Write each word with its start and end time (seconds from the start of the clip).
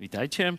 Witajcie. 0.00 0.52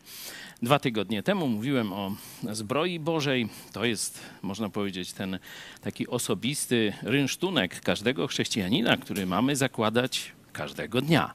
Dwa 0.62 0.80
tygodnie 0.80 1.24
temu 1.24 1.48
mówiłem 1.48 1.94
o 1.94 2.16
zbroi 2.52 3.00
Bożej. 3.00 3.50
To 3.72 3.86
jest, 3.86 4.20
można 4.42 4.70
powiedzieć, 4.70 5.14
ten 5.14 5.40
taki 5.82 6.08
osobisty 6.08 6.94
rynsztunek 7.02 7.82
każdego 7.82 8.28
chrześcijanina, 8.28 8.98
który 8.98 9.26
mamy 9.26 9.56
zakładać 9.56 10.32
każdego 10.54 11.02
dnia. 11.02 11.34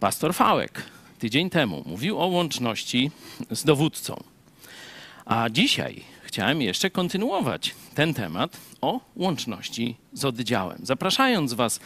Pastor 0.00 0.34
Fałek 0.34 0.82
tydzień 1.18 1.50
temu 1.50 1.82
mówił 1.86 2.18
o 2.18 2.26
łączności 2.26 3.10
z 3.50 3.64
dowódcą. 3.64 4.22
A 5.24 5.50
dzisiaj 5.50 6.04
chciałem 6.36 6.62
jeszcze 6.62 6.90
kontynuować 6.90 7.74
ten 7.94 8.14
temat 8.14 8.56
o 8.80 9.00
łączności 9.16 9.96
z 10.12 10.24
oddziałem. 10.24 10.78
Zapraszając 10.82 11.52
Was 11.52 11.80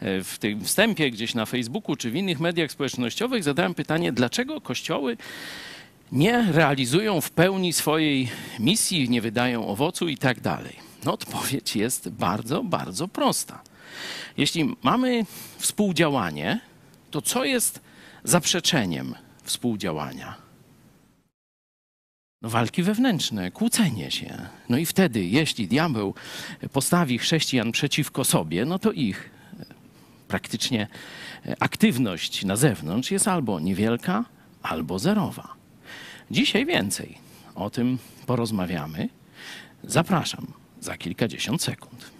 e, 0.00 0.24
w 0.24 0.38
tym 0.38 0.64
wstępie 0.64 1.10
gdzieś 1.10 1.34
na 1.34 1.46
Facebooku 1.46 1.96
czy 1.96 2.10
w 2.10 2.16
innych 2.16 2.40
mediach 2.40 2.72
społecznościowych, 2.72 3.44
zadałem 3.44 3.74
pytanie, 3.74 4.12
dlaczego 4.12 4.60
kościoły 4.60 5.16
nie 6.12 6.52
realizują 6.52 7.20
w 7.20 7.30
pełni 7.30 7.72
swojej 7.72 8.28
misji, 8.58 9.08
nie 9.08 9.20
wydają 9.20 9.66
owocu 9.66 10.08
i 10.08 10.16
tak 10.16 10.40
dalej. 10.40 10.76
No 11.04 11.12
odpowiedź 11.12 11.76
jest 11.76 12.08
bardzo, 12.08 12.64
bardzo 12.64 13.08
prosta. 13.08 13.62
Jeśli 14.36 14.76
mamy 14.82 15.26
współdziałanie, 15.58 16.60
to 17.10 17.22
co 17.22 17.44
jest 17.44 17.80
zaprzeczeniem 18.24 19.14
współdziałania? 19.42 20.43
No, 22.44 22.50
walki 22.50 22.82
wewnętrzne, 22.82 23.50
kłócenie 23.50 24.10
się. 24.10 24.38
No 24.68 24.78
i 24.78 24.86
wtedy, 24.86 25.24
jeśli 25.24 25.68
diabeł 25.68 26.14
postawi 26.72 27.18
chrześcijan 27.18 27.72
przeciwko 27.72 28.24
sobie, 28.24 28.64
no 28.64 28.78
to 28.78 28.92
ich 28.92 29.30
e, 29.60 29.64
praktycznie 30.28 30.88
e, 31.46 31.56
aktywność 31.60 32.44
na 32.44 32.56
zewnątrz 32.56 33.10
jest 33.10 33.28
albo 33.28 33.60
niewielka, 33.60 34.24
albo 34.62 34.98
zerowa. 34.98 35.54
Dzisiaj 36.30 36.66
więcej 36.66 37.18
o 37.54 37.70
tym 37.70 37.98
porozmawiamy. 38.26 39.08
Zapraszam 39.84 40.46
za 40.80 40.96
kilkadziesiąt 40.96 41.62
sekund. 41.62 42.13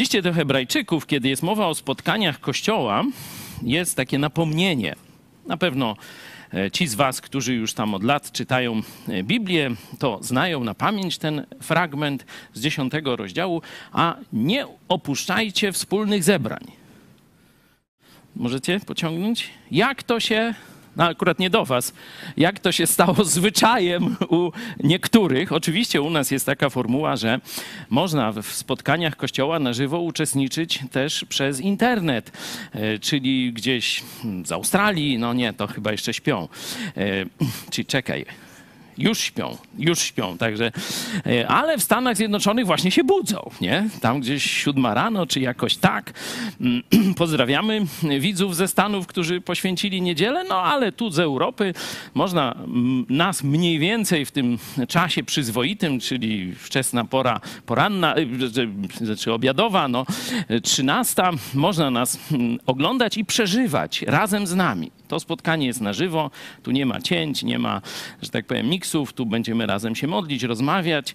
Liście 0.00 0.22
do 0.22 0.32
Hebrajczyków, 0.32 1.06
kiedy 1.06 1.28
jest 1.28 1.42
mowa 1.42 1.66
o 1.66 1.74
spotkaniach 1.74 2.40
Kościoła, 2.40 3.04
jest 3.62 3.96
takie 3.96 4.18
napomnienie. 4.18 4.96
Na 5.46 5.56
pewno 5.56 5.96
e, 6.54 6.70
ci 6.70 6.86
z 6.86 6.94
Was, 6.94 7.20
którzy 7.20 7.54
już 7.54 7.74
tam 7.74 7.94
od 7.94 8.04
lat 8.04 8.32
czytają 8.32 8.82
e, 9.08 9.22
Biblię, 9.22 9.70
to 9.98 10.18
znają 10.22 10.64
na 10.64 10.74
pamięć 10.74 11.18
ten 11.18 11.46
fragment 11.62 12.26
z 12.54 12.60
dziesiątego 12.60 13.16
rozdziału, 13.16 13.62
a 13.92 14.16
nie 14.32 14.66
opuszczajcie 14.88 15.72
wspólnych 15.72 16.24
zebrań. 16.24 16.64
Możecie 18.36 18.80
pociągnąć? 18.80 19.50
Jak 19.70 20.02
to 20.02 20.20
się 20.20 20.54
no 20.96 21.04
akurat 21.04 21.38
nie 21.38 21.50
do 21.50 21.64
was, 21.64 21.92
jak 22.36 22.60
to 22.60 22.72
się 22.72 22.86
stało 22.86 23.24
zwyczajem 23.24 24.16
u 24.28 24.52
niektórych. 24.84 25.52
Oczywiście 25.52 26.02
u 26.02 26.10
nas 26.10 26.30
jest 26.30 26.46
taka 26.46 26.70
formuła, 26.70 27.16
że 27.16 27.40
można 27.90 28.32
w 28.32 28.46
spotkaniach 28.46 29.16
kościoła 29.16 29.58
na 29.58 29.72
żywo 29.72 30.00
uczestniczyć 30.00 30.80
też 30.90 31.24
przez 31.24 31.60
internet, 31.60 32.32
e, 32.72 32.98
czyli 32.98 33.52
gdzieś 33.52 34.02
z 34.44 34.52
Australii, 34.52 35.18
no 35.18 35.32
nie, 35.32 35.52
to 35.52 35.66
chyba 35.66 35.92
jeszcze 35.92 36.14
śpią. 36.14 36.48
E, 36.96 37.26
czyli 37.70 37.86
czekaj, 37.86 38.26
już 39.00 39.18
śpią, 39.18 39.56
już 39.78 39.98
śpią, 39.98 40.38
także, 40.38 40.72
e, 41.26 41.48
ale 41.48 41.78
w 41.78 41.82
Stanach 41.82 42.16
Zjednoczonych 42.16 42.66
właśnie 42.66 42.90
się 42.90 43.04
budzą, 43.04 43.50
nie? 43.60 43.88
Tam 44.00 44.20
gdzieś 44.20 44.50
siódma 44.50 44.94
rano, 44.94 45.26
czy 45.26 45.40
jakoś 45.40 45.76
tak. 45.76 46.12
Mm, 46.60 46.82
pozdrawiamy 47.14 47.86
widzów 48.20 48.56
ze 48.56 48.68
Stanów, 48.68 49.06
którzy 49.06 49.40
poświęcili 49.40 50.02
niedzielę, 50.02 50.44
no 50.44 50.62
ale 50.62 50.92
tu 50.92 51.10
z 51.10 51.18
Europy 51.18 51.74
można 52.14 52.52
mm, 52.52 53.06
nas 53.08 53.42
mniej 53.42 53.78
więcej 53.78 54.26
w 54.26 54.30
tym 54.30 54.58
czasie 54.88 55.24
przyzwoitym, 55.24 56.00
czyli 56.00 56.54
wczesna 56.54 57.04
pora 57.04 57.40
poranna, 57.66 58.14
e, 58.14 59.16
czy 59.16 59.32
obiadowa, 59.32 59.88
no, 59.88 60.06
trzynasta, 60.62 61.30
można 61.54 61.90
nas 61.90 62.18
mm, 62.32 62.58
oglądać 62.66 63.16
i 63.16 63.24
przeżywać 63.24 64.02
razem 64.02 64.46
z 64.46 64.54
nami. 64.54 64.90
To 65.08 65.20
spotkanie 65.20 65.66
jest 65.66 65.80
na 65.80 65.92
żywo, 65.92 66.30
tu 66.62 66.70
nie 66.70 66.86
ma 66.86 67.00
cięć, 67.00 67.42
nie 67.42 67.58
ma, 67.58 67.82
że 68.22 68.30
tak 68.30 68.46
powiem, 68.46 68.70
tu 69.14 69.26
będziemy 69.26 69.66
razem 69.66 69.94
się 69.94 70.06
modlić, 70.06 70.42
rozmawiać. 70.42 71.14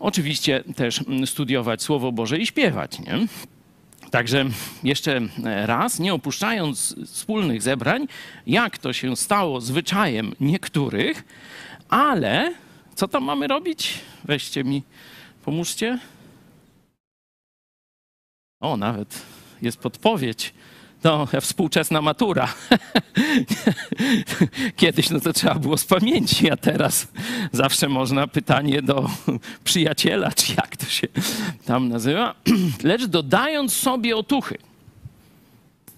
Oczywiście 0.00 0.64
też 0.76 1.04
studiować 1.26 1.82
Słowo 1.82 2.12
Boże 2.12 2.38
i 2.38 2.46
śpiewać, 2.46 2.98
nie? 2.98 3.26
Także 4.10 4.44
jeszcze 4.82 5.20
raz, 5.44 5.98
nie 5.98 6.14
opuszczając 6.14 6.96
wspólnych 7.06 7.62
zebrań, 7.62 8.08
jak 8.46 8.78
to 8.78 8.92
się 8.92 9.16
stało 9.16 9.60
zwyczajem 9.60 10.34
niektórych, 10.40 11.24
ale 11.88 12.54
co 12.94 13.08
tam 13.08 13.24
mamy 13.24 13.46
robić? 13.46 14.00
Weźcie 14.24 14.64
mi, 14.64 14.82
pomóżcie. 15.44 15.98
O, 18.60 18.76
nawet 18.76 19.22
jest 19.62 19.78
podpowiedź. 19.78 20.54
No, 21.06 21.28
współczesna 21.40 22.02
matura. 22.02 22.54
Kiedyś 24.76 25.10
no 25.10 25.20
to 25.20 25.32
trzeba 25.32 25.54
było 25.54 25.76
z 25.76 25.84
pamięci, 25.84 26.50
a 26.50 26.56
teraz 26.56 27.08
zawsze 27.52 27.88
można 27.88 28.26
pytanie 28.26 28.82
do 28.82 29.10
przyjaciela, 29.64 30.32
czy 30.32 30.54
jak 30.54 30.76
to 30.76 30.86
się 30.86 31.06
tam 31.64 31.88
nazywa. 31.88 32.34
Lecz 32.82 33.04
dodając 33.04 33.72
sobie 33.72 34.16
otuchy. 34.16 34.58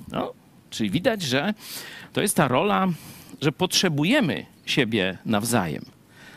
No, 0.09 0.33
czyli 0.71 0.91
widać, 0.91 1.23
że 1.23 1.55
to 2.13 2.21
jest 2.21 2.37
ta 2.37 2.49
rola, 2.49 2.89
że 3.41 3.53
potrzebujemy 3.53 4.47
siebie 4.67 5.19
nawzajem. 5.25 5.85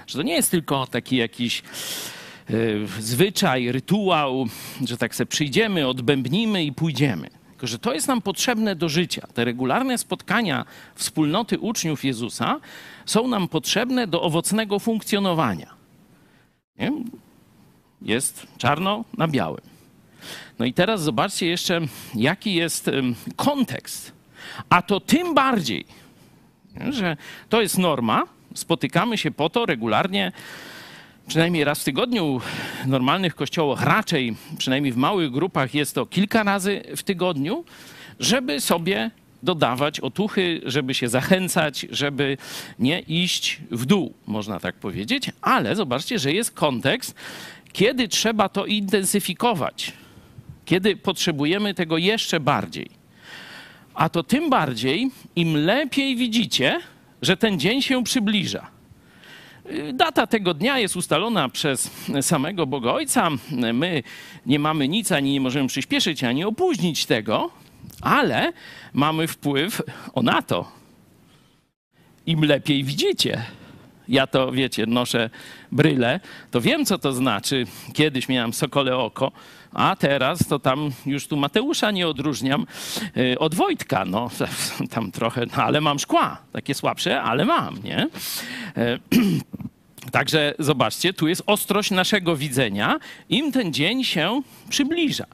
Że 0.08 0.18
to 0.18 0.24
nie 0.24 0.34
jest 0.34 0.52
tylko 0.52 0.88
taki 0.88 1.16
jakiś 1.16 1.64
y, 2.50 2.88
zwyczaj, 3.00 3.72
rytuał, 3.72 4.46
że 4.86 4.98
tak 4.98 5.16
sobie 5.16 5.28
przyjdziemy, 5.28 5.88
odbębnimy 5.88 6.64
i 6.64 6.72
pójdziemy 6.72 7.41
tylko, 7.62 7.72
że 7.72 7.80
to 7.80 7.94
jest 7.94 8.08
nam 8.08 8.22
potrzebne 8.22 8.76
do 8.76 8.90
życia. 8.90 9.28
Te 9.34 9.46
regularne 9.46 9.98
spotkania 9.98 10.66
wspólnoty 10.96 11.60
uczniów 11.60 12.04
Jezusa 12.04 12.60
są 13.06 13.28
nam 13.28 13.48
potrzebne 13.48 14.08
do 14.08 14.22
owocnego 14.22 14.80
funkcjonowania. 14.80 15.74
Nie? 16.80 16.92
Jest 18.02 18.48
czarno 18.58 19.06
na 19.18 19.28
białym. 19.28 19.62
No 20.60 20.66
i 20.66 20.74
teraz 20.74 21.02
zobaczcie 21.02 21.48
jeszcze, 21.48 21.82
jaki 22.16 22.54
jest 22.54 22.90
kontekst. 23.36 24.12
A 24.70 24.82
to 24.82 25.00
tym 25.00 25.34
bardziej, 25.34 25.86
że 26.90 27.18
to 27.50 27.62
jest 27.62 27.78
norma. 27.78 28.24
Spotykamy 28.56 29.18
się 29.18 29.32
po 29.32 29.50
to 29.50 29.66
regularnie 29.66 30.32
przynajmniej 31.32 31.64
raz 31.64 31.82
w 31.82 31.84
tygodniu, 31.84 32.42
w 32.84 32.88
normalnych 32.88 33.36
kościołach 33.36 33.84
raczej, 33.84 34.36
przynajmniej 34.58 34.94
w 34.94 34.98
małych 34.98 35.32
grupach 35.32 35.74
jest 35.74 35.96
to 35.96 36.06
kilka 36.06 36.44
razy 36.44 36.84
w 36.96 37.04
tygodniu, 37.04 37.64
żeby 38.20 38.62
sobie 38.62 39.12
dodawać 39.44 40.00
otuchy, 40.00 40.62
żeby 40.66 40.94
się 40.94 41.10
zachęcać, 41.10 41.86
żeby 41.90 42.38
nie 42.80 43.00
iść 43.00 43.62
w 43.72 43.86
dół, 43.86 44.14
można 44.28 44.60
tak 44.60 44.76
powiedzieć. 44.76 45.32
Ale 45.42 45.76
zobaczcie, 45.76 46.20
że 46.20 46.34
jest 46.34 46.52
kontekst, 46.52 47.16
kiedy 47.74 48.08
trzeba 48.08 48.50
to 48.50 48.66
intensyfikować, 48.66 49.94
kiedy 50.66 50.96
potrzebujemy 50.96 51.74
tego 51.74 51.98
jeszcze 51.98 52.40
bardziej. 52.40 52.90
A 53.94 54.10
to 54.10 54.24
tym 54.24 54.50
bardziej, 54.50 55.12
im 55.36 55.58
lepiej 55.58 56.16
widzicie, 56.16 56.80
że 57.22 57.38
ten 57.38 57.60
dzień 57.60 57.82
się 57.82 58.04
przybliża. 58.04 58.71
Data 59.94 60.28
tego 60.28 60.54
dnia 60.54 60.80
jest 60.80 60.96
ustalona 60.96 61.50
przez 61.50 61.92
samego 62.22 62.66
Boga 62.66 62.92
Ojca. 62.92 63.30
My 63.74 64.04
nie 64.46 64.60
mamy 64.60 64.88
nic, 64.88 65.12
ani 65.12 65.32
nie 65.34 65.42
możemy 65.42 65.68
przyspieszyć, 65.68 66.24
ani 66.24 66.44
opóźnić 66.44 67.06
tego, 67.06 67.52
ale 68.02 68.54
mamy 68.94 69.28
wpływ 69.28 69.82
na 70.24 70.42
to. 70.42 70.72
Im 72.26 72.44
lepiej 72.44 72.84
widzicie. 72.84 73.46
Ja 74.08 74.28
to, 74.28 74.52
wiecie, 74.52 74.86
noszę 74.86 75.30
bryle, 75.72 76.20
to 76.52 76.62
wiem, 76.62 76.86
co 76.86 76.98
to 76.98 77.14
znaczy. 77.14 77.66
Kiedyś 77.94 78.30
miałem 78.30 78.54
sokole 78.54 78.98
oko, 78.98 79.32
A 79.74 79.96
teraz 79.96 80.48
to 80.48 80.60
tam 80.60 80.92
już 81.06 81.28
tu 81.28 81.38
Mateusza 81.38 81.92
nie 81.92 82.08
odróżniam 82.08 82.66
y, 83.18 83.40
od 83.40 83.56
Wojtka. 83.56 84.06
No, 84.06 84.30
tam 84.94 85.12
trochę, 85.12 85.46
no, 85.46 85.64
ale 85.64 85.82
mam 85.82 86.00
szkła. 86.00 86.38
Takie 86.52 86.74
słabsze, 86.74 87.22
ale 87.22 87.46
mam, 87.46 87.84
nie? 87.84 88.08
E, 88.78 89.00
także 90.12 90.54
zobaczcie, 90.60 91.14
tu 91.14 91.28
jest 91.28 91.44
ostrość 91.46 91.92
naszego 91.92 92.36
widzenia. 92.36 93.00
Im 93.30 93.52
ten 93.52 93.74
dzień 93.74 94.04
się 94.04 94.42
przybliża. 94.70 95.26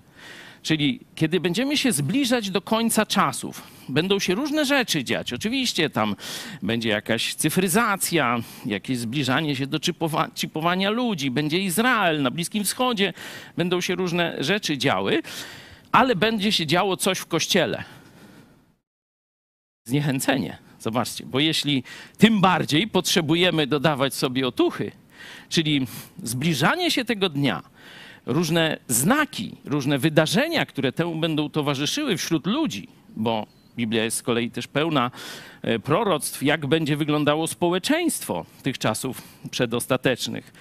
Czyli 0.68 1.00
kiedy 1.16 1.40
będziemy 1.40 1.78
się 1.78 1.92
zbliżać 1.92 2.50
do 2.50 2.62
końca 2.62 3.06
czasów, 3.06 3.64
będą 3.90 4.20
się 4.20 4.36
różne 4.36 4.66
rzeczy 4.66 5.04
dziać. 5.04 5.34
Oczywiście 5.34 5.90
tam 5.90 6.16
będzie 6.62 6.90
jakaś 6.90 7.34
cyfryzacja, 7.34 8.40
jakieś 8.66 8.98
zbliżanie 8.98 9.56
się 9.56 9.68
do 9.68 9.80
chipowa 10.36 10.76
ludzi, 10.90 11.32
będzie 11.32 11.60
Izrael 11.60 12.22
na 12.22 12.32
Bliskim 12.32 12.64
Wschodzie, 12.64 13.14
będą 13.58 13.82
się 13.82 13.96
różne 13.96 14.44
rzeczy 14.44 14.78
działy, 14.78 15.22
ale 15.92 16.16
będzie 16.16 16.52
się 16.52 16.66
działo 16.66 16.98
coś 16.98 17.20
w 17.20 17.26
kościele. 17.26 17.84
Zniechęcenie. 19.86 20.58
Zobaczcie, 20.80 21.26
bo 21.26 21.40
jeśli 21.40 21.84
tym 22.18 22.42
bardziej 22.42 22.88
potrzebujemy 22.88 23.68
dodawać 23.68 24.14
sobie 24.14 24.48
otuchy, 24.48 24.92
czyli 25.50 25.88
zbliżanie 26.24 26.92
się 26.92 27.06
tego 27.06 27.30
dnia, 27.30 27.64
różne 28.28 28.78
znaki, 28.88 29.56
różne 29.66 29.98
wydarzenia, 29.98 30.66
które 30.66 30.92
temu 30.92 31.16
będą 31.16 31.50
towarzyszyły 31.50 32.18
wśród 32.18 32.48
ludzi, 32.48 32.88
bo 33.16 33.48
Biblia 33.76 34.04
jest 34.04 34.18
z 34.18 34.24
kolei 34.24 34.52
też 34.52 34.68
pełna 34.68 35.12
e, 35.62 35.80
proroctw, 35.80 36.44
jak 36.44 36.66
będzie 36.66 36.98
wyglądało 36.98 37.48
społeczeństwo 37.48 38.46
tych 38.64 38.78
czasów 38.78 39.22
przedostatecznych. 39.52 40.54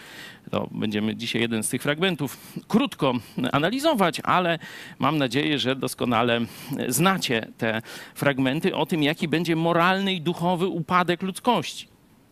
To 0.51 0.69
będziemy 0.71 1.17
dzisiaj 1.17 1.43
jeden 1.43 1.63
z 1.63 1.69
tych 1.69 1.83
fragmentów 1.83 2.39
krótko 2.69 3.15
analizować, 3.53 4.21
ale 4.21 4.59
mam 4.99 5.19
nadzieję, 5.19 5.59
że 5.59 5.77
doskonale 5.77 6.41
znacie 6.89 7.49
te 7.59 7.83
fragmenty 8.15 8.75
o 8.75 8.87
tym, 8.87 9.03
jaki 9.03 9.29
będzie 9.29 9.57
moralny 9.57 10.15
i 10.15 10.21
duchowy 10.21 10.67
upadek 10.67 11.23
ludzkości 11.23 11.89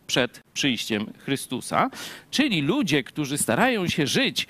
przed 0.07 0.43
przyjściem 0.53 1.13
Chrystusa. 1.17 1.89
Czyli 2.31 2.61
ludzie, 2.61 3.03
którzy 3.03 3.37
starają 3.37 3.87
się 3.87 4.07
żyć 4.07 4.47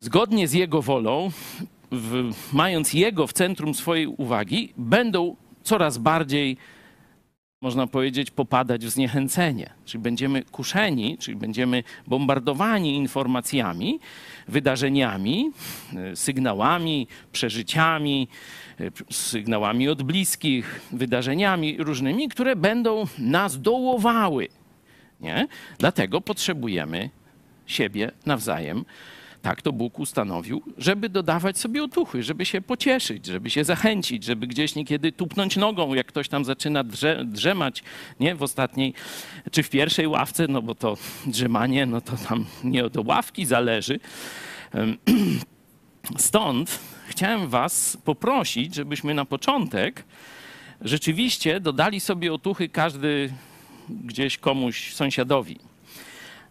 zgodnie 0.00 0.48
z 0.48 0.52
Jego 0.52 0.82
wolą, 0.82 1.30
w, 1.92 2.32
mając 2.52 2.92
Jego 2.92 3.26
w 3.26 3.32
centrum 3.32 3.74
swojej 3.74 4.06
uwagi, 4.06 4.72
będą 4.76 5.36
coraz 5.62 5.98
bardziej, 5.98 6.56
można 7.60 7.86
powiedzieć, 7.86 8.30
popadać 8.30 8.86
w 8.86 8.88
zniechęcenie. 8.88 9.70
Czyli 9.84 10.02
będziemy 10.02 10.42
kuszeni, 10.42 11.18
czyli 11.18 11.36
będziemy 11.36 11.82
bombardowani 12.06 12.96
informacjami, 12.96 14.00
wydarzeniami, 14.48 15.50
e, 15.96 16.16
sygnałami, 16.16 17.06
przeżyciami, 17.32 18.28
e, 18.80 18.90
sygnałami 19.10 19.88
od 19.88 20.02
bliskich, 20.02 20.80
wydarzeniami 20.92 21.76
różnymi, 21.78 22.28
które 22.28 22.56
będą 22.56 23.04
nas 23.18 23.60
dołowały. 23.60 24.48
Nie? 25.20 25.48
Dlatego 25.78 26.20
potrzebujemy 26.20 27.10
siebie 27.66 28.10
nawzajem 28.26 28.84
tak 29.48 29.62
to 29.62 29.72
Bóg 29.72 29.98
ustanowił, 29.98 30.62
żeby 30.78 31.08
dodawać 31.08 31.58
sobie 31.58 31.84
otuchy, 31.84 32.22
żeby 32.22 32.44
się 32.44 32.60
pocieszyć, 32.60 33.26
żeby 33.26 33.50
się 33.50 33.64
zachęcić, 33.64 34.24
żeby 34.24 34.46
gdzieś 34.46 34.74
niekiedy 34.74 35.12
tupnąć 35.12 35.56
nogą, 35.56 35.94
jak 35.94 36.06
ktoś 36.06 36.28
tam 36.28 36.44
zaczyna 36.44 36.84
drze, 36.84 37.24
drzemać, 37.24 37.82
nie? 38.20 38.34
W 38.34 38.42
ostatniej 38.42 38.94
czy 39.50 39.62
w 39.62 39.70
pierwszej 39.70 40.06
ławce, 40.06 40.46
no 40.48 40.62
bo 40.62 40.74
to 40.74 40.96
drzemanie, 41.26 41.86
no 41.86 42.00
to 42.00 42.12
tam 42.28 42.44
nie 42.64 42.84
od 42.84 42.96
ławki 42.96 43.46
zależy. 43.46 44.00
Stąd 46.28 46.78
chciałem 47.06 47.48
was 47.48 47.98
poprosić, 48.04 48.74
żebyśmy 48.74 49.14
na 49.14 49.24
początek 49.24 50.04
rzeczywiście 50.80 51.60
dodali 51.60 52.00
sobie 52.00 52.32
otuchy 52.32 52.68
każdy 52.68 53.32
gdzieś 53.88 54.38
komuś 54.38 54.94
sąsiadowi. 54.94 55.58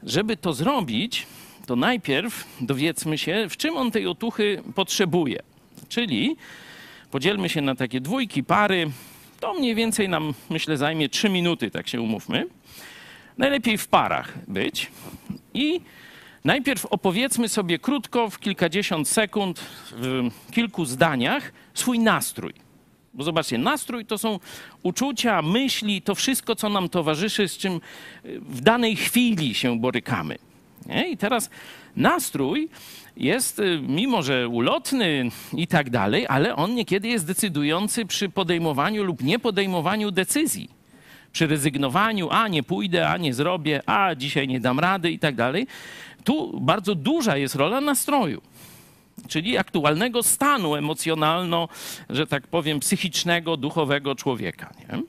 Żeby 0.03 0.37
to 0.37 0.53
zrobić, 0.53 1.27
to 1.67 1.75
najpierw 1.75 2.45
dowiedzmy 2.61 3.17
się, 3.17 3.47
w 3.49 3.57
czym 3.57 3.77
on 3.77 3.91
tej 3.91 4.07
otuchy 4.07 4.63
potrzebuje. 4.75 5.39
Czyli 5.89 6.37
podzielmy 7.11 7.49
się 7.49 7.61
na 7.61 7.75
takie 7.75 8.01
dwójki, 8.01 8.43
pary. 8.43 8.91
To 9.39 9.53
mniej 9.53 9.75
więcej 9.75 10.09
nam, 10.09 10.33
myślę, 10.49 10.77
zajmie 10.77 11.09
trzy 11.09 11.29
minuty, 11.29 11.71
tak 11.71 11.87
się 11.87 12.01
umówmy. 12.01 12.47
Najlepiej 13.37 13.77
w 13.77 13.87
parach 13.87 14.33
być. 14.47 14.91
I 15.53 15.81
najpierw 16.43 16.85
opowiedzmy 16.85 17.49
sobie 17.49 17.79
krótko, 17.79 18.29
w 18.29 18.39
kilkadziesiąt 18.39 19.07
sekund, 19.07 19.59
w 19.91 20.51
kilku 20.51 20.85
zdaniach 20.85 21.51
swój 21.73 21.99
nastrój. 21.99 22.53
Bo 23.13 23.23
zobaczcie, 23.23 23.57
nastrój 23.57 24.05
to 24.05 24.17
są 24.17 24.39
uczucia, 24.83 25.41
myśli, 25.41 26.01
to 26.01 26.15
wszystko, 26.15 26.55
co 26.55 26.69
nam 26.69 26.89
towarzyszy, 26.89 27.47
z 27.47 27.57
czym 27.57 27.81
w 28.23 28.61
danej 28.61 28.95
chwili 28.95 29.53
się 29.53 29.79
borykamy. 29.79 30.37
Nie? 30.85 31.09
I 31.09 31.17
teraz 31.17 31.49
nastrój 31.95 32.69
jest, 33.17 33.59
y, 33.59 33.79
mimo 33.87 34.23
że 34.23 34.47
ulotny 34.47 35.29
i 35.53 35.67
tak 35.67 35.89
dalej, 35.89 36.25
ale 36.29 36.55
on 36.55 36.75
niekiedy 36.75 37.07
jest 37.07 37.27
decydujący 37.27 38.05
przy 38.05 38.29
podejmowaniu 38.29 39.03
lub 39.03 39.23
niepodejmowaniu 39.23 40.11
decyzji. 40.11 40.69
Przy 41.31 41.47
rezygnowaniu, 41.47 42.29
a 42.31 42.47
nie 42.47 42.63
pójdę, 42.63 43.09
a 43.09 43.17
nie 43.17 43.33
zrobię, 43.33 43.81
a 43.85 44.15
dzisiaj 44.15 44.47
nie 44.47 44.59
dam 44.59 44.79
rady 44.79 45.11
i 45.11 45.19
tak 45.19 45.35
dalej. 45.35 45.67
Tu 46.23 46.59
bardzo 46.59 46.95
duża 46.95 47.37
jest 47.37 47.55
rola 47.55 47.81
nastroju 47.81 48.41
czyli 49.27 49.57
aktualnego 49.57 50.23
stanu 50.23 50.75
emocjonalno, 50.75 51.69
że 52.09 52.27
tak 52.27 52.47
powiem, 52.47 52.79
psychicznego, 52.79 53.57
duchowego 53.57 54.15
człowieka. 54.15 54.73
Nie? 54.79 55.03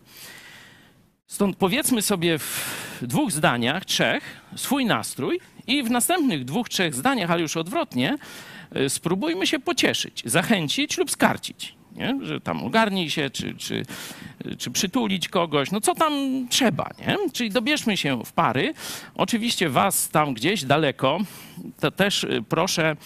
Stąd 1.27 1.57
powiedzmy 1.57 2.03
sobie 2.03 2.39
w 2.39 2.99
dwóch 3.03 3.33
zdaniach, 3.33 3.85
trzech, 3.85 4.41
swój 4.57 4.87
nastrój 4.87 5.41
i 5.69 5.83
w 5.83 5.91
następnych 5.91 6.45
dwóch, 6.45 6.69
trzech 6.69 6.95
zdaniach, 6.95 7.31
ale 7.31 7.43
już 7.43 7.57
odwrotnie, 7.57 8.19
y, 8.77 8.89
spróbujmy 8.89 9.47
się 9.47 9.59
pocieszyć, 9.59 10.23
zachęcić 10.25 10.99
lub 10.99 11.11
skarcić. 11.11 11.79
Nie? 11.97 12.19
Że 12.23 12.41
tam 12.41 12.63
ogarnij 12.63 13.11
się, 13.11 13.31
czy, 13.31 13.55
czy, 13.55 13.83
czy 14.59 14.71
przytulić 14.71 15.29
kogoś, 15.29 15.71
no 15.71 15.81
co 15.81 15.95
tam 15.95 16.13
trzeba, 16.51 16.91
nie? 16.99 17.17
Czyli 17.33 17.51
dobierzmy 17.51 17.97
się 17.97 18.25
w 18.25 18.33
pary. 18.33 18.75
Oczywiście 19.15 19.69
was 19.69 20.09
tam 20.09 20.35
gdzieś 20.35 20.65
daleko, 20.65 21.19
to 21.81 21.91
też 21.91 22.25
y, 22.25 22.45
proszę 22.49 22.97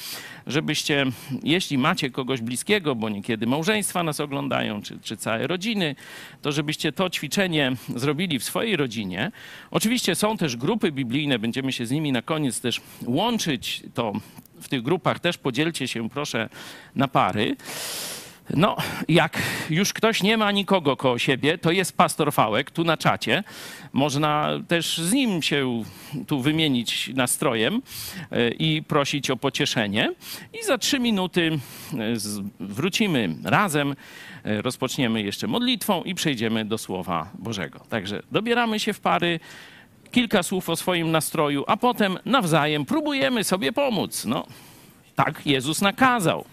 żebyście, 0.47 1.07
jeśli 1.43 1.79
macie 1.79 2.11
kogoś 2.11 2.41
bliskiego, 2.41 2.95
bo 2.95 3.09
niekiedy 3.09 3.47
małżeństwa 3.47 4.03
nas 4.03 4.21
oglądają, 4.21 4.83
czy, 4.83 4.99
czy 5.03 5.17
całe 5.17 5.47
rodziny, 5.47 5.97
to 6.43 6.53
żebyście 6.53 6.93
to 6.93 7.11
ćwiczenie 7.11 7.73
zrobili 7.97 8.39
w 8.39 8.45
swojej 8.45 8.77
rodzinie. 8.77 9.33
Oczywiście 9.71 10.15
są 10.15 10.37
też 10.37 10.57
grupy 10.57 10.93
biblijne, 10.93 11.39
będziemy 11.39 11.73
się 11.73 11.87
z 11.87 11.91
nimi 11.91 12.13
na 12.13 12.23
koniec 12.23 12.61
też 12.61 12.81
łączyć. 13.07 13.83
To 13.95 14.13
w 14.61 14.69
tych 14.69 14.83
grupach 14.83 15.21
też 15.21 15.39
podzielcie 15.39 15.89
się 15.89 16.11
proszę 16.11 16.49
na 16.97 17.09
pary. 17.09 17.57
No, 18.51 18.77
jak 19.09 19.39
już 19.71 19.93
ktoś 19.93 20.23
nie 20.23 20.37
ma 20.37 20.53
nikogo 20.53 20.97
koło 20.97 21.19
siebie, 21.19 21.59
to 21.59 21.71
jest 21.71 21.97
pastor 21.97 22.33
Fałek 22.33 22.71
tu 22.71 22.85
na 22.85 22.97
czacie. 22.97 23.45
Można 23.93 24.51
też 24.69 24.99
z 24.99 25.13
nim 25.13 25.43
się 25.43 25.83
tu 26.27 26.41
wymienić 26.41 27.11
nastrojem 27.15 27.83
e, 28.31 28.51
i 28.51 28.83
prosić 28.83 29.31
o 29.31 29.37
pocieszenie. 29.37 30.13
I 30.61 30.65
za 30.65 30.79
trzy 30.79 31.01
minuty 31.01 31.51
e, 31.51 31.97
wrócimy 32.61 33.35
razem, 33.45 33.95
e, 34.45 34.63
rozpoczniemy 34.63 35.23
jeszcze 35.23 35.47
modlitwą 35.47 36.03
i 36.03 36.15
przejdziemy 36.15 36.65
do 36.65 36.79
Słowa 36.79 37.31
Bożego. 37.39 37.81
Także 37.89 38.23
dobieramy 38.33 38.81
się 38.81 38.93
w 38.93 39.01
pary 39.01 39.41
kilka 40.11 40.43
słów 40.43 40.69
o 40.69 40.77
swoim 40.77 41.11
nastroju, 41.11 41.65
a 41.67 41.77
potem 41.77 42.19
nawzajem 42.25 42.85
próbujemy 42.85 43.45
sobie 43.45 43.73
pomóc. 43.73 44.25
No, 44.25 44.47
tak 45.15 45.47
Jezus 45.47 45.81
nakazał. 45.81 46.45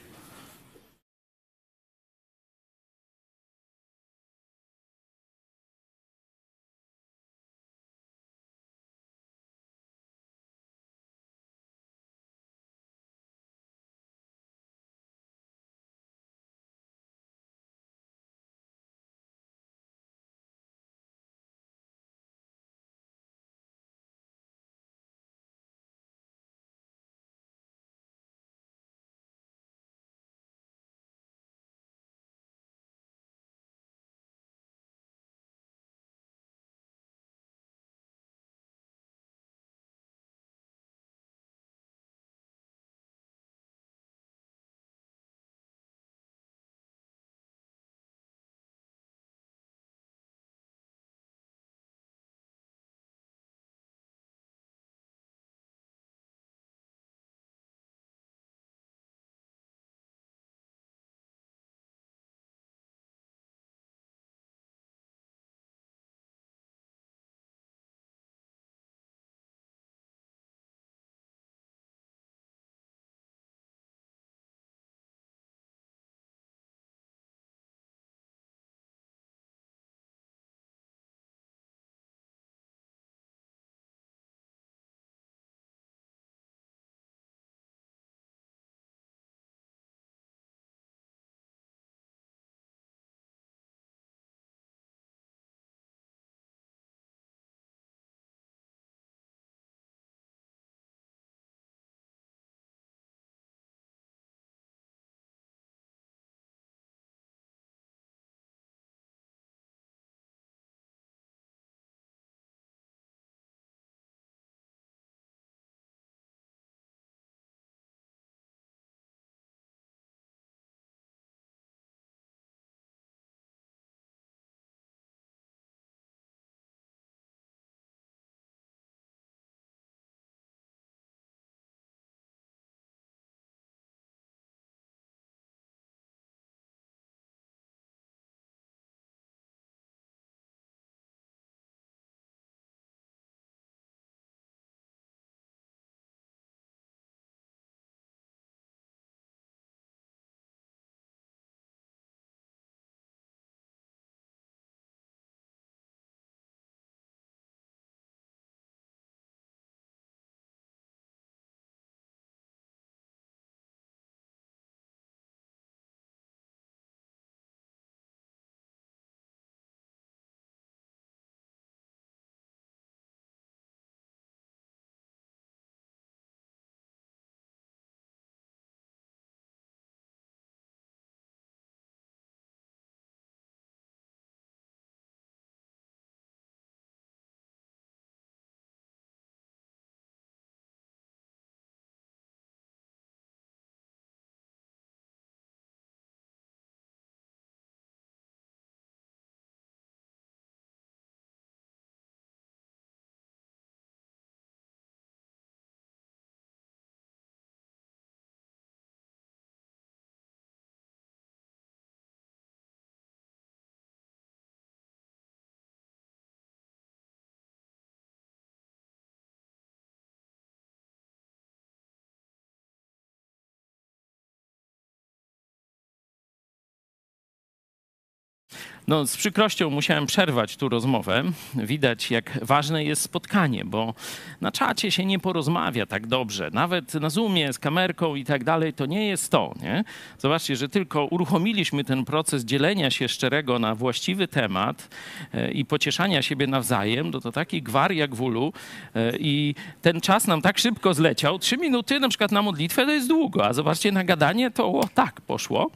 No, 228.90 229.08
z 229.08 229.18
przykrością 229.18 229.70
musiałem 229.70 230.06
przerwać 230.06 230.58
tu 230.58 230.70
rozmowę. 230.70 231.24
Widać, 231.56 232.12
jak 232.12 232.40
ważne 232.42 232.84
jest 232.84 233.02
spotkanie, 233.02 233.66
bo 233.66 233.94
na 234.42 234.52
czacie 234.52 234.92
się 234.92 235.06
nie 235.06 235.20
porozmawia 235.20 235.86
tak 235.86 236.08
dobrze. 236.08 236.50
Nawet 236.54 236.94
na 236.94 237.10
Zoomie 237.10 237.54
z 237.54 237.60
kamerką 237.60 238.16
i 238.16 238.26
tak 238.26 238.44
dalej, 238.44 238.74
to 238.74 238.86
nie 238.86 239.08
jest 239.08 239.32
to. 239.32 239.54
Nie? 239.62 239.84
Zobaczcie, 240.18 240.56
że 240.56 240.70
tylko 240.70 241.06
uruchomiliśmy 241.06 241.84
ten 241.84 242.06
proces 242.06 242.46
dzielenia 242.46 242.92
się 242.92 243.08
szczerego 243.08 243.60
na 243.60 243.76
właściwy 243.76 244.28
temat 244.28 244.90
e, 245.34 245.52
i 245.52 245.66
pocieszania 245.66 246.22
siebie 246.22 246.48
nawzajem, 246.48 247.12
to 247.12 247.22
to 247.22 247.32
taki 247.32 247.62
gwar 247.62 247.92
jak 247.92 248.16
w 248.16 248.22
ulu 248.22 248.54
e, 248.96 249.18
i 249.18 249.56
ten 249.82 250.02
czas 250.02 250.28
nam 250.28 250.42
tak 250.42 250.58
szybko 250.58 250.94
zleciał. 250.94 251.40
Trzy 251.40 251.58
minuty 251.58 252.00
na 252.00 252.10
przykład 252.10 252.32
na 252.32 252.42
modlitwę 252.42 252.86
to 252.86 252.92
jest 252.92 253.08
długo, 253.08 253.46
a 253.46 253.54
zobaczcie 253.54 253.92
na 253.92 254.04
gadanie 254.04 254.52
to 254.52 254.68
o, 254.68 254.88
tak 254.94 255.22
poszło. 255.22 255.72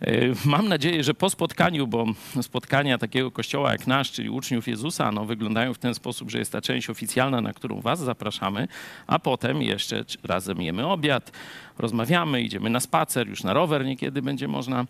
E, 0.00 0.12
mam 0.44 0.68
nadzieję, 0.68 1.04
że 1.04 1.14
po 1.14 1.30
spotkaniu, 1.30 1.86
bo 1.86 2.06
spotkania 2.42 2.98
takiego 2.98 3.30
kościoła 3.30 3.72
jak 3.72 3.86
nasz, 3.86 4.12
czyli 4.12 4.30
uczniów 4.30 4.68
Jezusa, 4.68 5.12
no, 5.12 5.24
wyglądają 5.24 5.74
w 5.74 5.78
ten 5.78 5.94
sposób, 5.94 6.30
że 6.30 6.38
jest 6.38 6.52
ta 6.52 6.60
część 6.60 6.90
oficjalna, 6.90 7.40
na 7.40 7.52
którą 7.52 7.80
was 7.80 7.98
zapraszamy, 7.98 8.68
a 9.06 9.18
potem 9.18 9.62
jeszcze 9.62 10.04
razem 10.24 10.62
jemy 10.62 10.86
obiad, 10.86 11.32
rozmawiamy, 11.78 12.42
idziemy 12.42 12.70
na 12.70 12.80
spacer, 12.80 13.28
już 13.28 13.44
na 13.44 13.52
rower 13.52 13.84
niekiedy 13.84 14.22
będzie 14.22 14.48
można 14.48 14.86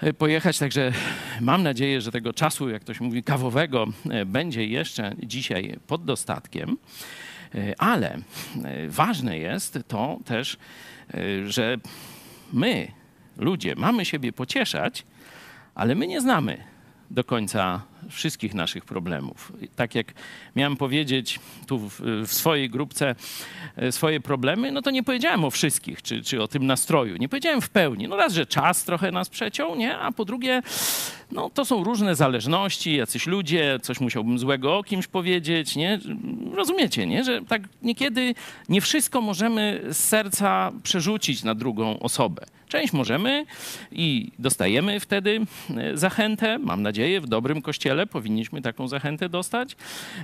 e, 0.00 0.12
pojechać. 0.12 0.58
Także 0.58 0.92
mam 1.40 1.62
nadzieję, 1.62 2.00
że 2.00 2.12
tego 2.12 2.32
czasu, 2.32 2.68
jak 2.68 2.82
ktoś 2.82 3.00
mówi, 3.00 3.22
kawowego 3.22 3.86
e, 4.10 4.26
będzie 4.26 4.66
jeszcze 4.66 5.14
dzisiaj 5.22 5.76
pod 5.86 6.04
dostatkiem. 6.04 6.76
Ale 7.78 8.18
ważne 8.88 9.38
jest 9.38 9.78
to 9.88 10.18
też, 10.24 10.56
że 11.46 11.76
my, 12.52 12.88
ludzie, 13.36 13.74
mamy 13.76 14.04
siebie 14.04 14.32
pocieszać, 14.32 15.04
ale 15.78 15.94
my 15.94 16.06
nie 16.06 16.20
znamy 16.20 16.64
do 17.10 17.24
końca 17.24 17.82
wszystkich 18.10 18.54
naszych 18.54 18.84
problemów. 18.84 19.52
Tak 19.76 19.94
jak 19.94 20.12
miałem 20.56 20.76
powiedzieć 20.76 21.40
tu 21.66 21.78
w, 21.78 22.00
w, 22.26 22.32
swojej 22.32 22.70
grupce 22.70 23.14
e, 23.76 23.92
swoje 23.92 24.20
problemy, 24.20 24.72
no 24.72 24.82
to 24.82 24.90
nie 24.90 25.02
powiedziałem 25.02 25.44
o 25.44 25.50
wszystkich, 25.50 26.02
czy, 26.02 26.22
czy 26.22 26.42
o 26.42 26.48
tym 26.48 26.66
nastroju. 26.66 27.16
Nie 27.16 27.28
powiedziałem 27.28 27.60
w 27.60 27.70
pełni. 27.70 28.08
No 28.08 28.16
raz, 28.16 28.32
że 28.32 28.46
czas 28.46 28.84
trochę 28.84 29.12
nas 29.12 29.28
przeciął, 29.28 29.76
nie? 29.76 29.98
A 29.98 30.12
po 30.12 30.24
drugie, 30.24 30.62
no 31.32 31.50
to 31.50 31.64
są 31.64 31.84
różne 31.84 32.14
zależności, 32.14 32.96
jacyś 32.96 33.26
ludzie, 33.26 33.78
coś 33.82 34.00
musiałbym 34.00 34.38
złego 34.38 34.78
o 34.78 34.84
kimś 34.84 35.06
powiedzieć, 35.06 35.76
nie? 35.76 36.00
Rozumiecie, 36.54 37.06
nie? 37.06 37.24
Że 37.24 37.42
tak 37.42 37.62
niekiedy 37.82 38.34
nie 38.68 38.80
wszystko 38.80 39.20
możemy 39.20 39.84
z 39.90 39.96
serca 39.96 40.72
przerzucić 40.82 41.44
na 41.44 41.54
drugą 41.54 41.98
osobę. 41.98 42.46
Część 42.68 42.92
możemy 42.92 43.46
i 43.92 44.32
dostajemy 44.38 45.00
wtedy 45.00 45.40
e, 45.76 45.96
zachętę, 45.96 46.58
mam 46.58 46.82
nadzieję, 46.82 47.20
w 47.20 47.26
dobrym 47.26 47.62
kościele 47.62 48.06
powinniśmy 48.06 48.62
taką 48.62 48.88
zachętę 48.88 49.28
dostać. 49.28 49.76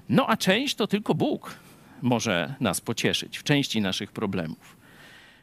No 0.08 0.26
a 0.26 0.36
część 0.36 0.74
to 0.74 0.86
tylko 0.86 1.14
Bóg 1.14 1.54
może 2.02 2.54
nas 2.60 2.80
pocieszyć 2.80 3.38
w 3.38 3.42
części 3.42 3.80
naszych 3.80 4.12
problemów. 4.12 4.76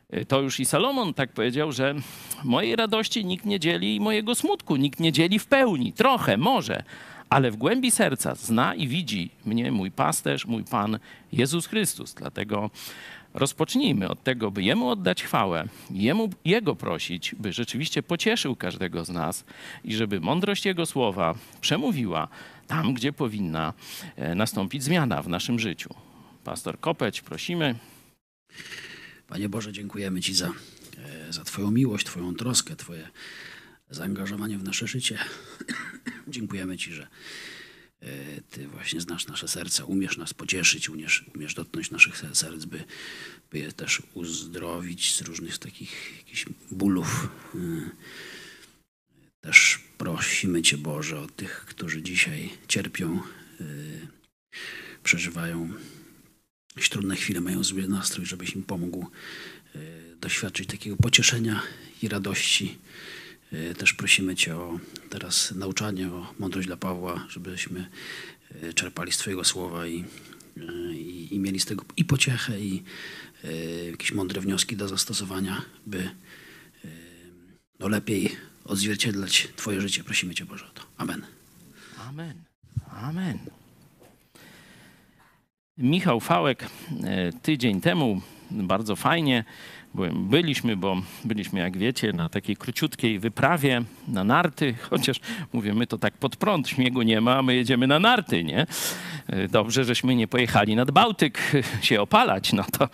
E, 0.09 0.25
to 0.25 0.41
już 0.41 0.59
i 0.59 0.65
Salomon 0.65 1.13
tak 1.13 1.31
powiedział, 1.31 1.71
że 1.71 1.95
mojej 2.43 2.75
radości 2.75 3.25
nikt 3.25 3.45
nie 3.45 3.59
dzieli 3.59 3.95
i 3.95 3.99
mojego 3.99 4.35
smutku 4.35 4.75
nikt 4.75 4.99
nie 4.99 5.11
dzieli 5.11 5.39
w 5.39 5.45
pełni. 5.45 5.93
Trochę, 5.93 6.37
może, 6.37 6.83
ale 7.29 7.51
w 7.51 7.57
głębi 7.57 7.91
serca 7.91 8.35
zna 8.35 8.75
i 8.75 8.87
widzi 8.87 9.29
mnie 9.45 9.71
mój 9.71 9.91
pasterz, 9.91 10.45
mój 10.45 10.63
Pan 10.63 10.99
Jezus 11.31 11.67
Chrystus. 11.67 12.13
Dlatego 12.13 12.69
Rozpocznijmy 13.33 14.09
od 14.09 14.23
tego, 14.23 14.51
by 14.51 14.63
Jemu 14.63 14.89
oddać 14.89 15.23
chwałę, 15.23 15.67
Jemu, 15.91 16.29
Jego 16.45 16.75
prosić, 16.75 17.35
by 17.39 17.53
rzeczywiście 17.53 18.03
pocieszył 18.03 18.55
każdego 18.55 19.05
z 19.05 19.09
nas 19.09 19.45
i 19.83 19.95
żeby 19.95 20.19
mądrość 20.19 20.65
Jego 20.65 20.85
słowa 20.85 21.35
przemówiła 21.61 22.27
tam, 22.67 22.93
gdzie 22.93 23.13
powinna 23.13 23.73
e, 24.15 24.35
nastąpić 24.35 24.83
zmiana 24.83 25.21
w 25.21 25.27
naszym 25.27 25.59
życiu. 25.59 25.89
Pastor 26.43 26.79
Kopeć, 26.79 27.21
prosimy. 27.21 27.75
Panie 29.27 29.49
Boże, 29.49 29.73
dziękujemy 29.73 30.21
Ci 30.21 30.33
za, 30.33 30.47
e, 30.47 31.33
za 31.33 31.43
Twoją 31.43 31.71
miłość, 31.71 32.05
Twoją 32.05 32.35
troskę, 32.35 32.75
Twoje 32.75 33.07
zaangażowanie 33.89 34.57
w 34.57 34.63
nasze 34.63 34.87
życie. 34.87 35.17
dziękujemy 36.27 36.77
Ci, 36.77 36.93
że 36.93 37.07
ty 38.49 38.67
właśnie 38.67 39.01
znasz 39.01 39.27
nasze 39.27 39.47
serca, 39.47 39.85
umiesz 39.85 40.17
nas 40.17 40.33
pocieszyć, 40.33 40.89
umiesz, 40.89 41.25
umiesz 41.35 41.53
dotknąć 41.53 41.91
naszych 41.91 42.17
serc, 42.17 42.65
by, 42.65 42.83
by 43.51 43.59
je 43.59 43.71
też 43.71 44.01
uzdrowić 44.13 45.15
z 45.15 45.21
różnych 45.21 45.57
takich 45.57 46.17
jakichś 46.17 46.45
bólów. 46.71 47.29
E, 47.55 47.59
też 49.41 49.79
prosimy 49.97 50.61
Cię, 50.61 50.77
Boże, 50.77 51.19
o 51.19 51.27
tych, 51.27 51.65
którzy 51.65 52.01
dzisiaj 52.01 52.49
cierpią, 52.67 53.21
e, 53.61 53.63
przeżywają 55.03 55.73
jakieś 56.75 56.89
trudne 56.89 57.15
chwile, 57.15 57.41
mają 57.41 57.63
zły 57.63 57.87
nastrój, 57.87 58.25
żebyś 58.25 58.55
im 58.55 58.63
pomógł 58.63 59.11
doświadczyć 60.21 60.69
takiego 60.69 60.95
pocieszenia 60.95 61.61
i 62.01 62.07
radości 62.07 62.77
E, 62.87 62.90
też 63.77 63.93
prosimy 63.93 64.35
Cię 64.35 64.55
o 64.55 64.79
teraz 65.09 65.51
nauczanie, 65.51 66.07
o 66.07 66.33
mądrość 66.39 66.67
dla 66.67 66.77
Pawła, 66.77 67.25
żebyśmy 67.29 67.89
e, 68.61 68.73
czerpali 68.73 69.11
z 69.11 69.17
Twojego 69.17 69.43
słowa 69.43 69.87
i, 69.87 70.03
e, 70.57 70.93
i, 70.93 71.35
i 71.35 71.39
mieli 71.39 71.59
z 71.59 71.65
tego 71.65 71.85
i 71.97 72.05
pociechę, 72.05 72.59
i 72.59 72.83
jakieś 73.91 74.11
mądre 74.11 74.41
wnioski 74.41 74.75
do 74.77 74.87
zastosowania, 74.87 75.61
by 75.85 76.09
no, 77.79 77.87
lepiej 77.87 78.35
odzwierciedlać 78.65 79.47
Twoje 79.55 79.81
życie. 79.81 80.03
Prosimy 80.03 80.35
Cię, 80.35 80.45
Boże, 80.45 80.65
o 80.65 80.69
to. 80.69 80.81
Amen. 80.97 81.25
Amen. 81.97 82.33
Amen. 82.91 83.39
Michał 85.77 86.19
Fałek 86.19 86.69
tydzień 87.41 87.81
temu 87.81 88.21
bardzo 88.51 88.95
fajnie 88.95 89.43
byliśmy, 90.13 90.77
bo 90.77 91.01
byliśmy, 91.25 91.59
jak 91.59 91.77
wiecie, 91.77 92.13
na 92.13 92.29
takiej 92.29 92.55
króciutkiej 92.55 93.19
wyprawie 93.19 93.81
na 94.07 94.23
narty, 94.23 94.73
chociaż 94.89 95.19
mówię, 95.53 95.73
my 95.73 95.87
to 95.87 95.97
tak 95.97 96.13
pod 96.13 96.35
prąd, 96.35 96.69
śniegu 96.69 97.01
nie 97.01 97.21
ma, 97.21 97.37
a 97.37 97.41
my 97.41 97.55
jedziemy 97.55 97.87
na 97.87 97.99
narty, 97.99 98.43
nie? 98.43 98.65
Dobrze, 99.49 99.83
żeśmy 99.83 100.15
nie 100.15 100.27
pojechali 100.27 100.75
nad 100.75 100.91
Bałtyk 100.91 101.51
się 101.81 102.01
opalać, 102.01 102.53
no 102.53 102.63
to 102.77 102.89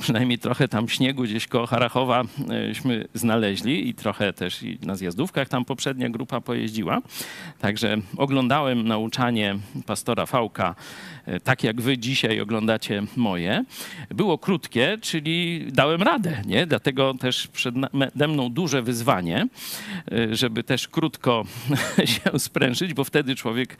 przynajmniej 0.00 0.38
trochę 0.38 0.68
tam 0.68 0.88
śniegu 0.88 1.22
gdzieś 1.22 1.46
koło 1.46 1.66
Harachowaśmy 1.66 3.08
znaleźli 3.14 3.88
i 3.88 3.94
trochę 3.94 4.32
też 4.32 4.64
na 4.82 4.94
zjazdówkach 4.94 5.48
tam 5.48 5.64
poprzednia 5.64 6.08
grupa 6.08 6.40
pojeździła. 6.40 7.00
Także 7.60 7.96
oglądałem 8.16 8.88
nauczanie 8.88 9.56
pastora 9.86 10.26
Fałka, 10.26 10.74
e, 11.26 11.40
tak 11.40 11.64
jak 11.64 11.80
wy 11.80 11.98
dzisiaj 11.98 12.40
oglądacie 12.40 13.02
moje. 13.16 13.64
Było 14.10 14.38
krótkie, 14.38 14.98
czyli 15.00 15.66
dałem 15.72 16.02
radę 16.02 16.41
nie? 16.46 16.66
Dlatego 16.66 17.14
też 17.14 17.48
przede 17.48 18.28
mną 18.28 18.48
duże 18.48 18.82
wyzwanie, 18.82 19.48
y, 20.12 20.36
żeby 20.36 20.64
też 20.64 20.88
krótko 20.88 21.44
się 22.04 22.38
sprężyć, 22.38 22.94
bo 22.94 23.04
wtedy 23.04 23.36
człowiek, 23.36 23.76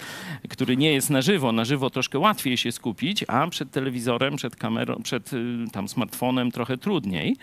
który 0.49 0.77
nie 0.77 0.93
jest 0.93 1.11
na 1.11 1.23
żywo, 1.23 1.53
na 1.53 1.65
żywo 1.65 1.91
troszkę 1.91 2.19
łatwiej 2.19 2.57
się 2.57 2.73
skupić, 2.73 3.25
a 3.29 3.47
przed 3.47 3.71
telewizorem, 3.71 4.37
przed 4.37 4.57
kamerą, 4.57 5.03
przed 5.03 5.33
y, 5.33 5.65
tam 5.73 5.89
smartfonem 5.89 6.51
trochę 6.51 6.79
trudniej. 6.79 7.37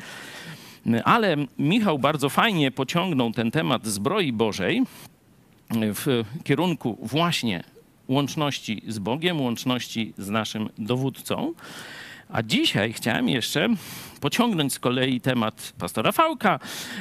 Ale 1.03 1.35
Michał 1.59 1.99
bardzo 1.99 2.29
fajnie 2.29 2.71
pociągnął 2.71 3.31
ten 3.31 3.51
temat 3.51 3.87
zbroi 3.87 4.33
Bożej 4.33 4.83
w 5.71 6.23
kierunku 6.43 6.97
właśnie 7.01 7.63
łączności 8.07 8.81
z 8.87 8.99
Bogiem, 8.99 9.41
łączności 9.41 10.13
z 10.17 10.29
naszym 10.29 10.69
dowódcą. 10.77 11.53
A 12.29 12.43
dzisiaj 12.43 12.93
chciałem 12.93 13.29
jeszcze 13.29 13.69
pociągnąć 14.19 14.73
z 14.73 14.79
kolei 14.79 15.21
temat 15.21 15.73
pastora 15.77 16.11
Fałka, 16.11 16.59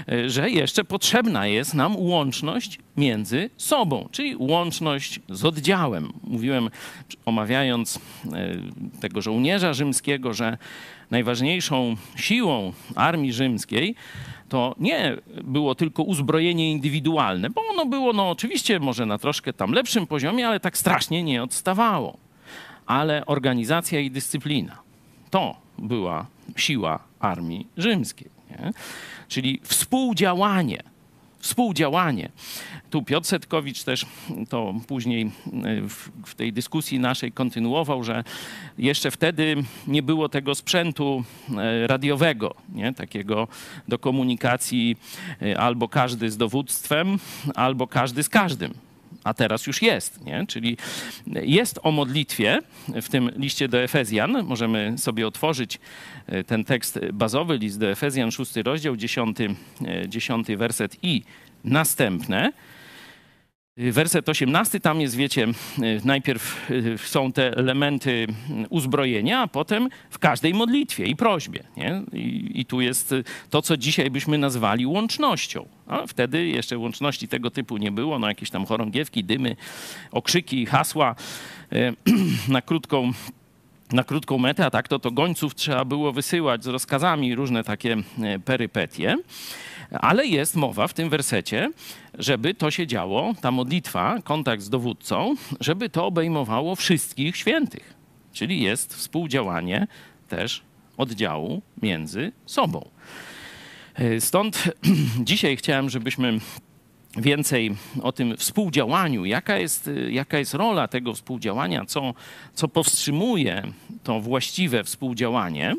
e, 0.09 0.31
że 0.31 0.51
jeszcze 0.51 0.85
potrzebna 0.85 1.47
jest 1.47 1.75
nam 1.75 1.97
łączność 1.97 2.79
między 2.97 3.51
sobą, 3.57 4.09
czyli 4.13 4.37
łączność 4.39 5.21
z 5.29 5.45
oddziałem. 5.45 6.13
Mówiłem, 6.23 6.71
omawiając 7.25 7.97
e, 7.97 8.01
tego 9.01 9.23
żołnierza 9.23 9.73
rzymskiego, 9.73 10.35
że 10.35 10.59
najważniejszą 11.11 11.97
siłą 12.17 12.73
armii 12.95 13.33
rzymskiej 13.33 13.95
to 14.49 14.75
nie 14.79 15.17
było 15.45 15.75
tylko 15.75 16.03
uzbrojenie 16.03 16.73
indywidualne, 16.73 17.51
bo 17.51 17.63
ono 17.71 17.87
było, 17.87 18.13
no 18.13 18.31
oczywiście, 18.31 18.81
może 18.81 19.07
na 19.07 19.19
troszkę 19.19 19.53
tam 19.53 19.73
lepszym 19.73 20.07
poziomie, 20.07 20.49
ale 20.49 20.61
tak 20.61 20.79
strasznie 20.79 21.23
nie 21.23 21.43
odstawało. 21.43 22.19
Ale 22.87 23.27
organizacja 23.27 24.01
i 24.01 24.11
dyscyplina 24.11 24.88
to 25.31 25.57
była 25.79 26.27
siła 26.57 26.99
armii 27.21 27.67
rzymskiej. 27.77 28.31
Nie? 28.51 28.73
Czyli 29.29 29.61
współdziałanie. 29.63 30.83
Współdziałanie. 31.39 32.29
Tu 32.91 33.03
Piotr 33.03 33.27
Setkowicz 33.27 33.83
też 33.83 34.07
to 34.49 34.75
później 34.87 35.23
e, 35.23 35.29
w, 35.89 36.11
w, 36.27 36.35
tej 36.35 36.53
dyskusji 36.53 36.99
naszej 36.99 37.33
kontynuował, 37.33 38.05
że 38.05 38.25
jeszcze 38.79 39.11
wtedy 39.11 39.57
nie 39.87 40.03
było 40.03 40.29
tego 40.29 40.55
sprzętu 40.55 41.25
e, 41.57 41.87
radiowego, 41.87 42.55
nie? 42.75 42.95
takiego 42.95 43.49
do 43.89 43.99
komunikacji 43.99 44.97
e, 45.43 45.61
albo 45.61 45.89
każdy 45.89 46.31
z 46.31 46.37
dowództwem, 46.37 47.19
albo 47.55 47.87
każdy 47.87 48.23
z 48.23 48.29
każdym 48.29 48.88
a 49.25 49.35
teraz 49.35 49.67
już 49.67 49.83
jest, 49.83 50.25
nie? 50.25 50.45
Czyli 50.49 50.77
jest 51.27 51.79
o 51.83 51.91
modlitwie 51.91 52.59
w 52.89 53.09
tym 53.09 53.31
liście 53.37 53.69
do 53.69 53.83
Efezjan. 53.83 54.45
Możemy 54.45 54.99
sobie 54.99 55.27
otworzyć 55.27 55.79
e, 56.27 56.45
ten 56.45 56.65
tekst 56.65 57.01
bazowy, 57.13 57.59
list 57.59 57.79
do 57.79 57.91
Efezjan, 57.91 58.31
szósty 58.31 58.63
rozdział, 58.63 58.97
dziesiąty, 58.97 59.55
e, 59.87 60.09
dziesiąty 60.09 60.57
werset 60.57 60.97
i 61.03 61.23
następne. 61.65 62.53
Werset 63.79 64.29
18, 64.29 64.81
tam 64.81 65.01
jest, 65.01 65.17
wiecie, 65.17 65.47
najpierw 66.05 66.71
są 66.97 67.33
te 67.33 67.57
elementy 67.57 68.27
uzbrojenia, 68.71 69.41
a 69.41 69.47
potem 69.47 69.89
w 70.11 70.19
każdej 70.19 70.55
modlitwie 70.55 71.07
i 71.07 71.17
prośbie. 71.17 71.65
Nie? 71.77 72.03
I, 72.13 72.51
I, 72.55 72.67
tu 72.67 72.81
jest 72.81 73.15
to, 73.51 73.63
co 73.63 73.77
dzisiaj 73.77 74.11
byśmy 74.11 74.39
nazwali 74.39 74.87
łącznością. 74.87 75.69
A 75.87 76.07
wtedy 76.07 76.47
jeszcze 76.47 76.79
łączności 76.79 77.29
tego 77.29 77.51
typu 77.51 77.77
nie 77.77 77.93
było, 77.93 78.19
no 78.19 78.29
jakieś 78.29 78.51
tam 78.51 78.67
chorągiewki, 78.67 79.25
dymy, 79.25 79.57
okrzyki, 80.11 80.67
hasła 80.67 81.15
na 82.49 82.63
krótką 82.63 83.13
na 83.93 84.05
krótką 84.05 84.39
metę, 84.39 84.67
a 84.67 84.71
tak 84.71 84.89
to, 84.89 84.99
to 84.99 85.11
gońców 85.11 85.55
trzeba 85.55 85.85
było 85.85 86.13
wysyłać 86.13 86.65
z 86.65 86.67
rozkazami, 86.67 87.35
różne 87.35 87.65
takie 87.65 87.97
perypetie. 88.45 89.17
Ale 89.91 90.27
jest 90.27 90.57
mowa 90.57 90.89
w 90.89 90.95
tym 90.95 91.11
wersecie, 91.11 91.71
żeby 92.19 92.55
to 92.55 92.71
się 92.71 92.87
działo, 92.87 93.35
ta 93.41 93.51
modlitwa, 93.51 94.19
kontakt 94.25 94.63
z 94.63 94.71
dowódcą, 94.71 95.35
żeby 95.61 95.89
to 95.89 96.07
obejmowało 96.07 96.77
wszystkich 96.77 97.37
świętych. 97.37 97.95
Czyli 98.33 98.61
jest 98.63 98.95
współdziałanie 98.95 99.87
też 100.29 100.63
oddziału 100.97 101.63
między 101.83 102.33
sobą. 102.47 102.89
E, 103.95 104.21
stąd 104.21 104.65
dzisiaj 105.31 105.57
chciałem, 105.57 105.91
żebyśmy 105.91 106.39
więcej 107.17 107.77
o 108.03 108.13
tym 108.13 108.37
współdziałaniu, 108.37 109.25
jaka 109.25 109.59
jest, 109.59 109.91
jaka 110.11 110.39
jest 110.39 110.55
rola 110.55 110.89
tego 110.89 111.15
współdziałania, 111.15 111.85
co, 111.85 112.15
co 112.55 112.69
powstrzymuje 112.69 113.63
to 114.03 114.21
właściwe 114.21 114.85
współdziałanie. 114.85 115.77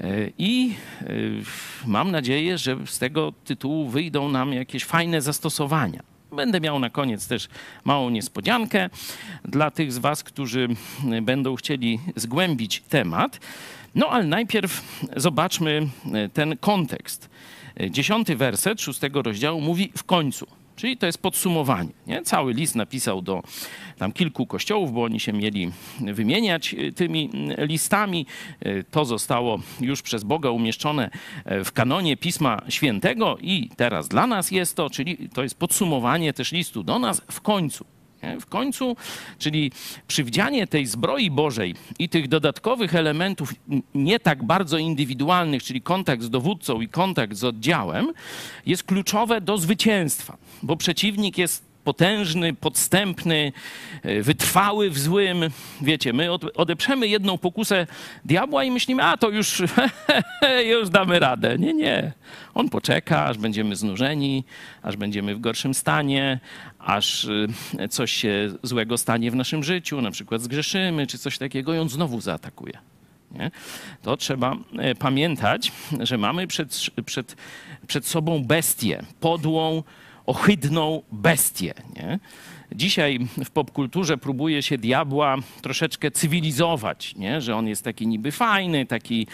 E, 0.00 0.30
I 0.38 0.74
e, 1.00 1.06
mam 1.86 2.10
nadzieję, 2.10 2.58
że 2.58 2.76
z 2.86 2.98
tego 2.98 3.32
tytułu 3.44 3.88
wyjdą 3.88 4.28
nam 4.28 4.52
jakieś 4.52 4.84
fajne 4.84 5.22
zastosowania. 5.22 6.02
Będę 6.32 6.60
miał 6.60 6.78
na 6.78 6.90
koniec 6.90 7.28
też 7.28 7.48
małą 7.84 8.10
niespodziankę 8.10 8.90
dla 9.44 9.70
tych 9.70 9.92
z 9.92 9.98
Was, 9.98 10.22
którzy 10.22 10.68
będą 11.22 11.56
chcieli 11.56 12.00
zgłębić 12.16 12.82
temat. 12.88 13.40
No 13.94 14.08
ale 14.08 14.24
najpierw 14.24 15.02
zobaczmy 15.16 15.88
e, 16.14 16.28
ten 16.28 16.56
kontekst. 16.56 17.30
Dziesiąty 17.90 18.36
werset 18.36 18.80
szóstego 18.80 19.22
rozdziału 19.22 19.60
mówi 19.60 19.92
w 19.96 20.04
końcu. 20.04 20.57
Czyli 20.78 20.96
to 20.96 21.06
jest 21.06 21.18
podsumowanie. 21.18 21.90
Nie? 22.06 22.22
Cały 22.22 22.52
list 22.52 22.76
napisał 22.76 23.22
do 23.22 23.42
tam 23.98 24.12
kilku 24.12 24.46
kościołów, 24.46 24.92
bo 24.92 25.02
oni 25.02 25.20
się 25.20 25.32
mieli 25.32 25.70
wymieniać 26.00 26.74
y, 26.74 26.92
tymi 26.92 27.30
y, 27.58 27.66
listami. 27.66 28.26
Y, 28.66 28.84
to 28.90 29.04
zostało 29.04 29.58
już 29.80 30.02
przez 30.02 30.24
Boga 30.24 30.50
umieszczone 30.50 31.10
w 31.64 31.72
kanonie 31.72 32.16
Pisma 32.16 32.62
Świętego 32.68 33.38
i 33.40 33.70
teraz 33.76 34.08
dla 34.08 34.26
nas 34.26 34.50
jest 34.50 34.76
to, 34.76 34.90
czyli 34.90 35.28
to 35.34 35.42
jest 35.42 35.54
podsumowanie 35.54 36.32
też 36.32 36.52
listu 36.52 36.82
do 36.82 36.98
nas 36.98 37.22
w 37.30 37.40
końcu. 37.40 37.84
W 38.40 38.46
końcu, 38.46 38.96
czyli 39.38 39.72
przywdzianie 40.06 40.66
tej 40.66 40.86
zbroi 40.86 41.30
Bożej 41.30 41.74
i 41.98 42.08
tych 42.08 42.28
dodatkowych 42.28 42.94
elementów 42.94 43.54
nie 43.94 44.20
tak 44.20 44.44
bardzo 44.44 44.78
indywidualnych, 44.78 45.62
czyli 45.62 45.82
kontakt 45.82 46.22
z 46.22 46.30
dowódcą 46.30 46.80
i 46.80 46.88
kontakt 46.88 47.34
z 47.34 47.44
oddziałem, 47.44 48.12
jest 48.66 48.82
kluczowe 48.82 49.40
do 49.40 49.58
zwycięstwa, 49.58 50.36
bo 50.62 50.76
przeciwnik 50.76 51.38
jest 51.38 51.68
potężny, 51.88 52.54
podstępny, 52.54 53.52
e, 54.02 54.22
wytrwały 54.22 54.90
w 54.90 54.98
złym. 54.98 55.50
Wiecie, 55.80 56.12
my 56.12 56.32
odeprzemy 56.32 57.08
jedną 57.08 57.38
pokusę 57.38 57.86
diabła 58.24 58.64
i 58.64 58.70
myślimy, 58.70 59.02
a 59.04 59.16
to 59.16 59.30
już, 59.30 59.62
już 60.72 60.88
damy 60.90 61.18
radę. 61.18 61.58
Nie, 61.58 61.74
nie. 61.74 62.12
On 62.54 62.68
poczeka, 62.68 63.24
aż 63.24 63.38
będziemy 63.38 63.76
znużeni, 63.76 64.44
aż 64.82 64.96
będziemy 64.96 65.34
w 65.34 65.40
gorszym 65.40 65.74
stanie, 65.74 66.40
aż 66.78 67.28
e, 67.78 67.88
coś 67.88 68.12
się 68.12 68.52
złego 68.62 68.98
stanie 68.98 69.30
w 69.30 69.34
naszym 69.34 69.64
życiu, 69.64 70.00
na 70.00 70.10
przykład 70.10 70.42
zgrzeszymy 70.42 71.06
czy 71.06 71.18
coś 71.18 71.38
takiego 71.38 71.74
i 71.74 71.78
on 71.78 71.88
znowu 71.88 72.20
zaatakuje. 72.20 72.78
Nie? 73.30 73.50
To 74.02 74.16
trzeba 74.16 74.56
e, 74.78 74.94
pamiętać, 74.94 75.72
że 76.00 76.18
mamy 76.18 76.46
przed, 76.46 76.80
przed, 77.04 77.36
przed 77.86 78.06
sobą 78.06 78.44
bestię, 78.44 79.02
podłą, 79.20 79.82
ohydną 80.28 81.02
bestię. 81.12 81.74
Nie? 81.96 82.18
Dzisiaj 82.72 83.18
w 83.44 83.50
popkulturze 83.50 84.18
próbuje 84.18 84.62
się 84.62 84.78
diabła 84.78 85.36
troszeczkę 85.62 86.10
cywilizować, 86.10 87.14
nie? 87.16 87.40
że 87.40 87.56
on 87.56 87.68
jest 87.68 87.84
taki 87.84 88.06
niby 88.06 88.32
fajny, 88.32 88.86
taki 88.86 89.26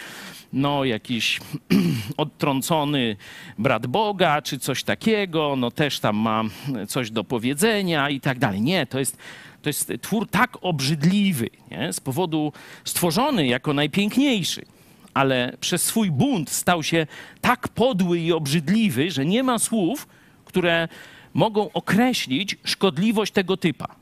no 0.53 0.85
jakiś 0.85 1.39
odtrącony 2.17 3.15
brat 3.57 3.87
Boga, 3.87 4.41
czy 4.41 4.59
coś 4.59 4.83
takiego, 4.83 5.55
no 5.55 5.71
też 5.71 5.99
tam 5.99 6.15
ma 6.15 6.43
coś 6.87 7.11
do 7.11 7.23
powiedzenia 7.23 8.09
i 8.09 8.19
tak 8.19 8.39
dalej. 8.39 8.61
Nie, 8.61 8.85
to 8.85 8.99
jest, 8.99 9.17
to 9.61 9.69
jest 9.69 9.93
twór 10.01 10.27
tak 10.29 10.57
obrzydliwy, 10.61 11.49
nie? 11.71 11.93
z 11.93 11.99
powodu 11.99 12.53
stworzony 12.83 13.47
jako 13.47 13.73
najpiękniejszy, 13.73 14.65
ale 15.13 15.57
przez 15.59 15.83
swój 15.83 16.11
bunt 16.11 16.49
stał 16.49 16.83
się 16.83 17.07
tak 17.41 17.67
podły 17.67 18.19
i 18.19 18.31
obrzydliwy, 18.31 19.11
że 19.11 19.25
nie 19.25 19.43
ma 19.43 19.59
słów, 19.59 20.07
które 20.55 20.87
mogą 21.33 21.71
określić 21.73 22.57
szkodliwość 22.63 23.33
tego 23.33 23.57
typa 23.57 23.95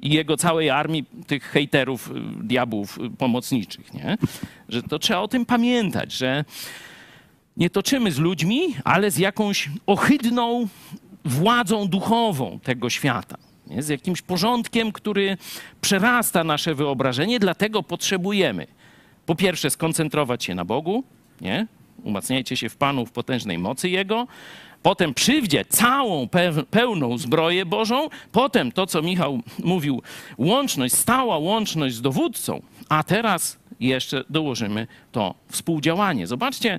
i 0.00 0.10
jego 0.10 0.36
całej 0.36 0.70
armii 0.70 1.04
tych 1.26 1.44
hejterów, 1.44 2.10
y, 2.10 2.12
diabłów 2.42 2.98
y, 2.98 3.10
pomocniczych, 3.10 3.94
nie? 3.94 4.16
Że 4.68 4.82
to 4.82 4.98
trzeba 4.98 5.20
o 5.20 5.28
tym 5.28 5.46
pamiętać, 5.46 6.12
że 6.12 6.44
nie 7.56 7.70
toczymy 7.70 8.12
z 8.12 8.18
ludźmi, 8.18 8.60
ale 8.84 9.10
z 9.10 9.18
jakąś 9.18 9.70
ohydną 9.86 10.68
władzą 11.24 11.88
duchową 11.88 12.58
tego 12.62 12.90
świata. 12.90 13.36
Nie? 13.66 13.82
Z 13.82 13.88
jakimś 13.88 14.22
porządkiem, 14.22 14.92
który 14.92 15.36
przerasta 15.80 16.44
nasze 16.44 16.74
wyobrażenie, 16.74 17.38
dlatego 17.38 17.82
potrzebujemy 17.82 18.66
po 19.26 19.34
pierwsze 19.34 19.70
skoncentrować 19.70 20.44
się 20.44 20.54
na 20.54 20.64
Bogu, 20.64 21.04
nie? 21.40 21.66
umacniajcie 22.04 22.56
się 22.56 22.68
w 22.68 22.76
Panu 22.76 23.06
w 23.06 23.12
potężnej 23.12 23.58
mocy 23.58 23.88
Jego, 23.88 24.26
potem 24.84 25.14
przywdzie 25.14 25.64
całą 25.64 26.28
pełną 26.70 27.18
zbroję 27.18 27.66
Bożą, 27.66 28.08
potem 28.32 28.72
to, 28.72 28.86
co 28.86 29.02
Michał 29.02 29.40
mówił, 29.58 30.02
łączność, 30.38 30.94
stała 30.94 31.38
łączność 31.38 31.94
z 31.94 32.00
dowódcą, 32.00 32.62
a 32.88 33.02
teraz 33.02 33.58
jeszcze 33.80 34.24
dołożymy 34.30 34.86
to 35.12 35.34
współdziałanie. 35.48 36.26
Zobaczcie, 36.26 36.78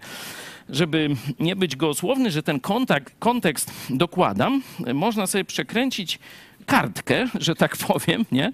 żeby 0.70 1.10
nie 1.39 1.56
być 1.56 1.76
gołosłowny, 1.76 2.32
że 2.32 2.44
ten 2.44 2.60
kontakt, 2.60 3.15
kontekst 3.20 3.72
dokładam, 3.89 4.62
można 4.94 5.28
sobie 5.28 5.46
przekręcić 5.46 6.20
kartkę, 6.65 7.28
że 7.39 7.56
tak 7.56 7.78
powiem, 7.88 8.26
nie? 8.32 8.52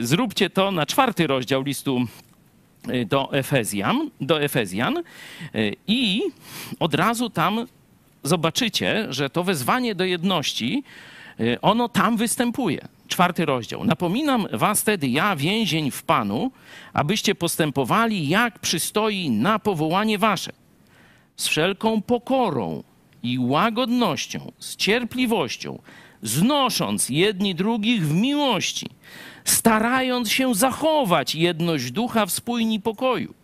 Zróbcie 0.00 0.50
to 0.50 0.70
na 0.70 0.86
czwarty 0.86 1.26
rozdział 1.26 1.62
listu 1.62 2.00
do 3.06 3.32
Efezjan, 3.32 4.10
do 4.20 4.42
Efezjan 4.42 5.02
i 5.86 6.22
od 6.80 6.94
razu 6.94 7.30
tam 7.30 7.66
zobaczycie, 8.22 9.06
że 9.10 9.30
to 9.30 9.44
wezwanie 9.44 9.94
do 9.94 10.04
jedności, 10.04 10.84
y, 11.40 11.60
ono 11.60 11.88
tam 11.88 12.16
występuje. 12.16 12.88
Czwarty 13.08 13.44
rozdział. 13.44 13.84
Napominam 13.84 14.46
was 14.52 14.84
tedy, 14.84 15.08
ja 15.08 15.36
więzień 15.36 15.90
w 15.90 16.02
Panu, 16.02 16.50
abyście 16.92 17.34
postępowali 17.34 18.28
jak 18.28 18.58
przystoi 18.58 19.30
na 19.30 19.58
powołanie 19.58 20.18
wasze. 20.18 20.52
Z 21.36 21.48
wszelką 21.48 22.02
pokorą 22.02 22.82
i 23.22 23.38
łagodnością, 23.38 24.52
z 24.58 24.76
cierpliwością, 24.76 25.78
znosząc 26.22 27.08
jedni 27.08 27.54
drugich 27.54 28.06
w 28.06 28.14
miłości, 28.14 28.90
starając 29.44 30.30
się 30.30 30.54
zachować 30.54 31.34
jedność 31.34 31.90
ducha 31.90 32.26
w 32.26 32.30
spójni 32.30 32.80
pokoju 32.80 33.34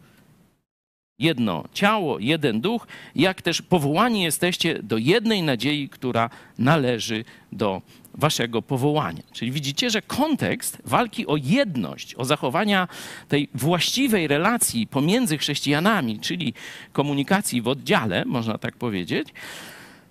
jedno 1.18 1.64
ciało, 1.72 2.18
jeden 2.18 2.61
duch, 2.61 2.87
jak 3.14 3.42
też 3.42 3.62
powołani 3.62 4.22
jesteście 4.22 4.83
do 4.83 4.98
jednej 4.98 5.42
nadziei, 5.42 5.88
która 5.88 6.31
należy 6.59 7.25
do 7.53 7.83
waszego 8.14 8.62
powołania. 8.62 9.22
Czyli 9.33 9.53
widzicie, 9.53 9.90
że 9.90 10.03
kontekst 10.03 10.79
walki 10.85 11.27
o 11.27 11.37
jedność, 11.37 12.14
o 12.14 12.25
zachowania 12.25 12.88
tej 13.29 13.48
właściwej 13.55 14.29
relacji 14.29 14.87
pomiędzy 14.87 15.38
chrześcijanami, 15.38 16.20
czyli 16.20 16.55
komunikacji 16.92 17.62
w 17.62 17.68
oddziale, 17.68 18.25
można 18.25 18.59
tak 18.59 18.77
powiedzieć, 18.77 19.29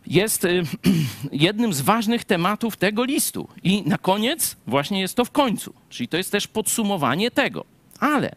jest 0.07 0.45
y, 0.45 0.63
jednym 1.31 1.73
z 1.73 1.81
ważnych 1.81 2.23
tematów 2.23 2.77
tego 2.77 3.03
listu. 3.03 3.47
I 3.63 3.83
na 3.83 3.97
koniec 3.97 4.55
właśnie 4.67 5.01
jest 5.01 5.15
to 5.15 5.25
w 5.25 5.31
końcu. 5.31 5.73
Czyli 5.89 6.07
to 6.07 6.17
jest 6.17 6.31
też 6.31 6.47
podsumowanie 6.47 7.31
tego. 7.31 7.65
Ale 7.99 8.35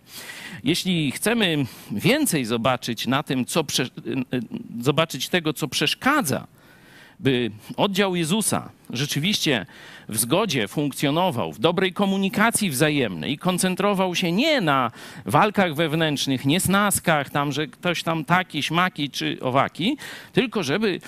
jeśli 0.65 1.13
chcemy 1.13 1.67
więcej 1.93 2.45
zobaczyć 2.45 3.07
na 3.07 3.23
tym, 3.23 3.45
co 3.45 3.65
zobaczyć 4.81 5.29
tego, 5.29 5.53
co 5.53 5.69
przeszkadza 5.69 6.47
by 7.21 7.51
oddział 7.77 8.17
Jezusa 8.17 8.71
rzeczywiście 8.91 9.67
w 10.09 10.19
zgodzie 10.19 10.69
funkcjonował, 10.69 11.53
w 11.53 11.59
dobrej 11.59 11.93
komunikacji 11.93 12.71
wzajemnej 12.71 13.33
i 13.33 13.39
koncentrował 13.39 14.15
się 14.15 14.33
nie 14.33 14.61
na 14.61 14.91
walkach 15.27 15.75
wewnętrznych, 15.75 16.45
nie 16.45 16.61
snaskach, 16.61 17.31
tam, 17.31 17.53
że 17.53 17.67
ktoś 17.67 18.03
tam 18.03 18.25
taki, 18.25 18.63
śmaki 18.63 19.11
czy 19.11 19.39
owaki, 19.41 19.97
tylko 20.33 20.63
żeby 20.63 21.01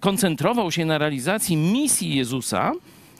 koncentrował 0.00 0.72
się 0.72 0.84
na 0.84 0.98
realizacji 0.98 1.56
misji 1.56 2.16
Jezusa, 2.16 2.72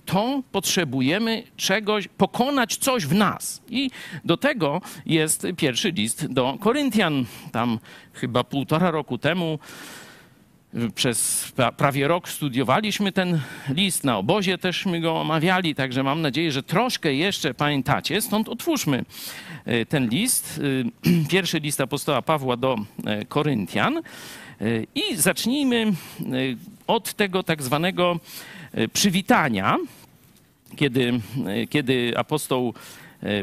to 0.08 0.42
potrzebujemy 0.52 1.42
czegoś, 1.56 2.08
pokonać 2.08 2.76
coś 2.76 3.06
w 3.06 3.14
nas. 3.14 3.62
I 3.70 3.90
do 4.24 4.36
tego 4.36 4.80
jest 5.06 5.46
pierwszy 5.56 5.90
list 5.90 6.32
do 6.32 6.58
Koryntian. 6.60 7.24
Tam 7.52 7.78
chyba 8.12 8.44
półtora 8.44 8.90
roku 8.90 9.18
temu 9.18 9.58
przez 10.94 11.52
prawie 11.76 12.08
rok 12.08 12.28
studiowaliśmy 12.28 13.12
ten 13.12 13.40
list, 13.68 14.04
na 14.04 14.18
obozie 14.18 14.58
też 14.58 14.86
my 14.86 15.00
go 15.00 15.20
omawiali, 15.20 15.74
także 15.74 16.02
mam 16.02 16.22
nadzieję, 16.22 16.52
że 16.52 16.62
troszkę 16.62 17.14
jeszcze 17.14 17.54
pamiętacie. 17.54 18.20
Stąd 18.20 18.48
otwórzmy 18.48 19.04
e, 19.64 19.86
ten 19.86 20.08
list, 20.08 20.60
e, 21.06 21.28
pierwszy 21.32 21.58
list 21.58 21.80
apostoła 21.80 22.22
Pawła 22.22 22.56
do 22.56 22.76
e, 23.06 23.24
Koryntian 23.24 24.02
i 24.94 25.16
zacznijmy 25.16 25.92
od 26.86 27.14
tego 27.14 27.42
tak 27.42 27.62
zwanego 27.62 28.20
przywitania, 28.92 29.76
kiedy, 30.78 31.20
kiedy 31.70 32.12
apostoł 32.16 32.74